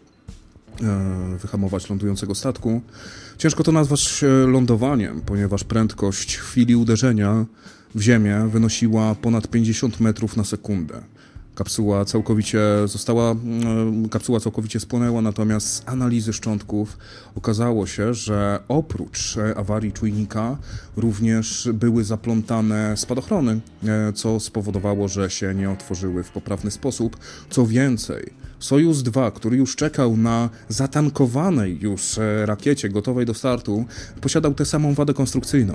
E, 0.82 1.38
wyhamować 1.38 1.90
lądującego 1.90 2.34
statku. 2.34 2.82
Ciężko 3.38 3.64
to 3.64 3.72
nazwać 3.72 4.24
lądowaniem, 4.46 5.20
ponieważ 5.20 5.64
prędkość 5.64 6.34
w 6.34 6.44
chwili 6.44 6.76
uderzenia 6.76 7.46
w 7.94 8.00
ziemię 8.00 8.48
wynosiła 8.52 9.14
ponad 9.14 9.48
50 9.48 10.00
metrów 10.00 10.36
na 10.36 10.44
sekundę. 10.44 11.00
Kapsuła 11.54 12.04
całkowicie 12.04 12.60
została, 12.84 13.30
mm, 13.30 14.08
kapsuła 14.08 14.40
całkowicie 14.40 14.80
spłonęła, 14.80 15.22
natomiast 15.22 15.74
z 15.74 15.82
analizy 15.86 16.32
szczątków 16.32 16.98
okazało 17.36 17.86
się, 17.86 18.14
że 18.14 18.60
oprócz 18.68 19.36
e, 19.36 19.58
awarii 19.58 19.92
czujnika 19.92 20.56
również 20.96 21.68
były 21.74 22.04
zaplątane 22.04 22.96
spadochrony, 22.96 23.60
e, 23.84 24.12
co 24.12 24.40
spowodowało, 24.40 25.08
że 25.08 25.30
się 25.30 25.54
nie 25.54 25.70
otworzyły 25.70 26.22
w 26.22 26.30
poprawny 26.30 26.70
sposób. 26.70 27.16
Co 27.50 27.66
więcej, 27.66 28.32
Sojus 28.60 29.02
2, 29.02 29.30
który 29.30 29.56
już 29.56 29.76
czekał 29.76 30.16
na 30.16 30.50
zatankowanej 30.68 31.78
już 31.80 32.18
e, 32.18 32.46
rakiecie 32.46 32.88
gotowej 32.88 33.26
do 33.26 33.34
startu, 33.34 33.84
posiadał 34.20 34.54
tę 34.54 34.64
samą 34.64 34.94
wadę 34.94 35.14
konstrukcyjną 35.14 35.74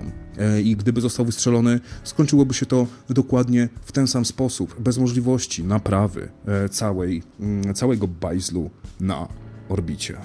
i 0.64 0.76
gdyby 0.76 1.02
został 1.02 1.26
wystrzelony, 1.26 1.80
skończyłoby 2.04 2.54
się 2.54 2.66
to 2.66 2.88
dokładnie 3.10 3.70
w 3.82 3.92
ten 3.92 4.08
sam 4.08 4.26
sposób, 4.26 4.82
bez 4.82 4.98
możliwości 4.98 5.64
naprawy 5.64 6.30
e, 6.48 6.70
całej, 6.70 7.24
mm, 7.40 7.74
całego 7.74 8.08
bajzlu 8.08 8.70
na 9.00 9.28
orbicie. 9.70 10.18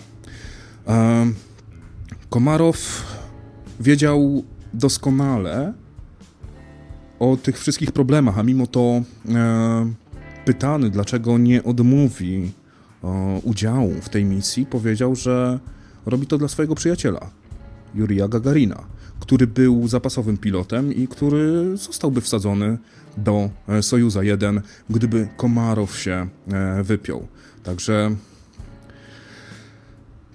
E, 0.86 1.26
Komarow 2.30 3.04
wiedział 3.80 4.44
doskonale 4.74 5.72
o 7.18 7.36
tych 7.36 7.58
wszystkich 7.58 7.92
problemach, 7.92 8.38
a 8.38 8.42
mimo 8.42 8.66
to 8.66 9.02
e, 9.28 9.92
pytany, 10.44 10.90
dlaczego 10.90 11.38
nie 11.38 11.64
odmówi 11.64 12.52
udziału 13.42 13.94
w 14.02 14.08
tej 14.08 14.24
misji, 14.24 14.66
powiedział, 14.66 15.16
że 15.16 15.58
robi 16.06 16.26
to 16.26 16.38
dla 16.38 16.48
swojego 16.48 16.74
przyjaciela, 16.74 17.30
Jurija 17.94 18.28
Gagarina, 18.28 18.84
który 19.20 19.46
był 19.46 19.88
zapasowym 19.88 20.38
pilotem 20.38 20.94
i 20.94 21.08
który 21.08 21.76
zostałby 21.76 22.20
wsadzony 22.20 22.78
do 23.16 23.50
e, 23.68 23.82
Sojuza 23.82 24.22
1, 24.22 24.60
gdyby 24.90 25.28
Komarow 25.36 25.98
się 25.98 26.28
e, 26.52 26.82
wypiął. 26.82 27.26
Także 27.62 28.10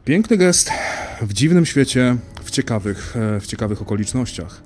piękny 0.06 0.38
gest 0.38 0.72
w 1.22 1.34
dziwnym 1.34 1.66
świecie, 1.66 2.18
w 2.44 2.52
ciekawych, 2.52 3.16
e, 3.18 3.40
w 3.40 3.48
ciekawych 3.48 3.82
okolicznościach. 3.82 4.62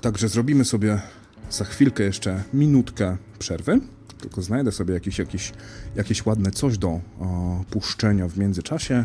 Także 0.00 0.28
zrobimy 0.28 0.64
sobie 0.64 1.00
za 1.50 1.64
chwilkę 1.64 2.02
jeszcze 2.02 2.42
minutkę 2.54 3.16
przerwy. 3.38 3.80
Tylko 4.20 4.42
znajdę 4.42 4.72
sobie 4.72 4.94
jakieś, 4.94 5.18
jakieś, 5.18 5.52
jakieś 5.96 6.26
ładne 6.26 6.50
coś 6.50 6.78
do 6.78 6.88
o, 7.20 7.64
puszczenia 7.70 8.28
w 8.28 8.38
międzyczasie. 8.38 9.04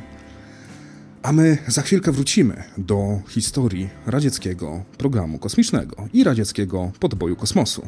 A 1.23 1.31
my 1.31 1.57
za 1.67 1.81
chwilkę 1.81 2.11
wrócimy 2.11 2.63
do 2.77 3.19
historii 3.29 3.89
radzieckiego 4.05 4.83
programu 4.97 5.39
kosmicznego 5.39 6.07
i 6.13 6.23
radzieckiego 6.23 6.91
podboju 6.99 7.35
kosmosu. 7.35 7.85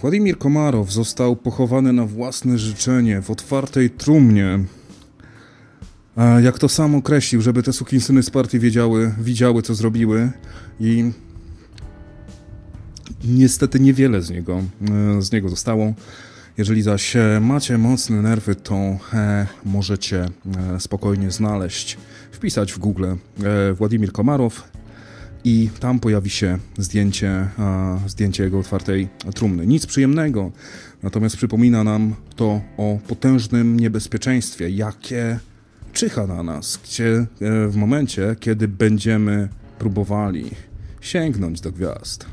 Władimir 0.00 0.38
Komarow 0.38 0.92
został 0.92 1.36
pochowany 1.36 1.92
na 1.92 2.06
własne 2.06 2.58
życzenie 2.58 3.22
w 3.22 3.30
otwartej 3.30 3.90
trumnie 3.90 4.58
jak 6.42 6.58
to 6.58 6.68
sam 6.68 6.94
określił, 6.94 7.42
żeby 7.42 7.62
te 7.62 7.72
sukinsyny 7.72 8.22
z 8.22 8.30
partii 8.30 8.58
wiedziały, 8.58 9.14
widziały, 9.18 9.62
co 9.62 9.74
zrobiły 9.74 10.30
i 10.80 11.10
niestety 13.24 13.80
niewiele 13.80 14.22
z 14.22 14.30
niego, 14.30 14.62
e, 15.18 15.22
z 15.22 15.32
niego 15.32 15.48
zostało. 15.48 15.94
Jeżeli 16.58 16.82
zaś 16.82 17.16
e, 17.16 17.40
macie 17.40 17.78
mocne 17.78 18.22
nerwy, 18.22 18.54
to 18.54 18.74
e, 18.74 19.46
możecie 19.64 20.26
spokojnie 20.78 21.30
znaleźć, 21.30 21.96
wpisać 22.32 22.72
w 22.72 22.78
Google 22.78 23.04
Władimir 23.74 24.12
Komarow 24.12 24.68
i 25.46 25.70
tam 25.80 26.00
pojawi 26.00 26.30
się 26.30 26.58
zdjęcie, 26.78 27.48
zdjęcie 28.06 28.44
jego 28.44 28.58
otwartej 28.58 29.08
trumny. 29.34 29.66
Nic 29.66 29.86
przyjemnego, 29.86 30.52
natomiast 31.02 31.36
przypomina 31.36 31.84
nam 31.84 32.14
to 32.36 32.60
o 32.76 32.98
potężnym 33.08 33.80
niebezpieczeństwie, 33.80 34.70
jakie 34.70 35.38
czyha 35.92 36.26
na 36.26 36.42
nas, 36.42 36.80
gdzie 36.84 37.06
e, 37.06 37.26
w 37.68 37.76
momencie, 37.76 38.36
kiedy 38.40 38.68
będziemy 38.68 39.48
próbowali 39.78 40.50
sięgnąć 41.00 41.60
do 41.60 41.72
gwiazd. 41.72 42.26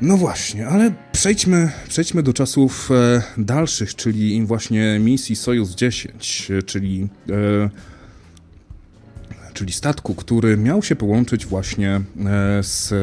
No 0.00 0.16
właśnie, 0.16 0.68
ale 0.68 0.92
przejdźmy, 1.12 1.72
przejdźmy 1.88 2.22
do 2.22 2.32
czasów 2.32 2.90
e, 2.90 3.22
dalszych, 3.38 3.94
czyli 3.94 4.46
właśnie 4.46 4.98
misji 5.00 5.36
Sojus 5.36 5.74
10, 5.74 6.52
czyli 6.66 7.08
e, 7.30 7.93
czyli 9.54 9.72
statku, 9.72 10.14
który 10.14 10.56
miał 10.56 10.82
się 10.82 10.96
połączyć 10.96 11.46
właśnie 11.46 11.90
e, 11.90 12.62
z, 12.62 12.94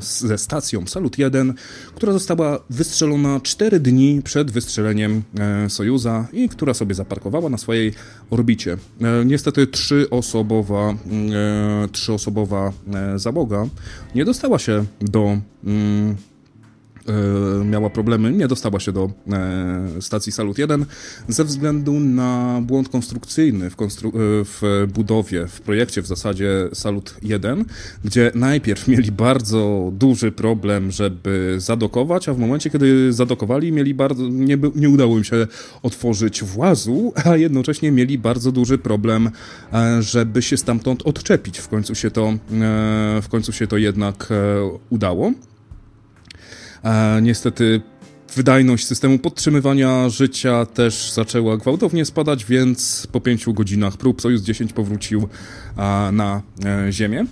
ze 0.00 0.38
stacją 0.38 0.86
Salut 0.86 1.18
1, 1.18 1.54
która 1.94 2.12
została 2.12 2.58
wystrzelona 2.70 3.40
4 3.42 3.80
dni 3.80 4.22
przed 4.24 4.50
wystrzeleniem 4.50 5.22
e, 5.38 5.70
Sojuza 5.70 6.28
i 6.32 6.48
która 6.48 6.74
sobie 6.74 6.94
zaparkowała 6.94 7.50
na 7.50 7.58
swojej 7.58 7.94
orbicie. 8.30 8.76
E, 9.00 9.24
niestety 9.24 9.66
trzyosobowa, 9.66 10.94
trzyosobowa 11.92 12.72
załoga 13.16 13.66
nie 14.14 14.24
dostała 14.24 14.58
się 14.58 14.84
do 15.00 15.38
mm, 15.64 16.16
miała 17.64 17.90
problemy, 17.90 18.32
nie 18.32 18.48
dostała 18.48 18.80
się 18.80 18.92
do 18.92 19.10
e, 19.32 20.02
stacji 20.02 20.32
Salut 20.32 20.58
1 20.58 20.84
ze 21.28 21.44
względu 21.44 22.00
na 22.00 22.60
błąd 22.62 22.88
konstrukcyjny 22.88 23.70
w, 23.70 23.76
konstru 23.76 24.08
e, 24.08 24.12
w 24.44 24.86
budowie, 24.94 25.46
w 25.46 25.60
projekcie 25.60 26.02
w 26.02 26.06
zasadzie 26.06 26.68
Salut 26.72 27.14
1, 27.22 27.64
gdzie 28.04 28.32
najpierw 28.34 28.88
mieli 28.92 29.12
bardzo 29.12 29.92
duży 29.92 30.32
problem, 30.32 30.90
żeby 30.90 31.54
zadokować, 31.58 32.28
a 32.28 32.34
w 32.34 32.38
momencie, 32.38 32.70
kiedy 32.70 33.12
zadokowali, 33.12 33.72
mieli 33.72 33.94
bardzo, 33.94 34.28
nie, 34.28 34.58
nie 34.74 34.88
udało 34.88 35.18
im 35.18 35.24
się 35.24 35.46
otworzyć 35.82 36.44
włazu, 36.44 37.12
a 37.24 37.36
jednocześnie 37.36 37.90
mieli 37.90 38.18
bardzo 38.18 38.52
duży 38.52 38.78
problem, 38.78 39.30
żeby 40.00 40.42
się 40.42 40.56
stamtąd 40.56 41.02
odczepić. 41.02 41.58
W 41.58 41.68
końcu 41.68 41.94
się 41.94 42.10
to, 42.10 42.32
w 43.22 43.28
końcu 43.28 43.52
się 43.52 43.66
to 43.66 43.76
jednak 43.76 44.28
udało. 44.90 45.32
E, 46.84 47.20
niestety 47.22 47.80
wydajność 48.36 48.86
systemu 48.86 49.18
podtrzymywania 49.18 50.08
życia 50.08 50.66
też 50.66 51.12
zaczęła 51.12 51.56
gwałtownie 51.56 52.04
spadać, 52.04 52.44
więc 52.44 53.06
po 53.12 53.20
pięciu 53.20 53.54
godzinach 53.54 53.96
prób 53.96 54.22
Sojus 54.22 54.42
10 54.42 54.72
powrócił 54.72 55.28
e, 55.76 56.12
na 56.12 56.42
e, 56.64 56.92
Ziemię. 56.92 57.26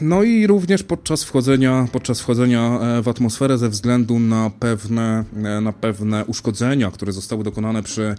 No 0.00 0.22
i 0.22 0.46
również 0.46 0.82
podczas 0.82 1.24
wchodzenia, 1.24 1.88
podczas 1.92 2.20
wchodzenia 2.20 2.78
w 3.02 3.08
atmosferę 3.08 3.58
ze 3.58 3.68
względu 3.68 4.18
na 4.18 4.50
pewne, 4.60 5.24
na 5.62 5.72
pewne 5.72 6.24
uszkodzenia, 6.24 6.90
które 6.90 7.12
zostały 7.12 7.44
dokonane 7.44 7.82
przy 7.82 8.14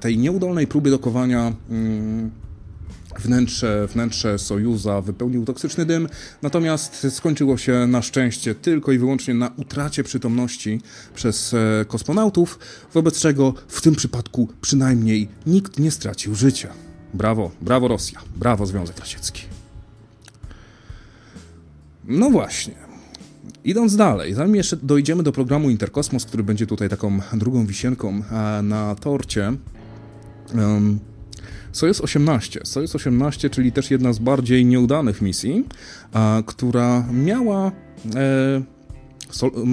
tej 0.00 0.18
nieudolnej 0.18 0.66
próbie 0.66 0.90
dokowania 0.90 1.52
mm, 1.70 2.30
Wnętrze, 3.20 3.86
wnętrze 3.86 4.38
Sojuza 4.38 5.00
wypełnił 5.00 5.44
toksyczny 5.44 5.84
dym, 5.84 6.08
natomiast 6.42 7.06
skończyło 7.10 7.58
się 7.58 7.86
na 7.86 8.02
szczęście 8.02 8.54
tylko 8.54 8.92
i 8.92 8.98
wyłącznie 8.98 9.34
na 9.34 9.50
utracie 9.56 10.04
przytomności 10.04 10.80
przez 11.14 11.54
e, 11.54 11.84
kosmonautów, 11.84 12.58
wobec 12.94 13.20
czego 13.20 13.54
w 13.68 13.80
tym 13.80 13.94
przypadku 13.94 14.48
przynajmniej 14.60 15.28
nikt 15.46 15.78
nie 15.78 15.90
stracił 15.90 16.34
życia. 16.34 16.72
Brawo, 17.14 17.50
brawo 17.60 17.88
Rosja, 17.88 18.20
brawo 18.36 18.66
Związek 18.66 18.98
Radziecki. 18.98 19.42
No 22.04 22.30
właśnie. 22.30 22.74
Idąc 23.64 23.96
dalej, 23.96 24.34
zanim 24.34 24.54
jeszcze 24.54 24.76
dojdziemy 24.76 25.22
do 25.22 25.32
programu 25.32 25.70
Interkosmos, 25.70 26.24
który 26.24 26.42
będzie 26.42 26.66
tutaj 26.66 26.88
taką 26.88 27.20
drugą 27.32 27.66
wisienką 27.66 28.22
e, 28.30 28.62
na 28.62 28.94
torcie, 28.94 29.52
um, 30.54 30.98
Sojus 31.76 32.00
18. 32.00 32.60
Sojus 32.64 32.94
18, 32.94 33.50
czyli 33.50 33.72
też 33.72 33.90
jedna 33.90 34.12
z 34.12 34.18
bardziej 34.18 34.66
nieudanych 34.66 35.22
misji, 35.22 35.64
a, 36.12 36.42
która 36.46 37.06
miała. 37.12 37.72
E, 38.14 38.76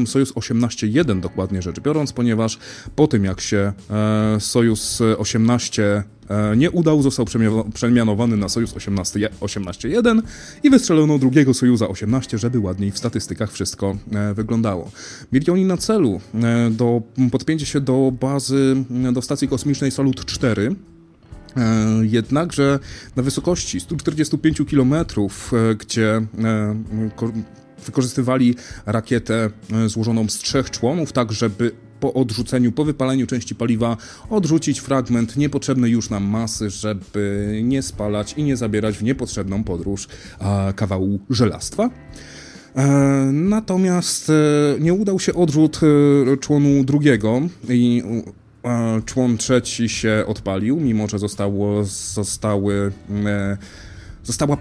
Sojus 0.06 0.34
18.1 0.34 1.20
dokładnie 1.20 1.62
rzecz 1.62 1.80
biorąc, 1.80 2.14
ponieważ 2.14 2.60
po 2.96 3.08
tym 3.08 3.26
jak 3.26 3.42
się 3.42 3.74
e, 3.90 4.40
Sojus 4.40 5.02
18 5.18 6.04
e, 6.30 6.58
nie 6.58 6.72
udał, 6.72 7.02
został 7.02 7.26
przemianowany 7.74 8.38
na 8.38 8.50
Sojus 8.50 8.74
18.1 8.74 10.22
i 10.64 10.70
wystrzelono 10.70 11.20
drugiego 11.20 11.54
Sojuza 11.54 11.88
18, 11.88 12.38
żeby 12.38 12.60
ładniej 12.60 12.92
w 12.92 12.98
statystykach 12.98 13.52
wszystko 13.52 13.98
e, 14.12 14.34
wyglądało. 14.34 14.92
Mieli 15.32 15.52
oni 15.52 15.66
na 15.66 15.78
celu 15.78 16.22
e, 16.34 16.70
do, 16.70 17.02
podpięcie 17.32 17.66
się 17.66 17.82
do 17.82 18.14
bazy, 18.20 18.76
do 19.14 19.22
stacji 19.22 19.48
kosmicznej 19.48 19.92
Salut 19.92 20.26
4, 20.26 20.76
E, 20.76 20.93
jednakże 22.02 22.80
na 23.16 23.24
wysokości 23.24 23.80
145 23.80 24.62
km, 24.72 24.94
e, 24.94 25.06
gdzie 25.76 26.16
e, 26.16 26.26
wykorzystywali 27.86 28.56
rakietę 28.86 29.50
złożoną 29.88 30.30
z 30.30 30.38
trzech 30.38 30.72
członów, 30.72 31.12
tak 31.12 31.32
żeby 31.32 31.72
po 32.00 32.14
odrzuceniu, 32.14 32.72
po 32.72 32.86
wypaleniu 32.86 33.28
części 33.28 33.56
paliwa 33.56 33.98
odrzucić 34.30 34.80
fragment 34.80 35.38
niepotrzebnej 35.38 35.92
już 35.92 36.10
nam 36.10 36.24
masy, 36.24 36.70
żeby 36.70 37.60
nie 37.64 37.82
spalać 37.82 38.34
i 38.38 38.44
nie 38.44 38.58
zabierać 38.58 38.98
w 38.98 39.04
niepotrzebną 39.04 39.64
podróż 39.64 40.08
kawału 40.76 41.20
żelastwa. 41.30 41.90
Natomiast 43.32 44.32
nie 44.80 44.94
udał 44.94 45.20
się 45.20 45.34
odrzut 45.34 45.80
członu 46.40 46.84
drugiego 46.84 47.42
i 47.70 48.04
człon 49.06 49.38
trzeci 49.38 49.90
się 49.90 50.24
odpalił, 50.28 50.80
mimo 50.80 51.08
że 51.08 51.20
zostało, 51.20 51.84
zostały, 52.14 52.92
e, 53.26 53.58
została 54.24 54.58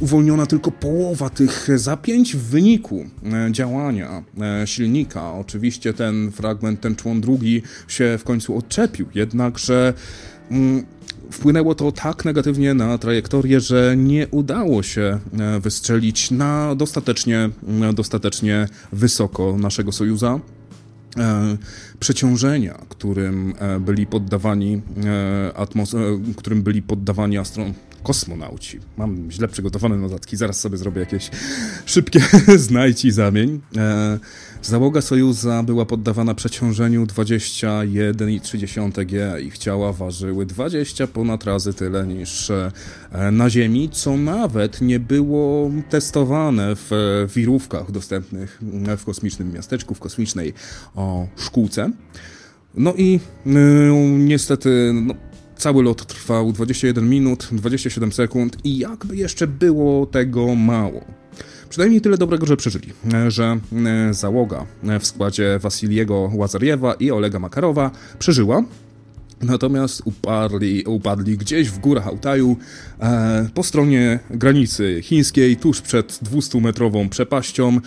uwolniona 0.00 0.46
tylko 0.46 0.70
połowa 0.70 1.30
tych 1.30 1.68
zapięć 1.74 2.36
w 2.36 2.42
wyniku 2.42 3.04
e, 3.24 3.52
działania 3.52 4.24
e, 4.40 4.66
silnika. 4.66 5.32
Oczywiście 5.32 5.94
ten 5.94 6.32
fragment, 6.32 6.80
ten 6.80 6.96
człon 6.96 7.20
drugi 7.20 7.62
się 7.88 8.18
w 8.18 8.24
końcu 8.24 8.56
odczepił, 8.56 9.06
jednakże 9.14 9.94
mm, 10.50 10.86
wpłynęło 11.30 11.74
to 11.74 11.92
tak 11.92 12.24
negatywnie 12.24 12.74
na 12.74 12.98
trajektorię, 12.98 13.60
że 13.60 13.94
nie 13.96 14.28
udało 14.28 14.82
się 14.82 15.18
wystrzelić 15.60 16.30
na 16.30 16.74
dostatecznie, 16.74 17.50
dostatecznie 17.94 18.68
wysoko 18.92 19.56
naszego 19.58 19.92
Sojuza. 19.92 20.40
E, 21.18 21.56
przeciążenia, 22.00 22.78
którym 22.88 23.54
e, 23.58 23.80
byli 23.80 24.06
poddawani 24.06 24.82
e, 25.04 25.56
którym 26.36 26.62
byli 26.62 26.82
poddawani 26.82 27.38
astron 27.38 27.72
kosmonauci. 28.02 28.80
Mam 28.96 29.30
źle 29.30 29.48
przygotowane 29.48 29.96
notatki, 29.96 30.36
zaraz 30.36 30.60
sobie 30.60 30.76
zrobię 30.76 31.00
jakieś 31.00 31.30
szybkie 31.86 32.20
znajdź 32.68 33.04
i 33.04 33.10
zamień. 33.10 33.60
Załoga 34.62 35.00
Sojuza 35.00 35.62
była 35.62 35.86
poddawana 35.86 36.34
przeciążeniu 36.34 37.06
21,3 37.06 39.06
G. 39.06 39.40
Ich 39.40 39.58
ciała 39.58 39.92
ważyły 39.92 40.46
20 40.46 41.06
ponad 41.06 41.44
razy 41.44 41.74
tyle 41.74 42.06
niż 42.06 42.50
e, 42.50 42.72
na 43.32 43.50
Ziemi, 43.50 43.88
co 43.92 44.16
nawet 44.16 44.80
nie 44.80 45.00
było 45.00 45.70
testowane 45.90 46.76
w 46.76 46.90
wirówkach 47.34 47.90
dostępnych 47.90 48.60
w 48.98 49.04
kosmicznym 49.04 49.52
miasteczku, 49.52 49.94
w 49.94 50.00
kosmicznej 50.00 50.52
o, 50.94 51.26
szkółce. 51.36 51.90
No 52.76 52.94
i 52.96 53.20
y, 53.46 53.50
niestety 54.18 54.92
no, 54.94 55.14
cały 55.56 55.82
lot 55.82 56.06
trwał 56.06 56.52
21 56.52 57.08
minut, 57.08 57.48
27 57.52 58.12
sekund 58.12 58.56
i 58.64 58.78
jakby 58.78 59.16
jeszcze 59.16 59.46
było 59.46 60.06
tego 60.06 60.54
mało. 60.54 61.04
Przynajmniej 61.68 62.00
tyle 62.00 62.18
dobrego, 62.18 62.46
że 62.46 62.56
przeżyli, 62.56 62.92
że 63.28 63.58
e, 63.86 64.14
załoga 64.14 64.66
e, 64.84 65.00
w 65.00 65.06
składzie 65.06 65.58
Wasiliego 65.58 66.30
Łazariewa 66.34 66.94
i 66.94 67.10
Olega 67.10 67.38
Makarowa 67.38 67.90
przeżyła, 68.18 68.62
Natomiast 69.42 70.02
upadli, 70.04 70.84
upadli 70.84 71.38
gdzieś 71.38 71.70
w 71.70 71.78
górach 71.78 72.06
Altaju 72.06 72.56
e, 73.00 73.48
po 73.54 73.62
stronie 73.62 74.18
granicy 74.30 75.00
chińskiej, 75.02 75.56
tuż 75.56 75.80
przed 75.80 76.12
200-metrową 76.12 77.08
przepaścią. 77.08 77.80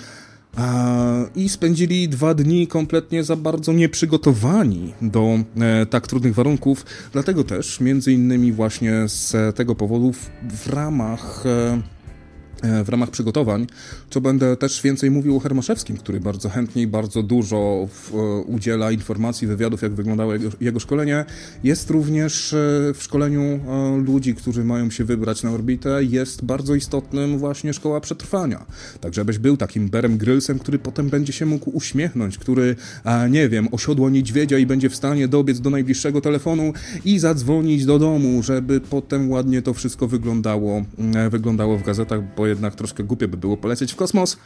I 1.36 1.50
spędzili 1.50 2.10
dwa 2.10 2.34
dni 2.34 2.68
kompletnie 2.68 3.24
za 3.24 3.36
bardzo 3.36 3.74
nieprzygotowani 3.74 4.94
do 5.02 5.40
e, 5.60 5.86
tak 5.86 6.08
trudnych 6.08 6.34
warunków. 6.34 6.86
Dlatego 7.14 7.44
też, 7.44 7.80
między 7.80 8.14
innymi 8.14 8.52
właśnie 8.52 8.94
z 9.08 9.56
tego 9.56 9.76
powodu, 9.76 10.14
w, 10.50 10.68
ramach 10.68 11.44
E, 11.46 11.99
w 12.84 12.90
ramach 12.90 13.10
przygotowań, 13.10 13.68
co 14.10 14.22
będę 14.22 14.58
też 14.58 14.82
więcej 14.82 15.12
mówił 15.12 15.38
o 15.38 15.40
Hermaszewskim, 15.40 15.98
który 15.98 16.20
bardzo 16.20 16.50
chętnie 16.50 16.82
i 16.82 16.88
bardzo 16.88 17.24
dużo 17.24 17.88
w, 17.92 18.14
e, 18.14 18.18
udziela 18.42 18.92
informacji, 18.92 19.48
wywiadów, 19.48 19.82
jak 19.82 19.94
wyglądało 19.94 20.34
jego, 20.34 20.50
jego, 20.62 20.80
szkolenie. 20.80 21.26
Jest 21.64 21.90
również 21.90 22.54
e, 22.54 22.58
w 22.94 22.98
szkoleniu 23.00 23.60
ludzi, 24.06 24.36
którzy 24.36 24.64
mają 24.64 24.90
się 24.90 25.04
wybrać 25.04 25.44
na 25.44 25.52
orbitę, 25.52 26.04
jest 26.04 26.46
bardzo 26.46 26.76
istotnym 26.76 27.38
właśnie 27.38 27.74
szkoła 27.74 28.02
przetrwania. 28.02 28.66
Tak, 29.02 29.14
żebyś 29.14 29.38
był 29.38 29.58
takim 29.58 29.90
Berem 29.90 30.18
Grylsem, 30.18 30.60
który 30.60 30.80
potem 30.80 31.10
będzie 31.10 31.34
się 31.34 31.46
mógł 31.46 31.70
uśmiechnąć, 31.74 32.38
który, 32.38 32.76
nie 33.30 33.50
wiem, 33.50 33.68
osiodła 33.72 34.10
niedźwiedzia 34.10 34.58
i 34.58 34.66
będzie 34.66 34.90
w 34.90 34.96
stanie 34.96 35.28
dobiec 35.28 35.60
do 35.60 35.70
najbliższego 35.70 36.22
telefonu 36.22 36.74
i 37.06 37.20
zadzwonić 37.20 37.86
do 37.86 38.00
domu, 38.00 38.44
żeby 38.44 38.82
potem 38.82 39.32
ładnie 39.32 39.62
to 39.62 39.74
wszystko 39.74 40.08
wyglądało, 40.08 40.86
wyglądało 41.30 41.78
w 41.78 41.84
gazetach, 41.84 42.22
bo 42.38 42.48
jednak 42.50 42.76
troszkę 42.76 43.04
głupie 43.04 43.28
by 43.28 43.38
było 43.38 43.58
polecieć 43.58 43.94
w 43.94 43.96
kosmos, 43.96 44.38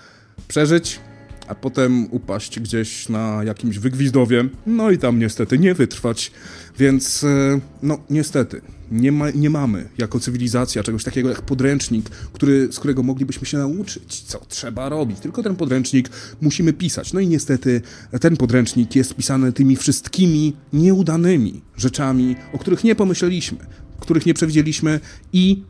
przeżyć, 0.48 1.00
a 1.48 1.56
potem 1.56 2.08
upaść 2.12 2.60
gdzieś 2.60 3.10
na 3.10 3.44
jakimś 3.44 3.80
wygwizdowie, 3.80 4.46
no 4.68 4.92
i 4.92 4.98
tam 4.98 5.20
niestety 5.20 5.60
nie 5.60 5.74
wytrwać. 5.74 6.32
Więc, 6.80 7.24
e, 7.24 7.60
no 7.84 7.98
niestety, 8.10 8.62
nie, 8.92 9.12
ma, 9.12 9.30
nie 9.30 9.50
mamy 9.50 9.90
jako 9.98 10.20
cywilizacja 10.20 10.84
czegoś 10.84 11.04
takiego 11.04 11.30
jak 11.30 11.42
podręcznik, 11.42 12.10
który, 12.10 12.68
z 12.72 12.80
którego 12.80 13.04
moglibyśmy 13.04 13.48
się 13.48 13.58
nauczyć, 13.58 14.22
co 14.22 14.40
trzeba 14.40 14.90
robić. 14.90 15.20
Tylko 15.20 15.44
ten 15.44 15.56
podręcznik 15.56 16.10
musimy 16.42 16.74
pisać. 16.74 17.14
No 17.14 17.20
i 17.20 17.28
niestety 17.28 17.82
ten 18.22 18.38
podręcznik 18.38 18.96
jest 18.96 19.16
pisany 19.16 19.54
tymi 19.54 19.76
wszystkimi 19.76 20.54
nieudanymi 20.74 21.62
rzeczami, 21.78 22.36
o 22.54 22.58
których 22.58 22.84
nie 22.84 22.96
pomyśleliśmy, 22.96 23.58
których 24.00 24.26
nie 24.26 24.34
przewidzieliśmy 24.34 25.00
i 25.34 25.64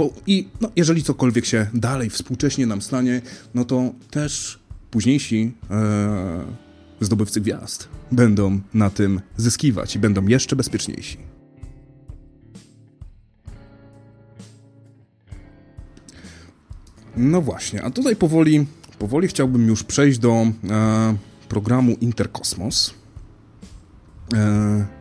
po, 0.00 0.10
I 0.26 0.48
no, 0.60 0.70
jeżeli 0.76 1.02
cokolwiek 1.02 1.46
się 1.46 1.66
dalej 1.74 2.10
współcześnie 2.10 2.66
nam 2.66 2.82
stanie, 2.82 3.22
no 3.54 3.64
to 3.64 3.92
też 4.10 4.58
późniejsi 4.90 5.52
e, 5.70 6.44
zdobywcy 7.00 7.40
gwiazd 7.40 7.88
będą 8.12 8.60
na 8.74 8.90
tym 8.90 9.20
zyskiwać 9.36 9.96
i 9.96 9.98
będą 9.98 10.26
jeszcze 10.26 10.56
bezpieczniejsi. 10.56 11.18
No 17.16 17.42
właśnie, 17.42 17.82
a 17.82 17.90
tutaj 17.90 18.16
powoli, 18.16 18.66
powoli 18.98 19.28
chciałbym 19.28 19.68
już 19.68 19.82
przejść 19.82 20.18
do 20.18 20.32
e, 20.32 20.52
programu 21.48 21.96
Interkosmos. 22.00 22.94
E, 24.34 24.99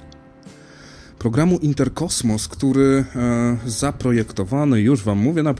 programu 1.19 1.57
Interkosmos, 1.57 2.47
który 2.47 3.05
e, 3.15 3.57
zaprojektowany, 3.65 4.81
już 4.81 5.03
wam 5.03 5.17
mówię, 5.17 5.43
na, 5.43 5.55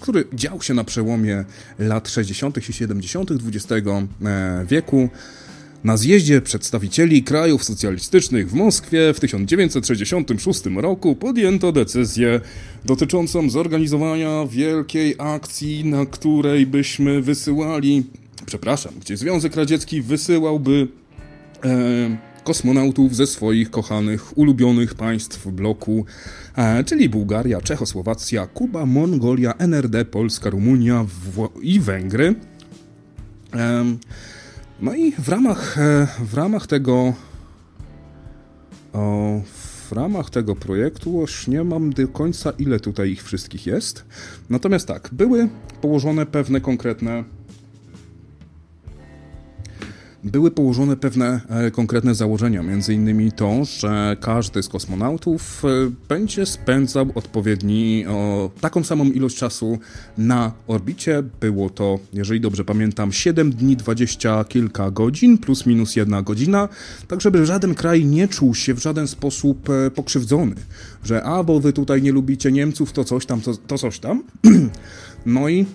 który 0.00 0.24
dział 0.32 0.62
się 0.62 0.74
na 0.74 0.84
przełomie 0.84 1.44
lat 1.78 2.08
60. 2.08 2.68
i 2.68 2.72
70. 2.72 3.30
XX 3.30 3.86
e, 4.24 4.66
wieku. 4.68 5.08
Na 5.84 5.96
zjeździe 5.96 6.40
przedstawicieli 6.40 7.22
krajów 7.22 7.64
socjalistycznych 7.64 8.50
w 8.50 8.54
Moskwie 8.54 9.14
w 9.14 9.20
1966 9.20 10.60
roku 10.76 11.16
podjęto 11.16 11.72
decyzję 11.72 12.40
dotyczącą 12.84 13.50
zorganizowania 13.50 14.46
wielkiej 14.50 15.14
akcji, 15.18 15.84
na 15.84 16.06
której 16.06 16.66
byśmy 16.66 17.22
wysyłali, 17.22 18.04
przepraszam, 18.46 18.92
gdzie 19.00 19.16
Związek 19.16 19.56
Radziecki 19.56 20.02
wysyłałby 20.02 20.88
e, 21.64 22.33
kosmonautów 22.44 23.16
ze 23.16 23.26
swoich 23.26 23.70
kochanych, 23.70 24.38
ulubionych 24.38 24.94
państw 24.94 25.48
bloku, 25.48 26.04
e, 26.56 26.84
czyli 26.84 27.08
Bułgaria, 27.08 27.60
Czechosłowacja, 27.60 28.46
Kuba, 28.46 28.86
Mongolia, 28.86 29.54
NRD, 29.58 30.04
Polska, 30.04 30.50
Rumunia 30.50 31.06
i 31.62 31.80
Węgry. 31.80 32.34
No 34.80 34.94
i 34.94 35.12
w 35.12 35.28
ramach, 35.28 35.78
e, 35.78 36.06
w 36.24 36.34
ramach 36.34 36.66
tego 36.66 37.14
o, 38.92 39.40
w 39.88 39.92
ramach 39.92 40.30
tego 40.30 40.56
projektu 40.56 41.20
już 41.20 41.48
nie 41.48 41.64
mam 41.64 41.92
do 41.92 42.08
końca 42.08 42.50
ile 42.50 42.80
tutaj 42.80 43.10
ich 43.10 43.22
wszystkich 43.22 43.66
jest. 43.66 44.04
Natomiast 44.50 44.88
tak, 44.88 45.08
były 45.12 45.48
położone 45.80 46.26
pewne 46.26 46.60
konkretne 46.60 47.24
były 50.24 50.50
położone 50.50 50.96
pewne 50.96 51.40
e, 51.48 51.70
konkretne 51.70 52.14
założenia, 52.14 52.64
innymi 52.88 53.32
to, 53.32 53.64
że 53.64 54.16
każdy 54.20 54.62
z 54.62 54.68
kosmonautów 54.68 55.62
e, 55.64 55.68
będzie 56.08 56.46
spędzał 56.46 57.06
odpowiedni, 57.14 58.04
o, 58.08 58.50
taką 58.60 58.84
samą 58.84 59.04
ilość 59.04 59.36
czasu 59.36 59.78
na 60.18 60.52
orbicie. 60.66 61.22
Było 61.40 61.70
to, 61.70 61.98
jeżeli 62.12 62.40
dobrze 62.40 62.64
pamiętam, 62.64 63.12
7 63.12 63.50
dni, 63.50 63.76
20 63.76 64.44
kilka 64.44 64.90
godzin, 64.90 65.38
plus 65.38 65.66
minus 65.66 65.96
jedna 65.96 66.22
godzina, 66.22 66.68
tak 67.08 67.20
żeby 67.20 67.46
żaden 67.46 67.74
kraj 67.74 68.04
nie 68.04 68.28
czuł 68.28 68.54
się 68.54 68.74
w 68.74 68.78
żaden 68.78 69.08
sposób 69.08 69.70
e, 69.70 69.90
pokrzywdzony, 69.90 70.54
że 71.04 71.22
a, 71.22 71.42
bo 71.42 71.60
wy 71.60 71.72
tutaj 71.72 72.02
nie 72.02 72.12
lubicie 72.12 72.52
Niemców, 72.52 72.92
to 72.92 73.04
coś 73.04 73.26
tam, 73.26 73.40
to, 73.40 73.56
to 73.56 73.78
coś 73.78 73.98
tam. 73.98 74.22
No 75.26 75.48
i 75.48 75.66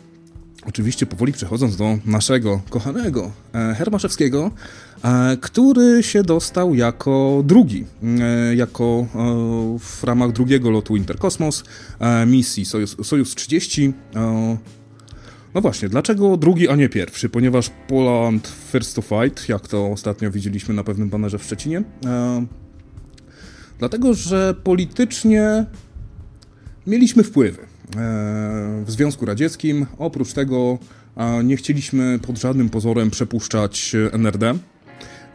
Oczywiście 0.66 1.06
powoli 1.06 1.34
przechodząc 1.34 1.76
do 1.76 1.98
naszego 2.06 2.62
kochanego 2.70 3.32
e, 3.54 3.76
Hermaszewskiego, 3.76 4.52
e, 5.04 5.38
który 5.42 6.04
się 6.04 6.24
dostał 6.24 6.76
jako 6.76 7.42
drugi, 7.46 7.86
e, 8.04 8.56
jako 8.56 9.06
w 9.80 10.04
ramach 10.04 10.32
drugiego 10.32 10.70
lotu 10.70 10.96
Interkosmos 10.96 11.64
misji 12.28 12.66
Sojus, 12.66 12.96
Sojus 13.04 13.36
30. 13.36 13.94
No 15.54 15.62
właśnie, 15.62 15.90
dlaczego 15.90 16.38
drugi, 16.38 16.70
a 16.70 16.76
nie 16.76 16.90
pierwszy? 16.90 17.30
Ponieważ 17.30 17.72
Poland 17.88 18.54
First 18.72 18.96
to 18.96 19.02
Fight, 19.02 19.50
jak 19.50 19.68
to 19.68 19.88
ostatnio 19.88 20.32
widzieliśmy 20.32 20.74
na 20.74 20.84
pewnym 20.84 21.10
banerze 21.10 21.40
w 21.40 21.44
Szczecinie. 21.44 21.84
Dlatego, 23.80 24.14
że 24.14 24.56
politycznie 24.64 25.66
mieliśmy 26.88 27.24
wpływy. 27.24 27.69
E, 27.96 28.84
w 28.86 28.92
Związku 28.92 29.26
Radzieckim. 29.26 29.86
Oprócz 29.98 30.34
tego 30.34 30.78
nie 31.44 31.58
chcieliśmy 31.58 32.20
pod 32.20 32.38
żadnym 32.38 32.70
pozorem 32.70 33.12
przepuszczać 33.12 33.96
NRD, 34.12 34.54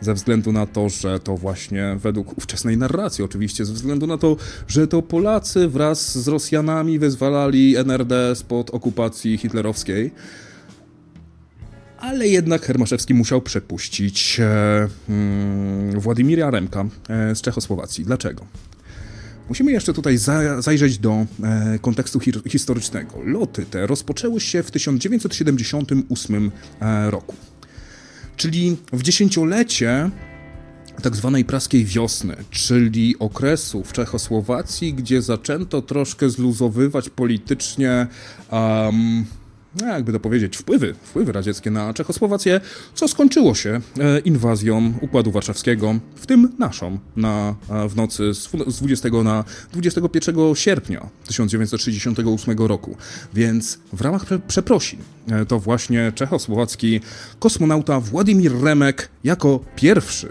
ze 0.00 0.14
względu 0.14 0.52
na 0.52 0.66
to, 0.66 0.88
że 0.88 1.20
to 1.20 1.36
właśnie 1.36 1.96
według 1.98 2.38
ówczesnej 2.38 2.76
narracji, 2.76 3.24
oczywiście, 3.24 3.64
ze 3.64 3.72
względu 3.72 4.07
na 4.07 4.18
to, 4.18 4.36
że 4.68 4.88
to 4.88 5.02
Polacy 5.02 5.68
wraz 5.68 6.18
z 6.18 6.28
Rosjanami 6.28 6.98
wyzwalali 6.98 7.76
NRD 7.76 8.36
spod 8.36 8.70
okupacji 8.70 9.38
hitlerowskiej. 9.38 10.11
Ale 11.98 12.28
jednak 12.28 12.62
Hermaszewski 12.62 13.14
musiał 13.14 13.42
przepuścić 13.42 14.40
e, 14.40 14.88
mm, 15.09 16.00
Władimira 16.00 16.50
Remka 16.50 16.84
e, 17.09 17.34
z 17.34 17.40
Czechosłowacji. 17.40 18.05
Dlaczego? 18.05 18.46
Musimy 19.49 19.72
jeszcze 19.72 19.92
tutaj 19.92 20.18
za, 20.18 20.62
zajrzeć 20.62 20.99
do 20.99 21.26
e, 21.42 21.78
kontekstu 21.78 22.20
hi 22.20 22.32
historycznego. 22.49 23.22
Loty 23.24 23.66
te 23.66 23.86
rozpoczęły 23.86 24.40
się 24.40 24.62
w 24.62 24.70
1978 24.70 26.51
e, 26.80 27.11
roku, 27.11 27.36
czyli 28.36 28.76
w 28.92 29.03
dziesięciolecie 29.03 30.11
tak 31.03 31.16
zwanej 31.16 31.45
praskiej 31.45 31.84
wiosny, 31.84 32.36
czyli 32.51 33.18
okresu 33.18 33.84
w 33.84 33.92
Czechosłowacji, 33.92 34.95
gdzie 34.95 35.22
zaczęto 35.22 35.82
troszkę 35.82 36.30
zluzowywać 36.30 37.11
politycznie 37.11 38.07
um, 38.51 39.24
no 39.80 39.86
jakby 39.86 40.12
to 40.12 40.20
powiedzieć, 40.20 40.56
wpływy, 40.56 40.94
wpływy 41.02 41.32
radzieckie 41.32 41.70
na 41.70 41.94
Czechosłowację, 41.94 42.60
co 42.94 43.08
skończyło 43.08 43.54
się 43.54 43.80
e, 44.00 44.18
inwazją 44.18 44.94
Układu 45.00 45.30
Warszawskiego, 45.30 45.94
w 46.16 46.26
tym 46.26 46.52
naszą, 46.58 46.98
na, 47.16 47.54
e, 47.70 47.88
w 47.88 47.96
nocy 47.96 48.34
z 48.34 48.78
20 48.78 49.08
na 49.24 49.44
21 49.72 50.54
sierpnia 50.54 51.06
1968 51.26 52.58
roku. 52.58 52.96
Więc 53.34 53.78
w 53.92 54.00
ramach 54.00 54.24
prze 54.24 54.38
przeprosin 54.38 54.98
e, 55.28 55.46
to 55.46 55.58
właśnie 55.60 56.12
czechosłowacki 56.14 57.00
kosmonauta 57.38 58.00
Władimir 58.00 58.52
Remek 58.62 59.08
jako 59.24 59.60
pierwszy 59.76 60.28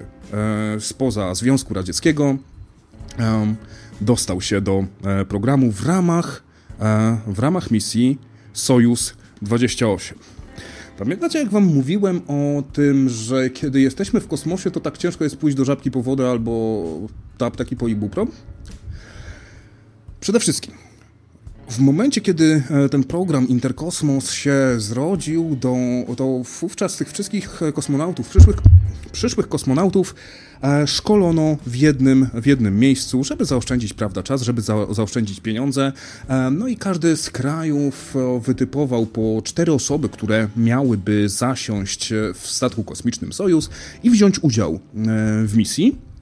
spoza 0.80 1.36
Związku 1.36 1.74
Radzieckiego 1.74 2.38
dostał 4.02 4.42
się 4.42 4.62
do 4.62 4.86
programu 5.30 5.72
w 5.72 5.86
ramach, 5.86 6.44
w 7.28 7.40
ramach 7.40 7.72
misji 7.72 8.18
Sojus 8.54 9.14
28. 9.44 10.18
Pamiętacie, 10.98 11.40
jak 11.40 11.50
wam 11.50 11.64
mówiłem 11.64 12.22
o 12.28 12.64
tym, 12.74 13.10
że 13.10 13.50
kiedy 13.50 13.82
jesteśmy 13.82 14.20
w 14.20 14.28
kosmosie, 14.28 14.72
to 14.72 14.80
tak 14.80 14.98
ciężko 14.98 15.24
jest 15.24 15.38
pójść 15.38 15.58
do 15.58 15.66
żabki 15.66 15.92
po 15.92 16.04
wodę 16.04 16.30
albo 16.30 16.84
do 17.38 17.46
apteki 17.46 17.76
po 17.76 17.88
ibuprom? 17.88 18.32
Przede 20.20 20.40
wszystkim, 20.40 20.74
w 21.70 21.80
momencie, 21.80 22.22
kiedy 22.22 22.64
e, 22.70 22.90
ten 22.90 23.04
program 23.04 23.48
Interkosmos 23.48 24.32
się 24.32 24.56
zrodził, 24.78 25.58
to, 25.62 25.76
to 26.18 26.42
wówczas 26.62 26.98
tych 26.98 27.12
wszystkich 27.12 27.60
kosmonautów, 27.74 28.30
przyszłych, 28.30 28.58
przyszłych 29.12 29.50
kosmonautów 29.50 30.16
szkolono 30.86 31.58
w 31.66 31.76
jednym, 31.76 32.28
w 32.34 32.46
jednym 32.46 32.80
miejscu, 32.80 33.24
żeby 33.24 33.46
zaoszczędzić 33.46 33.94
prawda, 33.94 34.24
czas, 34.24 34.42
żeby 34.42 34.62
za, 34.62 34.94
zaoszczędzić 34.94 35.40
pieniądze. 35.40 35.92
E, 36.30 36.52
no 36.52 36.68
i 36.68 36.78
każdy 36.78 37.18
z 37.18 37.30
krajów 37.30 38.16
wytypował 38.42 39.06
po 39.06 39.42
cztery 39.44 39.74
osoby, 39.74 40.10
które 40.10 40.48
miałyby 40.58 41.30
zasiąść 41.30 42.14
w 42.34 42.48
statku 42.48 42.84
kosmicznym 42.84 43.34
Sojus 43.34 43.70
i 44.04 44.10
wziąć 44.10 44.44
udział 44.44 44.80
w 45.46 45.54
misji. 45.56 46.13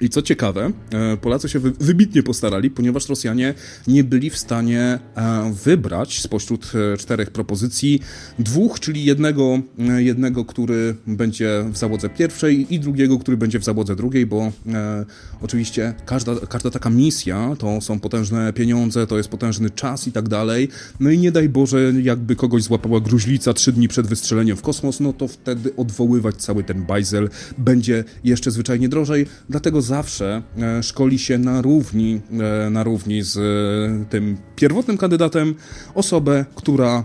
I 0.00 0.08
co 0.08 0.22
ciekawe, 0.22 0.72
e, 0.90 1.16
Polacy 1.16 1.48
się 1.48 1.58
wybitnie 1.60 2.22
postarali, 2.22 2.70
ponieważ 2.70 3.08
Rosjanie 3.08 3.54
nie 3.86 4.04
byli 4.04 4.30
w 4.30 4.38
stanie 4.38 4.98
e, 5.16 5.54
wybrać 5.64 6.20
spośród 6.20 6.72
e, 6.74 6.96
czterech 6.96 7.30
propozycji 7.30 8.00
dwóch, 8.38 8.80
czyli 8.80 9.04
jednego, 9.04 9.60
jednego 9.96 10.44
który 10.44 10.96
będzie 11.06 11.64
w 11.72 11.76
załodze 11.76 12.08
pierwszej 12.08 12.74
i 12.74 12.80
drugiego, 12.80 13.18
który 13.18 13.36
będzie 13.36 13.58
w 13.58 13.64
załodze 13.64 13.96
drugiej, 13.96 14.26
bo 14.26 14.52
e, 14.66 15.04
oczywiście 15.42 15.94
każda, 16.06 16.34
każda 16.48 16.70
taka 16.70 16.90
misja 16.90 17.56
to 17.58 17.80
są 17.80 18.00
potężne 18.00 18.52
pieniądze, 18.52 19.06
to 19.06 19.16
jest 19.16 19.28
potężny 19.28 19.70
czas 19.70 20.08
i 20.08 20.12
tak 20.12 20.28
dalej. 20.28 20.68
No 21.00 21.10
i 21.10 21.18
nie 21.18 21.32
daj 21.32 21.48
Boże, 21.48 21.92
jakby 22.02 22.36
kogoś 22.36 22.62
złapała 22.62 23.00
gruźlica 23.00 23.52
trzy 23.52 23.72
dni 23.72 23.88
przed 23.88 24.06
wystrzeleniem 24.06 24.56
w 24.56 24.62
kosmos, 24.62 25.00
no 25.00 25.12
to 25.12 25.28
wtedy 25.28 25.76
odwoływać 25.76 26.36
cały 26.36 26.64
ten 26.64 26.86
bajzel 26.86 27.28
będzie 27.58 28.04
jeszcze 28.24 28.50
zwyczajnie 28.50 28.88
drożej, 28.88 29.26
dlatego 29.48 29.82
zawsze 29.86 30.42
e, 30.58 30.82
szkoli 30.82 31.18
się 31.18 31.38
na 31.38 31.62
równi, 31.62 32.20
e, 32.66 32.70
na 32.70 32.84
równi 32.84 33.22
z 33.22 33.36
e, 33.36 34.04
tym 34.10 34.36
pierwotnym 34.56 34.98
kandydatem 34.98 35.54
osobę, 35.94 36.44
która, 36.54 37.04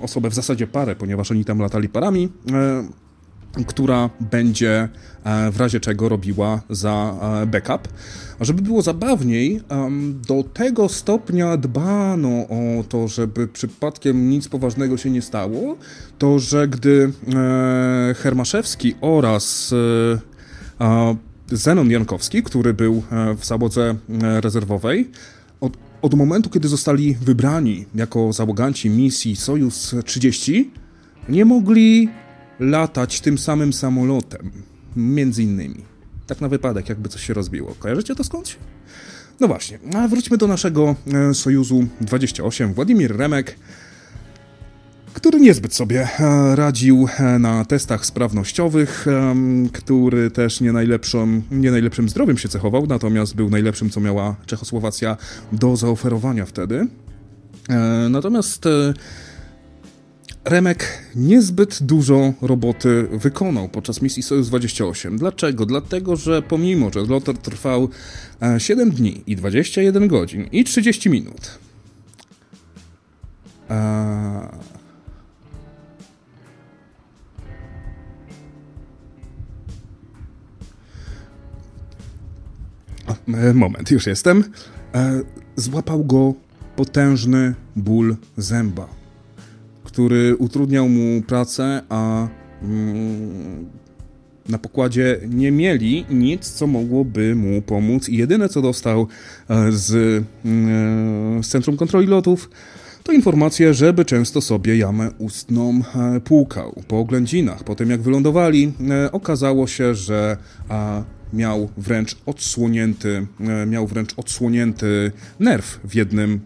osobę 0.00 0.30
w 0.30 0.34
zasadzie 0.34 0.66
parę, 0.66 0.96
ponieważ 0.96 1.30
oni 1.30 1.44
tam 1.44 1.58
latali 1.58 1.88
parami, 1.88 2.28
która 3.66 4.10
będzie 4.20 4.88
w 5.52 5.56
razie 5.56 5.80
czego 5.80 6.08
robiła 6.08 6.62
za 6.70 7.14
backup. 7.46 7.88
A 8.38 8.44
żeby 8.44 8.62
było 8.62 8.82
zabawniej, 8.82 9.60
do 10.28 10.42
tego 10.42 10.88
stopnia 10.88 11.56
dbano 11.56 12.28
o 12.48 12.84
to, 12.88 13.08
żeby 13.08 13.48
przypadkiem 13.48 14.30
nic 14.30 14.48
poważnego 14.48 14.96
się 14.96 15.10
nie 15.10 15.22
stało, 15.22 15.76
to 16.18 16.38
że 16.38 16.68
gdy 16.68 17.12
Hermaszewski 18.16 18.94
oraz 19.00 19.74
Zenon 21.52 21.90
Jankowski, 21.90 22.42
który 22.42 22.74
był 22.74 23.02
e, 23.12 23.34
w 23.34 23.44
załodze 23.44 23.96
e, 24.22 24.40
rezerwowej, 24.40 25.10
od, 25.60 25.76
od 26.02 26.14
momentu, 26.14 26.50
kiedy 26.50 26.68
zostali 26.68 27.14
wybrani 27.14 27.86
jako 27.94 28.32
załoganci 28.32 28.90
misji 28.90 29.36
Sojus 29.36 29.94
30, 30.04 30.70
nie 31.28 31.44
mogli 31.44 32.08
latać 32.60 33.20
tym 33.20 33.38
samym 33.38 33.72
samolotem. 33.72 34.50
Między 34.96 35.42
innymi. 35.42 35.84
Tak 36.26 36.40
na 36.40 36.48
wypadek, 36.48 36.88
jakby 36.88 37.08
coś 37.08 37.26
się 37.26 37.34
rozbiło. 37.34 37.74
Kojarzycie 37.78 38.14
to 38.14 38.24
skądś? 38.24 38.56
No 39.40 39.48
właśnie, 39.48 39.78
a 39.94 40.08
wróćmy 40.08 40.38
do 40.38 40.46
naszego 40.46 40.96
e, 41.30 41.34
Sojuzu 41.34 41.86
28. 42.00 42.74
Władimir 42.74 43.16
Remek 43.16 43.56
który 45.14 45.40
niezbyt 45.40 45.74
sobie 45.74 46.08
e, 46.20 46.56
radził 46.56 47.08
e, 47.18 47.38
na 47.38 47.64
testach 47.64 48.06
sprawnościowych, 48.06 49.06
który 49.72 50.30
też 50.30 50.60
nie, 50.60 50.72
najlepszym, 50.72 51.42
nie 51.50 51.70
najlepszym 51.70 52.08
zdrowiem 52.08 52.38
się 52.38 52.48
cechował, 52.48 52.86
natomiast 52.86 53.34
był 53.34 53.50
najlepszym, 53.50 53.90
co 53.90 54.00
miała 54.00 54.36
Czechosłowacja 54.46 55.16
do 55.52 55.76
zaoferowania 55.76 56.46
wtedy. 56.46 56.86
E, 57.68 58.08
natomiast 58.10 58.64
Remek 60.44 61.02
niezbyt 61.14 61.82
dużo 61.82 62.32
roboty 62.42 63.08
wykonał 63.12 63.68
podczas 63.68 64.02
misji 64.02 64.22
Sojus 64.22 64.48
28. 64.48 65.18
Dlaczego? 65.18 65.66
Dlatego, 65.66 66.16
że 66.16 66.42
pomimo, 66.42 66.90
że 66.92 67.00
lot 67.00 67.42
trwał 67.42 67.88
7 68.58 68.90
dni 68.90 69.22
i 69.26 69.36
21 69.36 70.08
godzin 70.08 70.46
i 70.52 70.64
30 70.64 71.10
minut, 71.10 71.58
moment, 83.54 83.90
już 83.90 84.06
jestem. 84.06 84.44
E, 84.94 85.20
złapał 85.56 86.04
go 86.04 86.34
potężny 86.76 87.54
ból 87.76 88.16
zęba, 88.36 88.88
który 89.84 90.36
utrudniał 90.36 90.88
mu 90.88 91.22
pracę, 91.22 91.82
a 91.88 92.28
mm, 92.62 93.66
na 94.48 94.58
pokładzie 94.58 95.20
nie 95.28 95.52
mieli 95.52 96.04
nic, 96.10 96.50
co 96.50 96.66
mogłoby 96.66 97.34
mu 97.34 97.62
pomóc. 97.62 98.08
I 98.08 98.16
jedyne, 98.16 98.48
co 98.48 98.62
dostał 98.62 99.06
e, 99.48 99.72
z, 99.72 100.24
z 101.42 101.48
Centrum 101.48 101.76
Kontroli 101.76 102.06
Lotów, 102.06 102.50
to 103.02 103.12
informacja, 103.12 103.72
żeby 103.72 104.04
często 104.04 104.40
sobie 104.40 104.76
jamę 104.76 105.10
ustną 105.18 105.80
płukał. 106.24 106.82
Po 106.88 106.98
oględzinach, 106.98 107.64
po 107.64 107.74
tym 107.74 107.90
jak 107.90 108.02
wylądowali, 108.02 108.72
okazało 109.12 109.66
się, 109.66 109.94
że 109.94 110.36
miał 111.34 111.68
wręcz 111.76 112.16
odsłonięty, 112.26 113.26
e, 113.40 113.66
miał 113.66 113.86
wręcz 113.86 114.14
odsłonięty 114.16 115.12
nerw 115.40 115.80
w 115.84 115.94
jednym 115.94 116.40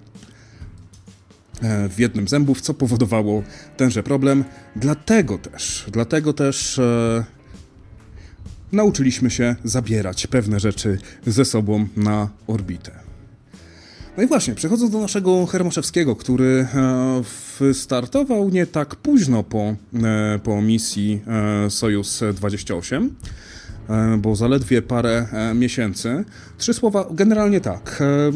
e, 1.62 1.88
w 1.88 1.98
jednym 1.98 2.28
zębów, 2.28 2.60
co 2.60 2.74
powodowało 2.74 3.42
tenże 3.76 4.02
problem. 4.02 4.44
Dlatego 4.76 5.38
też, 5.38 5.86
dlatego 5.92 6.32
też 6.32 6.78
e, 6.78 7.24
nauczyliśmy 8.72 9.30
się 9.30 9.56
zabierać 9.64 10.26
pewne 10.26 10.60
rzeczy 10.60 10.98
ze 11.26 11.44
sobą 11.44 11.88
na 11.96 12.28
orbitę. 12.46 12.90
No 14.16 14.22
i 14.22 14.26
właśnie, 14.26 14.54
przechodząc 14.54 14.90
do 14.90 15.00
naszego 15.00 15.46
Hermoszewskiego, 15.46 16.16
który 16.16 16.66
e, 17.60 17.74
startował 17.74 18.48
nie 18.48 18.66
tak 18.66 18.96
późno 18.96 19.42
po, 19.42 19.76
po 20.42 20.62
misji 20.62 21.20
Sojus 21.68 22.20
28, 22.34 23.06
E, 23.06 23.47
bo 24.18 24.36
zaledwie 24.36 24.82
parę 24.82 25.26
e, 25.32 25.54
miesięcy. 25.54 26.24
Trzy 26.58 26.74
słowa, 26.74 27.08
generalnie 27.10 27.60
tak. 27.60 27.98
E, 28.00 28.32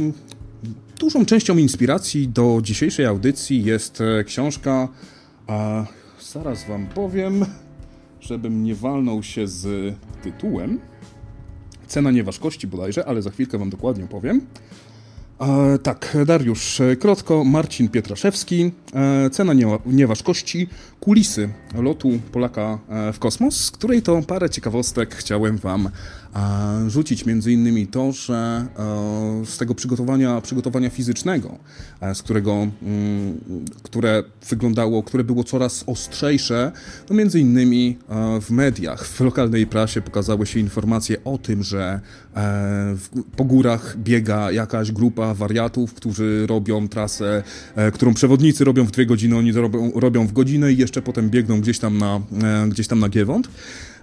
dużą 0.98 1.26
częścią 1.26 1.56
inspiracji 1.56 2.28
do 2.28 2.60
dzisiejszej 2.62 3.06
audycji 3.06 3.64
jest 3.64 4.02
książka, 4.26 4.88
a 5.46 5.84
zaraz 6.32 6.64
wam 6.64 6.86
powiem, 6.86 7.44
żebym 8.20 8.64
nie 8.64 8.74
walnął 8.74 9.22
się 9.22 9.46
z 9.46 9.94
tytułem. 10.22 10.80
Cena 11.86 12.10
nieważkości 12.10 12.66
bodajże, 12.66 13.04
ale 13.04 13.22
za 13.22 13.30
chwilkę 13.30 13.58
wam 13.58 13.70
dokładnie 13.70 14.06
powiem. 14.06 14.40
E, 15.40 15.78
tak, 15.78 16.16
Dariusz 16.26 16.82
Krotko, 17.00 17.44
Marcin 17.44 17.88
Pietraszewski, 17.88 18.72
e, 18.94 19.30
Cena 19.30 19.52
nieważkości, 19.86 20.68
kulisy 21.02 21.48
lotu 21.74 22.08
Polaka 22.32 22.78
w 23.12 23.18
kosmos, 23.18 23.64
z 23.64 23.70
której 23.70 24.02
to 24.02 24.22
parę 24.22 24.50
ciekawostek 24.50 25.14
chciałem 25.14 25.58
Wam 25.58 25.88
rzucić 26.88 27.26
między 27.26 27.52
innymi 27.52 27.86
to, 27.86 28.12
że 28.12 28.66
e, 28.78 29.46
z 29.46 29.58
tego 29.58 29.74
przygotowania, 29.74 30.40
przygotowania 30.40 30.90
fizycznego, 30.90 31.58
e, 32.00 32.14
z 32.14 32.22
którego, 32.22 32.52
mm, 32.52 33.40
które 33.82 34.24
wyglądało, 34.48 35.02
które 35.02 35.24
było 35.24 35.44
coraz 35.44 35.84
ostrzejsze, 35.86 36.72
no 37.10 37.16
między 37.16 37.40
innymi 37.40 37.98
e, 38.08 38.40
w 38.40 38.50
mediach, 38.50 39.06
w 39.06 39.20
lokalnej 39.20 39.66
prasie 39.66 40.02
pokazały 40.02 40.46
się 40.46 40.60
informacje 40.60 41.24
o 41.24 41.38
tym, 41.38 41.62
że 41.62 42.00
po 43.36 43.44
górach 43.44 43.96
biega 43.98 44.50
jakaś 44.52 44.92
grupa 44.92 45.34
wariatów, 45.34 45.94
którzy 45.94 46.46
robią 46.46 46.88
trasę, 46.88 47.42
którą 47.94 48.14
przewodnicy 48.14 48.64
robią 48.64 48.84
w 48.84 48.90
dwie 48.90 49.06
godziny, 49.06 49.36
oni 49.36 49.52
robią, 49.52 49.92
robią 49.94 50.26
w 50.26 50.32
godzinę 50.32 50.72
i 50.72 50.76
jeszcze 50.76 51.02
potem 51.02 51.30
biegną 51.30 51.60
gdzieś 51.60 51.78
tam 51.78 51.98
na, 51.98 52.20
gdzieś 52.68 52.88
tam 52.88 53.00
na 53.00 53.08
Giewont. 53.08 53.48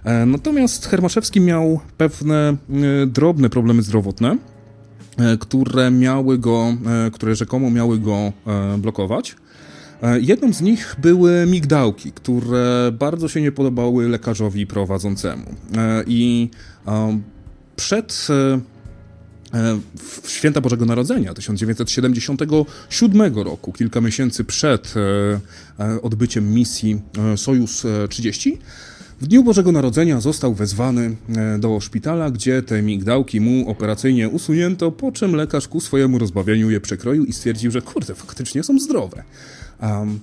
E, 0.04 0.26
natomiast 0.26 0.86
Hermaszewski 0.86 1.40
miał 1.40 1.80
pewne 1.96 2.48
e, 2.48 2.56
drobne 3.06 3.50
problemy 3.50 3.82
zdrowotne, 3.82 4.38
e, 5.18 5.36
które 5.36 5.90
miały 5.90 6.38
go, 6.38 6.76
które 7.12 7.34
rzekomo 7.34 7.70
miały 7.70 7.98
go 7.98 8.32
blokować. 8.78 9.36
Jedną 10.20 10.52
z 10.52 10.60
nich 10.60 10.96
były 10.98 11.46
migdałki, 11.46 12.12
które 12.12 12.92
bardzo 12.98 13.28
się 13.28 13.40
nie 13.40 13.52
podobały 13.52 14.08
lekarzowi 14.08 14.66
prowadzącemu. 14.66 15.44
I 16.06 16.50
przed 17.76 18.26
w 19.98 20.30
święta 20.30 20.60
Bożego 20.60 20.86
Narodzenia 20.86 21.34
1977 21.34 23.34
roku, 23.34 23.72
kilka 23.72 24.00
miesięcy 24.00 24.44
przed 24.44 24.94
odbyciem 26.02 26.54
misji 26.54 27.00
Sojus 27.36 27.86
30, 28.08 28.58
W 29.20 29.26
dniu 29.26 29.44
Bożego 29.44 29.72
Narodzenia 29.72 30.20
został 30.20 30.54
wezwany 30.54 31.16
e, 31.36 31.58
do 31.58 31.80
szpitala, 31.80 32.30
gdzie 32.30 32.62
te 32.62 32.82
migdałki 32.82 33.40
mu 33.40 33.70
operacyjnie 33.70 34.28
usunięto, 34.28 34.92
po 34.92 35.12
czym 35.12 35.34
lekarz 35.34 35.68
ku 35.68 35.80
swojemu 35.80 36.18
rozbawieniu 36.18 36.70
je 36.70 36.80
przekroił 36.80 37.24
i 37.24 37.32
stwierdził, 37.32 37.70
że 37.70 37.82
kurde, 37.82 38.14
faktycznie 38.14 38.62
są 38.62 38.78
zdrowe. 38.78 39.22
Um, 39.82 40.20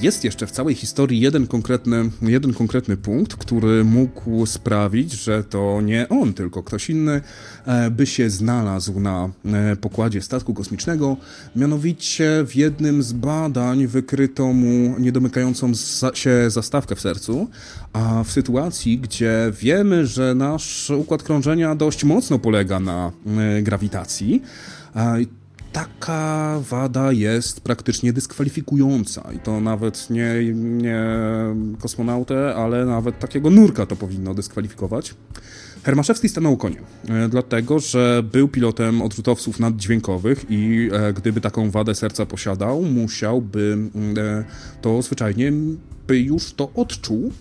jest 0.00 0.24
jeszcze 0.24 0.46
w 0.46 0.50
całej 0.50 0.74
historii 0.74 1.20
jeden 1.20 1.46
konkretny, 1.46 2.10
jeden 2.22 2.54
konkretny 2.54 2.96
punkt, 2.96 3.36
który 3.36 3.84
mógł 3.84 4.46
sprawić, 4.46 5.12
że 5.12 5.44
to 5.44 5.80
nie 5.80 6.08
on, 6.08 6.34
tylko 6.34 6.62
ktoś 6.62 6.90
inny 6.90 7.20
e, 7.66 7.90
by 7.90 8.06
się 8.06 8.30
znalazł 8.30 9.00
na 9.00 9.30
e, 9.44 9.76
pokładzie 9.76 10.22
statku 10.22 10.54
kosmicznego. 10.54 11.16
Mianowicie 11.56 12.44
w 12.46 12.56
jednym 12.56 13.02
z 13.02 13.12
badań 13.12 13.86
wykryto 13.86 14.52
mu 14.52 14.94
niedomykającą 14.98 15.72
się 16.14 16.50
zastawkę 16.50 16.96
w 16.96 17.00
sercu, 17.00 17.48
a 17.92 18.24
w 18.24 18.32
sytuacji, 18.32 18.98
gdzie 18.98 19.52
wiemy, 19.60 20.06
że 20.06 20.34
nasz 20.34 20.90
układ 20.90 21.22
krążenia 21.22 21.74
dość 21.74 22.04
mocno 22.04 22.38
polega 22.38 22.80
na 22.80 23.12
e, 23.26 23.62
grawitacji, 23.62 24.42
taka 25.76 26.60
wada 26.70 27.12
jest 27.12 27.60
praktycznie 27.60 28.12
dyskwalifikująca 28.12 29.32
i 29.36 29.38
to 29.38 29.60
nawet 29.60 30.10
nie, 30.10 30.34
nie 30.54 31.04
kosmonautę, 31.80 32.54
ale 32.54 32.84
nawet 32.84 33.18
takiego 33.18 33.50
nurka 33.50 33.86
to 33.86 33.96
powinno 33.96 34.34
dyskwalifikować. 34.34 35.14
Hermaszewski 35.82 36.28
stanął 36.28 36.56
koniem, 36.56 36.84
e, 37.08 37.28
dlatego 37.28 37.78
że 37.78 38.22
był 38.32 38.48
pilotem 38.48 39.02
odrzutowców 39.02 39.60
naddźwiękowych 39.60 40.44
i 40.48 40.88
e, 40.92 41.12
gdyby 41.12 41.40
taką 41.40 41.70
wadę 41.70 41.94
serca 41.94 42.26
posiadał, 42.26 42.82
musiałby 42.82 43.78
e, 44.18 44.44
to 44.82 45.02
zwyczajnie 45.02 45.52
by 46.06 46.18
już 46.18 46.52
to 46.52 46.70
odczuł 46.74 47.32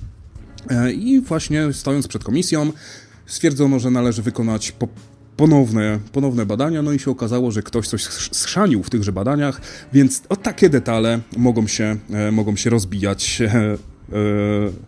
i 0.95 1.21
właśnie 1.21 1.73
stojąc 1.73 2.07
przed 2.07 2.23
komisją 2.23 2.71
stwierdzono, 3.25 3.79
że 3.79 3.91
należy 3.91 4.21
wykonać 4.21 4.71
po 4.71 4.87
ponowne, 5.37 5.99
ponowne 6.11 6.45
badania, 6.45 6.81
no 6.81 6.91
i 6.91 6.99
się 6.99 7.11
okazało, 7.11 7.51
że 7.51 7.63
ktoś 7.63 7.87
coś 7.87 8.03
schrzanił 8.31 8.83
w 8.83 8.89
tychże 8.89 9.11
badaniach, 9.11 9.61
więc 9.93 10.23
o 10.29 10.35
takie 10.35 10.69
detale 10.69 11.19
mogą 11.37 11.67
się, 11.67 11.97
e, 12.11 12.31
mogą 12.31 12.55
się 12.55 12.69
rozbijać. 12.69 13.41
E, 14.13 14.17
e, 14.17 14.85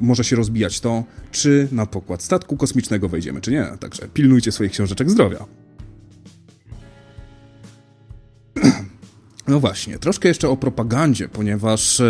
może 0.00 0.24
się 0.24 0.36
rozbijać 0.36 0.80
to, 0.80 1.04
czy 1.30 1.68
na 1.72 1.86
pokład 1.86 2.22
statku 2.22 2.56
kosmicznego 2.56 3.08
wejdziemy, 3.08 3.40
czy 3.40 3.50
nie. 3.50 3.64
Także 3.80 4.08
pilnujcie 4.14 4.52
swoich 4.52 4.72
książeczek 4.72 5.10
zdrowia. 5.10 5.44
No 9.48 9.60
właśnie, 9.60 9.98
troszkę 9.98 10.28
jeszcze 10.28 10.48
o 10.48 10.56
propagandzie, 10.56 11.28
ponieważ 11.28 12.02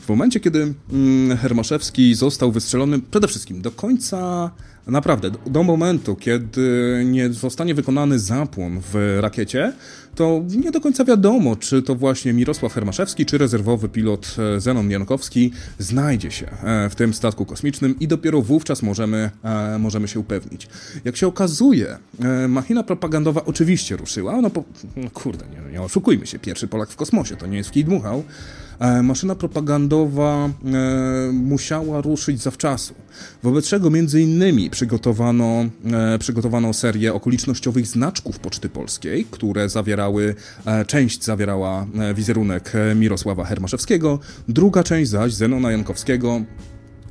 w 0.00 0.08
momencie, 0.08 0.40
kiedy 0.40 0.74
mm, 0.92 1.38
Hermaszewski 1.38 2.14
został 2.14 2.52
wystrzelony, 2.52 3.00
przede 3.10 3.28
wszystkim 3.28 3.62
do 3.62 3.70
końca 3.70 4.50
Naprawdę, 4.86 5.30
do 5.46 5.62
momentu, 5.62 6.16
kiedy 6.16 7.02
nie 7.06 7.32
zostanie 7.32 7.74
wykonany 7.74 8.18
zapłon 8.18 8.80
w 8.92 9.18
rakiecie, 9.20 9.72
to 10.14 10.42
nie 10.48 10.70
do 10.70 10.80
końca 10.80 11.04
wiadomo, 11.04 11.56
czy 11.56 11.82
to 11.82 11.94
właśnie 11.94 12.32
Mirosław 12.32 12.72
Hermaszewski, 12.72 13.26
czy 13.26 13.38
rezerwowy 13.38 13.88
pilot 13.88 14.36
e, 14.56 14.60
Zenon 14.60 14.90
Jankowski 14.90 15.52
znajdzie 15.78 16.30
się 16.30 16.46
e, 16.46 16.90
w 16.90 16.94
tym 16.94 17.14
statku 17.14 17.46
kosmicznym 17.46 17.98
i 18.00 18.08
dopiero 18.08 18.42
wówczas 18.42 18.82
możemy, 18.82 19.30
e, 19.44 19.78
możemy 19.78 20.08
się 20.08 20.20
upewnić. 20.20 20.68
Jak 21.04 21.16
się 21.16 21.26
okazuje, 21.26 21.98
machina 22.48 22.82
propagandowa 22.82 23.44
oczywiście 23.44 23.96
ruszyła, 23.96 24.40
no, 24.40 24.50
po, 24.50 24.64
no 24.96 25.10
kurde, 25.10 25.44
nie, 25.46 25.72
nie 25.72 25.82
oszukujmy 25.82 26.26
się, 26.26 26.38
pierwszy 26.38 26.68
Polak 26.68 26.90
w 26.90 26.96
kosmosie, 26.96 27.36
to 27.36 27.46
nie 27.46 27.56
jest 27.56 27.70
w 27.70 27.72
kij 27.72 27.84
dmuchał, 27.84 28.24
maszyna 29.02 29.34
propagandowa 29.34 30.46
e, 30.46 30.50
musiała 31.32 32.00
ruszyć 32.00 32.42
zawczasu, 32.42 32.94
wobec 33.42 33.68
czego 33.68 33.90
między 33.90 34.20
innymi 34.20 34.70
przygotowano, 34.70 35.64
e, 36.14 36.18
przygotowano 36.18 36.72
serię 36.72 37.14
okolicznościowych 37.14 37.86
znaczków 37.86 38.38
Poczty 38.38 38.68
Polskiej, 38.68 39.24
które 39.30 39.68
zawierały, 39.68 40.34
część 40.86 41.24
zawierała 41.24 41.86
wizerunek 42.14 42.72
Mirosława 42.96 43.44
Hermaszewskiego, 43.44 44.18
druga 44.48 44.82
część 44.82 45.10
zaś 45.10 45.34
Zenona 45.34 45.70
Jankowskiego, 45.70 46.40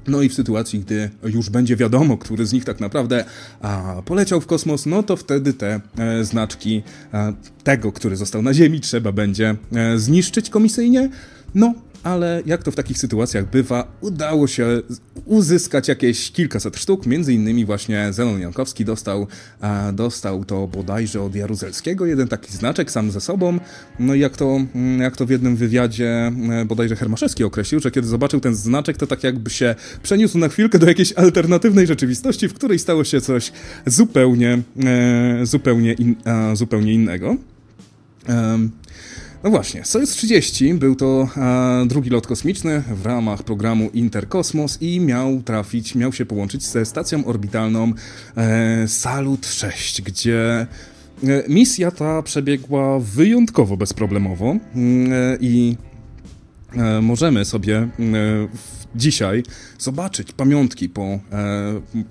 no 0.07 0.21
i 0.21 0.29
w 0.29 0.33
sytuacji, 0.33 0.79
gdy 0.79 1.09
już 1.23 1.49
będzie 1.49 1.75
wiadomo, 1.75 2.17
który 2.17 2.45
z 2.45 2.53
nich 2.53 2.65
tak 2.65 2.79
naprawdę 2.79 3.25
a, 3.61 4.01
poleciał 4.05 4.41
w 4.41 4.45
kosmos, 4.45 4.85
no 4.85 5.03
to 5.03 5.15
wtedy 5.15 5.53
te 5.53 5.81
e, 5.97 6.23
znaczki 6.23 6.83
e, 7.13 7.33
tego, 7.63 7.91
który 7.91 8.15
został 8.15 8.41
na 8.41 8.53
Ziemi, 8.53 8.79
trzeba 8.79 9.11
będzie 9.11 9.55
e, 9.75 9.99
zniszczyć 9.99 10.49
komisyjnie. 10.49 11.09
No, 11.55 11.73
ale 12.03 12.41
jak 12.45 12.63
to 12.63 12.71
w 12.71 12.75
takich 12.75 12.97
sytuacjach 12.97 13.49
bywa, 13.49 13.87
udało 14.01 14.47
się 14.47 14.81
uzyskać 15.25 15.87
jakieś 15.87 16.31
kilkaset 16.31 16.77
sztuk, 16.77 17.05
między 17.05 17.33
innymi 17.33 17.65
właśnie 17.65 18.13
Zenon 18.13 18.41
Jankowski 18.41 18.85
dostał, 18.85 19.27
e, 19.61 19.93
dostał 19.93 20.45
to 20.45 20.67
bodajże 20.67 21.21
od 21.21 21.35
Jaruzelskiego, 21.35 22.05
jeden 22.05 22.27
taki 22.27 22.51
znaczek 22.51 22.91
sam 22.91 23.11
ze 23.11 23.21
sobą, 23.21 23.59
no 23.99 24.13
i 24.13 24.19
jak 24.19 24.37
to, 24.37 24.59
mm, 24.75 25.01
jak 25.01 25.17
to 25.17 25.25
w 25.25 25.29
jednym 25.29 25.55
wywiadzie 25.55 26.31
e, 26.51 26.65
bodajże 26.65 26.95
Hermaszewski 26.95 27.43
określił, 27.43 27.81
że 27.81 27.91
kiedy 27.91 28.07
zobaczył 28.07 28.39
ten 28.39 28.55
znaczek, 28.55 28.97
to 28.97 29.07
tak 29.07 29.23
jakby 29.23 29.49
się 29.49 29.75
przeniósł 30.03 30.37
na 30.37 30.49
chwilkę 30.49 30.79
do 30.79 30.87
jakiejś 30.87 31.13
alternatywnej 31.13 31.87
rzeczywistości, 31.87 32.47
w 32.47 32.53
której 32.53 32.79
stało 32.79 33.03
się 33.03 33.21
coś 33.21 33.51
zupełnie, 33.85 34.61
e, 34.85 35.45
zupełnie, 35.45 35.93
in, 35.93 36.15
zupełnie 36.53 36.93
innego. 36.93 37.37
No 39.43 39.49
właśnie, 39.49 39.85
Sojus 39.85 40.09
30 40.09 40.73
był 40.73 40.95
to 40.95 41.27
e, 41.37 41.85
drugi 41.87 42.09
lot 42.09 42.27
kosmiczny 42.27 42.83
w 42.95 43.05
ramach 43.05 43.43
programu 43.43 43.89
Interkosmos 43.93 44.81
i 44.81 44.99
miał 44.99 45.41
trafić, 45.41 45.95
miał 45.95 46.13
się 46.13 46.25
połączyć 46.25 46.63
ze 46.63 46.85
stacją 46.85 47.25
orbitalną 47.25 47.93
e, 48.37 48.87
Salut 48.87 49.47
6, 49.47 50.01
gdzie 50.01 50.67
e, 51.23 51.43
misja 51.49 51.91
ta 51.91 52.21
przebiegła 52.21 52.99
wyjątkowo 52.99 53.77
bezproblemowo 53.77 54.55
mm, 54.75 55.13
e, 55.13 55.37
i 55.41 55.75
e, 56.75 57.01
możemy 57.01 57.45
sobie 57.45 57.77
e, 57.77 57.87
dzisiaj 58.95 59.43
zobaczyć 59.79 60.31
pamiątki 60.31 60.89
po 60.89 61.01
e, 61.03 61.19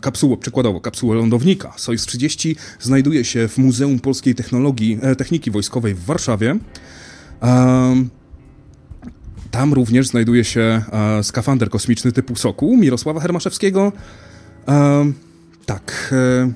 kapsuło, 0.01 0.37
przykładowo 0.37 0.81
kapsułę 0.81 1.17
lądownika. 1.17 1.73
Sojus 1.77 2.07
30 2.07 2.57
znajduje 2.81 3.25
się 3.25 3.49
w 3.49 3.59
Muzeum 3.59 3.99
Polskiej 3.99 4.35
Technologii, 4.35 4.99
e, 5.03 5.17
Techniki 5.17 5.51
Wojskowej 5.51 5.95
w 5.95 6.05
Warszawie. 6.05 6.59
Tam 9.51 9.73
również 9.73 10.07
znajduje 10.07 10.45
się 10.45 10.83
e, 10.93 11.23
skafander 11.23 11.71
kosmiczny 11.71 12.13
typu 12.13 12.37
Soku 12.37 12.77
Mirosława 12.77 13.21
Hermaszewskiego. 13.21 13.93
Tak. 15.67 16.11
E, 16.13 16.53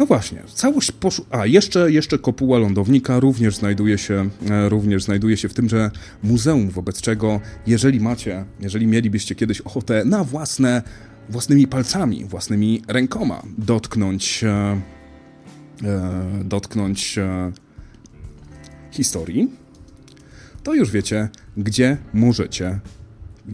no 0.00 0.06
właśnie, 0.06 0.42
całość 0.54 0.92
poszu... 0.92 1.26
A, 1.30 1.46
jeszcze, 1.46 1.92
jeszcze 1.92 2.18
kopuła 2.18 2.58
lądownika 2.58 3.20
również 3.20 3.56
znajduje 3.56 3.98
się, 3.98 4.28
e, 4.50 4.68
również 4.68 5.02
znajduje 5.02 5.36
się 5.36 5.48
w 5.48 5.54
tymże 5.54 5.90
muzeum, 6.22 6.70
wobec 6.70 7.00
czego 7.00 7.40
jeżeli 7.66 8.00
macie, 8.00 8.44
jeżeli 8.60 8.86
mielibyście 8.86 9.34
kiedyś 9.34 9.60
ochotę 9.60 10.04
na 10.04 10.24
własne, 10.24 10.82
własnymi 11.28 11.66
palcami, 11.66 12.24
własnymi 12.24 12.82
rękoma 12.88 13.42
dotknąć, 13.58 14.44
e, 14.44 14.80
dotknąć 16.44 17.18
e, 17.18 17.52
historii, 18.90 19.50
to 20.62 20.74
już 20.74 20.90
wiecie, 20.90 21.28
gdzie 21.56 21.96
możecie 22.12 22.80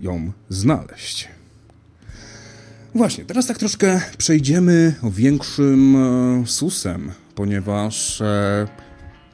ją 0.02 0.32
znaleźć. 0.48 1.28
Właśnie, 2.94 3.24
teraz 3.24 3.46
tak 3.46 3.58
troszkę 3.58 4.00
przejdziemy 4.18 4.94
większym 5.02 5.96
e, 5.96 6.46
susem, 6.46 7.12
ponieważ 7.34 8.20
e, 8.20 8.66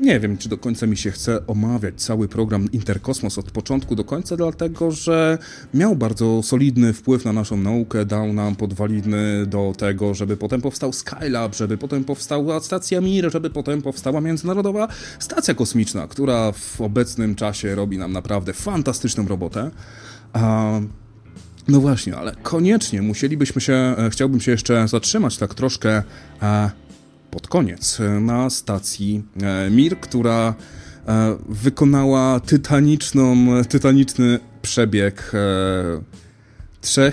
nie 0.03 0.21
wiem, 0.21 0.39
czy 0.39 0.49
do 0.49 0.59
końca 0.59 0.87
mi 0.87 0.97
się 0.97 1.11
chce 1.11 1.47
omawiać 1.47 1.95
cały 1.97 2.29
program 2.29 2.73
Interkosmos 2.73 3.39
od 3.39 3.51
początku 3.51 3.97
do 3.97 4.05
końca, 4.05 4.37
dlatego 4.37 4.91
że 4.91 5.39
miał 5.75 5.97
bardzo 5.97 6.43
solidny 6.43 6.93
wpływ 6.93 7.25
na 7.25 7.33
naszą 7.33 7.57
naukę, 7.57 8.07
dał 8.07 8.33
nam 8.33 8.57
podwaliny 8.57 9.47
do 9.47 9.73
tego, 9.79 10.15
żeby 10.15 10.37
potem 10.37 10.61
powstał 10.61 10.93
Skylab, 10.93 11.55
żeby 11.55 11.79
potem 11.79 12.05
powstała 12.05 12.61
stacja 12.61 13.01
Mir, 13.01 13.33
żeby 13.33 13.51
potem 13.51 13.83
powstała 13.83 14.21
Międzynarodowa 14.21 14.89
Stacja 15.19 15.55
Kosmiczna, 15.55 16.07
która 16.07 16.53
w 16.53 16.81
obecnym 16.81 17.35
czasie 17.35 17.75
robi 17.75 17.99
nam 17.99 18.13
naprawdę 18.13 18.53
fantastyczną 18.53 19.29
robotę. 19.29 19.71
no 21.69 21.81
właśnie, 21.81 22.17
ale 22.17 22.35
koniecznie 22.43 23.03
musielibyśmy 23.03 23.61
się, 23.61 23.73
e, 23.73 24.11
chciałbym 24.11 24.41
się 24.41 24.51
jeszcze 24.51 24.89
zatrzymać 24.89 25.37
tak 25.37 25.55
troszkę 25.55 26.03
e, 26.43 26.71
pod 27.33 27.49
koniec 27.49 28.01
e, 28.01 28.21
na 28.21 28.51
stacji 28.51 29.23
e, 29.43 29.71
Mir, 29.71 30.01
która 30.01 30.55
e, 31.09 31.37
wykonała 31.49 32.41
tytaniczną, 32.41 33.47
tytaniczny 33.69 34.39
przebieg 34.63 35.33
3 36.81 37.13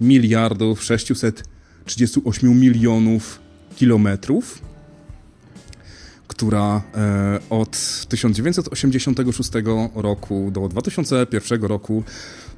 miliardów 0.00 0.84
638 0.84 2.60
milionów 2.60 3.40
kilometrów, 3.76 4.62
która 6.28 6.82
od 7.50 7.70
1986 8.08 9.50
roku 9.94 10.50
do 10.52 10.68
2001 10.68 11.62
roku 11.62 12.04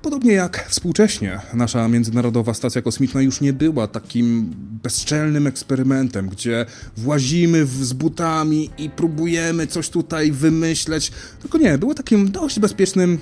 Podobnie 0.02 0.32
jak 0.32 0.66
współcześnie 0.68 1.40
nasza 1.54 1.88
międzynarodowa 1.88 2.54
stacja 2.54 2.82
kosmiczna 2.82 3.22
już 3.22 3.40
nie 3.40 3.52
była 3.52 3.86
takim 3.86 4.54
bezczelnym 4.82 5.46
eksperymentem, 5.46 6.28
gdzie 6.28 6.66
włazimy 6.96 7.66
z 7.66 7.92
butami 7.92 8.70
i 8.78 8.90
próbujemy 8.90 9.66
coś 9.66 9.88
tutaj 9.88 10.32
wymyśleć, 10.32 11.12
tylko 11.40 11.58
nie, 11.58 11.78
było 11.78 11.94
takim 11.94 12.30
dość 12.30 12.60
bezpiecznym 12.60 13.18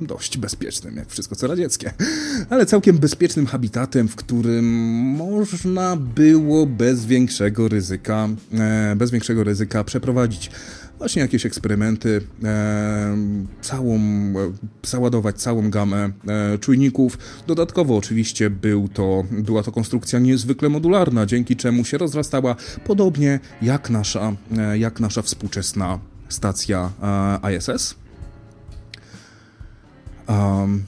dość 0.00 0.38
bezpiecznym, 0.38 0.96
jak 0.96 1.10
wszystko 1.10 1.36
co 1.36 1.46
radzieckie, 1.46 1.92
ale 2.50 2.66
całkiem 2.66 2.98
bezpiecznym 2.98 3.46
habitatem, 3.46 4.08
w 4.08 4.16
którym 4.16 4.64
można 5.16 5.96
było 5.96 6.66
bez 6.66 7.06
większego 7.06 7.68
ryzyka, 7.68 8.28
e, 8.54 8.96
bez 8.96 9.10
większego 9.10 9.44
ryzyka 9.44 9.84
przeprowadzić 9.84 10.50
właśnie 11.00 11.22
jakieś 11.22 11.46
eksperymenty, 11.46 12.20
e, 12.44 13.16
całą, 13.60 13.96
e, 13.96 14.32
załadować 14.82 15.36
całą 15.36 15.70
gamę 15.70 16.10
e, 16.28 16.58
czujników. 16.58 17.18
Dodatkowo 17.46 17.96
oczywiście 17.96 18.50
był 18.50 18.88
to, 18.88 19.24
była 19.30 19.62
to 19.62 19.72
konstrukcja 19.72 20.18
niezwykle 20.18 20.68
modularna, 20.68 21.26
dzięki 21.26 21.56
czemu 21.56 21.84
się 21.84 21.98
rozrastała 21.98 22.56
podobnie 22.84 23.40
jak 23.62 23.90
nasza, 23.90 24.32
jak 24.74 25.00
nasza 25.00 25.22
współczesna 25.22 25.98
stacja 26.28 26.90
ISS. 27.56 27.94
Um, 30.28 30.84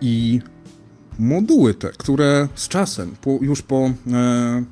I 0.00 0.40
moduły 1.18 1.74
te, 1.74 1.88
które 1.88 2.48
z 2.54 2.68
czasem, 2.68 3.16
po, 3.20 3.38
już 3.40 3.62
po, 3.62 3.90
e, 4.12 4.64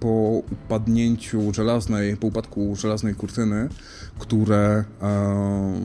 po 0.00 0.42
upadnięciu 0.52 1.54
żelaznej, 1.54 2.16
po 2.16 2.26
upadku 2.26 2.76
żelaznej 2.76 3.14
kurtyny, 3.14 3.68
które 4.18 4.84
e, 5.02 5.78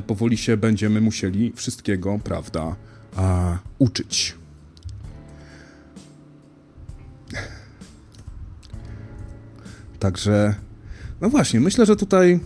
powoli 0.07 0.37
się 0.37 0.57
będziemy 0.57 1.01
musieli 1.01 1.53
wszystkiego, 1.57 2.19
prawda, 2.25 2.77
a, 3.17 3.59
uczyć. 3.79 4.35
Także, 9.99 10.55
no 11.21 11.31
właśnie, 11.31 11.61
myślę, 11.61 11.87
że 11.87 11.97
tutaj 11.97 12.41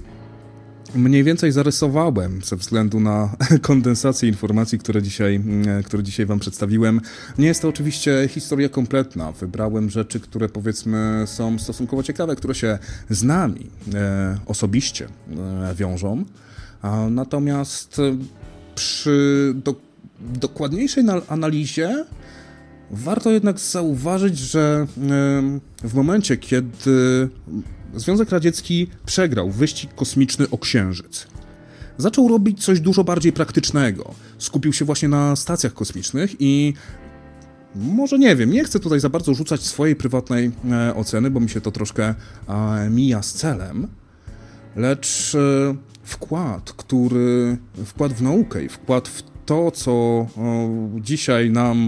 mniej 0.94 1.24
więcej 1.24 1.52
zarysowałem 1.52 2.40
ze 2.44 2.56
względu 2.56 3.00
na 3.00 3.36
kondensację 3.62 4.28
informacji, 4.28 4.78
które 4.78 5.02
dzisiaj, 5.02 5.34
mm, 5.36 5.82
które 5.82 6.02
dzisiaj 6.02 6.26
Wam 6.26 6.38
przedstawiłem. 6.38 7.00
Nie 7.38 7.46
jest 7.46 7.62
to 7.62 7.68
oczywiście 7.68 8.28
historia 8.28 8.68
kompletna. 8.68 9.32
Wybrałem 9.32 9.90
rzeczy, 9.90 10.20
które 10.20 10.48
powiedzmy 10.48 11.24
są 11.26 11.58
stosunkowo 11.58 12.02
ciekawe, 12.02 12.36
które 12.36 12.54
się 12.54 12.78
z 13.10 13.22
nami 13.22 13.70
e, 13.94 14.38
osobiście 14.46 15.06
e, 15.06 15.74
wiążą. 15.74 16.24
A, 16.82 17.08
natomiast 17.10 18.00
przy 18.74 19.52
do, 19.64 19.74
dokładniejszej 20.20 21.04
analizie 21.28 22.04
warto 22.90 23.30
jednak 23.30 23.58
zauważyć, 23.60 24.38
że 24.38 24.86
w 25.84 25.94
momencie, 25.94 26.36
kiedy 26.36 27.28
Związek 27.94 28.30
Radziecki 28.30 28.86
przegrał 29.06 29.50
wyścig 29.50 29.94
kosmiczny 29.94 30.50
o 30.50 30.58
Księżyc, 30.58 31.26
zaczął 31.98 32.28
robić 32.28 32.64
coś 32.64 32.80
dużo 32.80 33.04
bardziej 33.04 33.32
praktycznego. 33.32 34.14
Skupił 34.38 34.72
się 34.72 34.84
właśnie 34.84 35.08
na 35.08 35.36
stacjach 35.36 35.74
kosmicznych 35.74 36.36
i 36.40 36.74
może 37.74 38.18
nie 38.18 38.36
wiem, 38.36 38.50
nie 38.50 38.64
chcę 38.64 38.80
tutaj 38.80 39.00
za 39.00 39.08
bardzo 39.08 39.34
rzucać 39.34 39.62
swojej 39.62 39.96
prywatnej 39.96 40.52
e, 40.70 40.94
oceny, 40.94 41.30
bo 41.30 41.40
mi 41.40 41.50
się 41.50 41.60
to 41.60 41.70
troszkę 41.70 42.14
mija 42.90 43.22
z 43.22 43.32
celem, 43.32 43.88
lecz 44.76 45.34
e, 45.34 45.74
wkład, 46.04 46.72
który 46.72 47.56
wkład 47.84 48.12
w 48.12 48.22
naukę 48.22 48.64
i 48.64 48.68
wkład 48.68 49.08
w 49.08 49.22
to, 49.48 49.70
co 49.70 50.26
dzisiaj 51.00 51.50
nam 51.50 51.78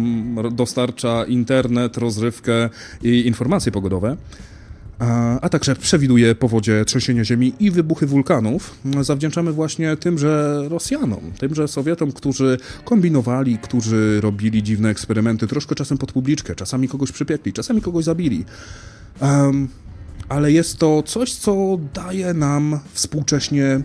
dostarcza 0.52 1.24
internet, 1.24 1.96
rozrywkę 1.96 2.68
i 3.02 3.26
informacje 3.26 3.72
pogodowe, 3.72 4.16
a 5.40 5.48
także 5.48 5.76
przewiduje 5.76 6.34
powodzie, 6.34 6.84
trzęsienia 6.84 7.24
ziemi 7.24 7.52
i 7.60 7.70
wybuchy 7.70 8.06
wulkanów, 8.06 8.78
zawdzięczamy 9.00 9.52
właśnie 9.52 9.96
tymże 9.96 10.62
Rosjanom, 10.68 11.20
tymże 11.38 11.68
Sowietom, 11.68 12.12
którzy 12.12 12.58
kombinowali, 12.84 13.58
którzy 13.58 14.20
robili 14.20 14.62
dziwne 14.62 14.88
eksperymenty, 14.88 15.46
troszkę 15.46 15.74
czasem 15.74 15.98
pod 15.98 16.12
publiczkę, 16.12 16.54
czasami 16.54 16.88
kogoś 16.88 17.12
przypiekli, 17.12 17.52
czasami 17.52 17.80
kogoś 17.80 18.04
zabili. 18.04 18.44
Um, 19.20 19.68
ale 20.28 20.52
jest 20.52 20.78
to 20.78 21.02
coś, 21.02 21.34
co 21.34 21.78
daje 21.94 22.34
nam 22.34 22.80
współcześnie 22.92 23.80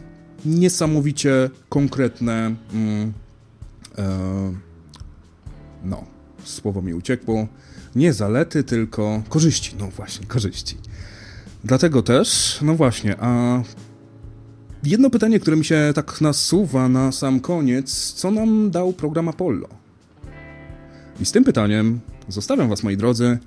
niesamowicie 0.45 1.49
konkretne 1.69 2.55
mm, 2.73 3.13
no, 5.83 6.03
słowo 6.43 6.81
mi 6.81 6.93
uciekło. 6.93 7.47
Nie 7.95 8.13
zalety, 8.13 8.63
tylko 8.63 9.23
korzyści. 9.29 9.75
No 9.79 9.87
właśnie, 9.87 10.27
korzyści. 10.27 10.77
Dlatego 11.63 12.03
też, 12.03 12.59
no 12.61 12.75
właśnie, 12.75 13.15
a 13.19 13.61
jedno 14.83 15.09
pytanie, 15.09 15.39
które 15.39 15.57
mi 15.57 15.65
się 15.65 15.91
tak 15.95 16.21
nasuwa 16.21 16.89
na 16.89 17.11
sam 17.11 17.39
koniec, 17.39 18.13
co 18.13 18.31
nam 18.31 18.71
dał 18.71 18.93
program 18.93 19.29
Apollo? 19.29 19.67
I 21.19 21.25
z 21.25 21.31
tym 21.31 21.43
pytaniem 21.43 21.99
zostawiam 22.27 22.69
Was, 22.69 22.83
moi 22.83 22.97
drodzy, 22.97 23.37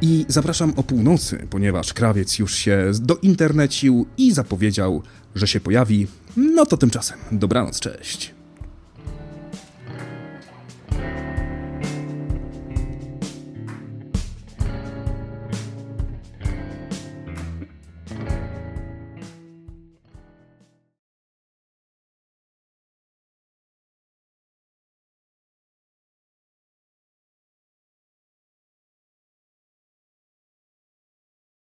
i 0.00 0.24
zapraszam 0.28 0.72
o 0.76 0.82
północy, 0.82 1.46
ponieważ 1.50 1.92
krawiec 1.92 2.38
już 2.38 2.54
się 2.54 2.90
dointernecił 3.00 4.06
i 4.18 4.32
zapowiedział, 4.32 5.02
że 5.34 5.46
się 5.46 5.60
pojawi. 5.60 6.06
No 6.36 6.66
to 6.66 6.76
tymczasem, 6.76 7.18
dobranoc, 7.32 7.80
cześć. 7.80 8.35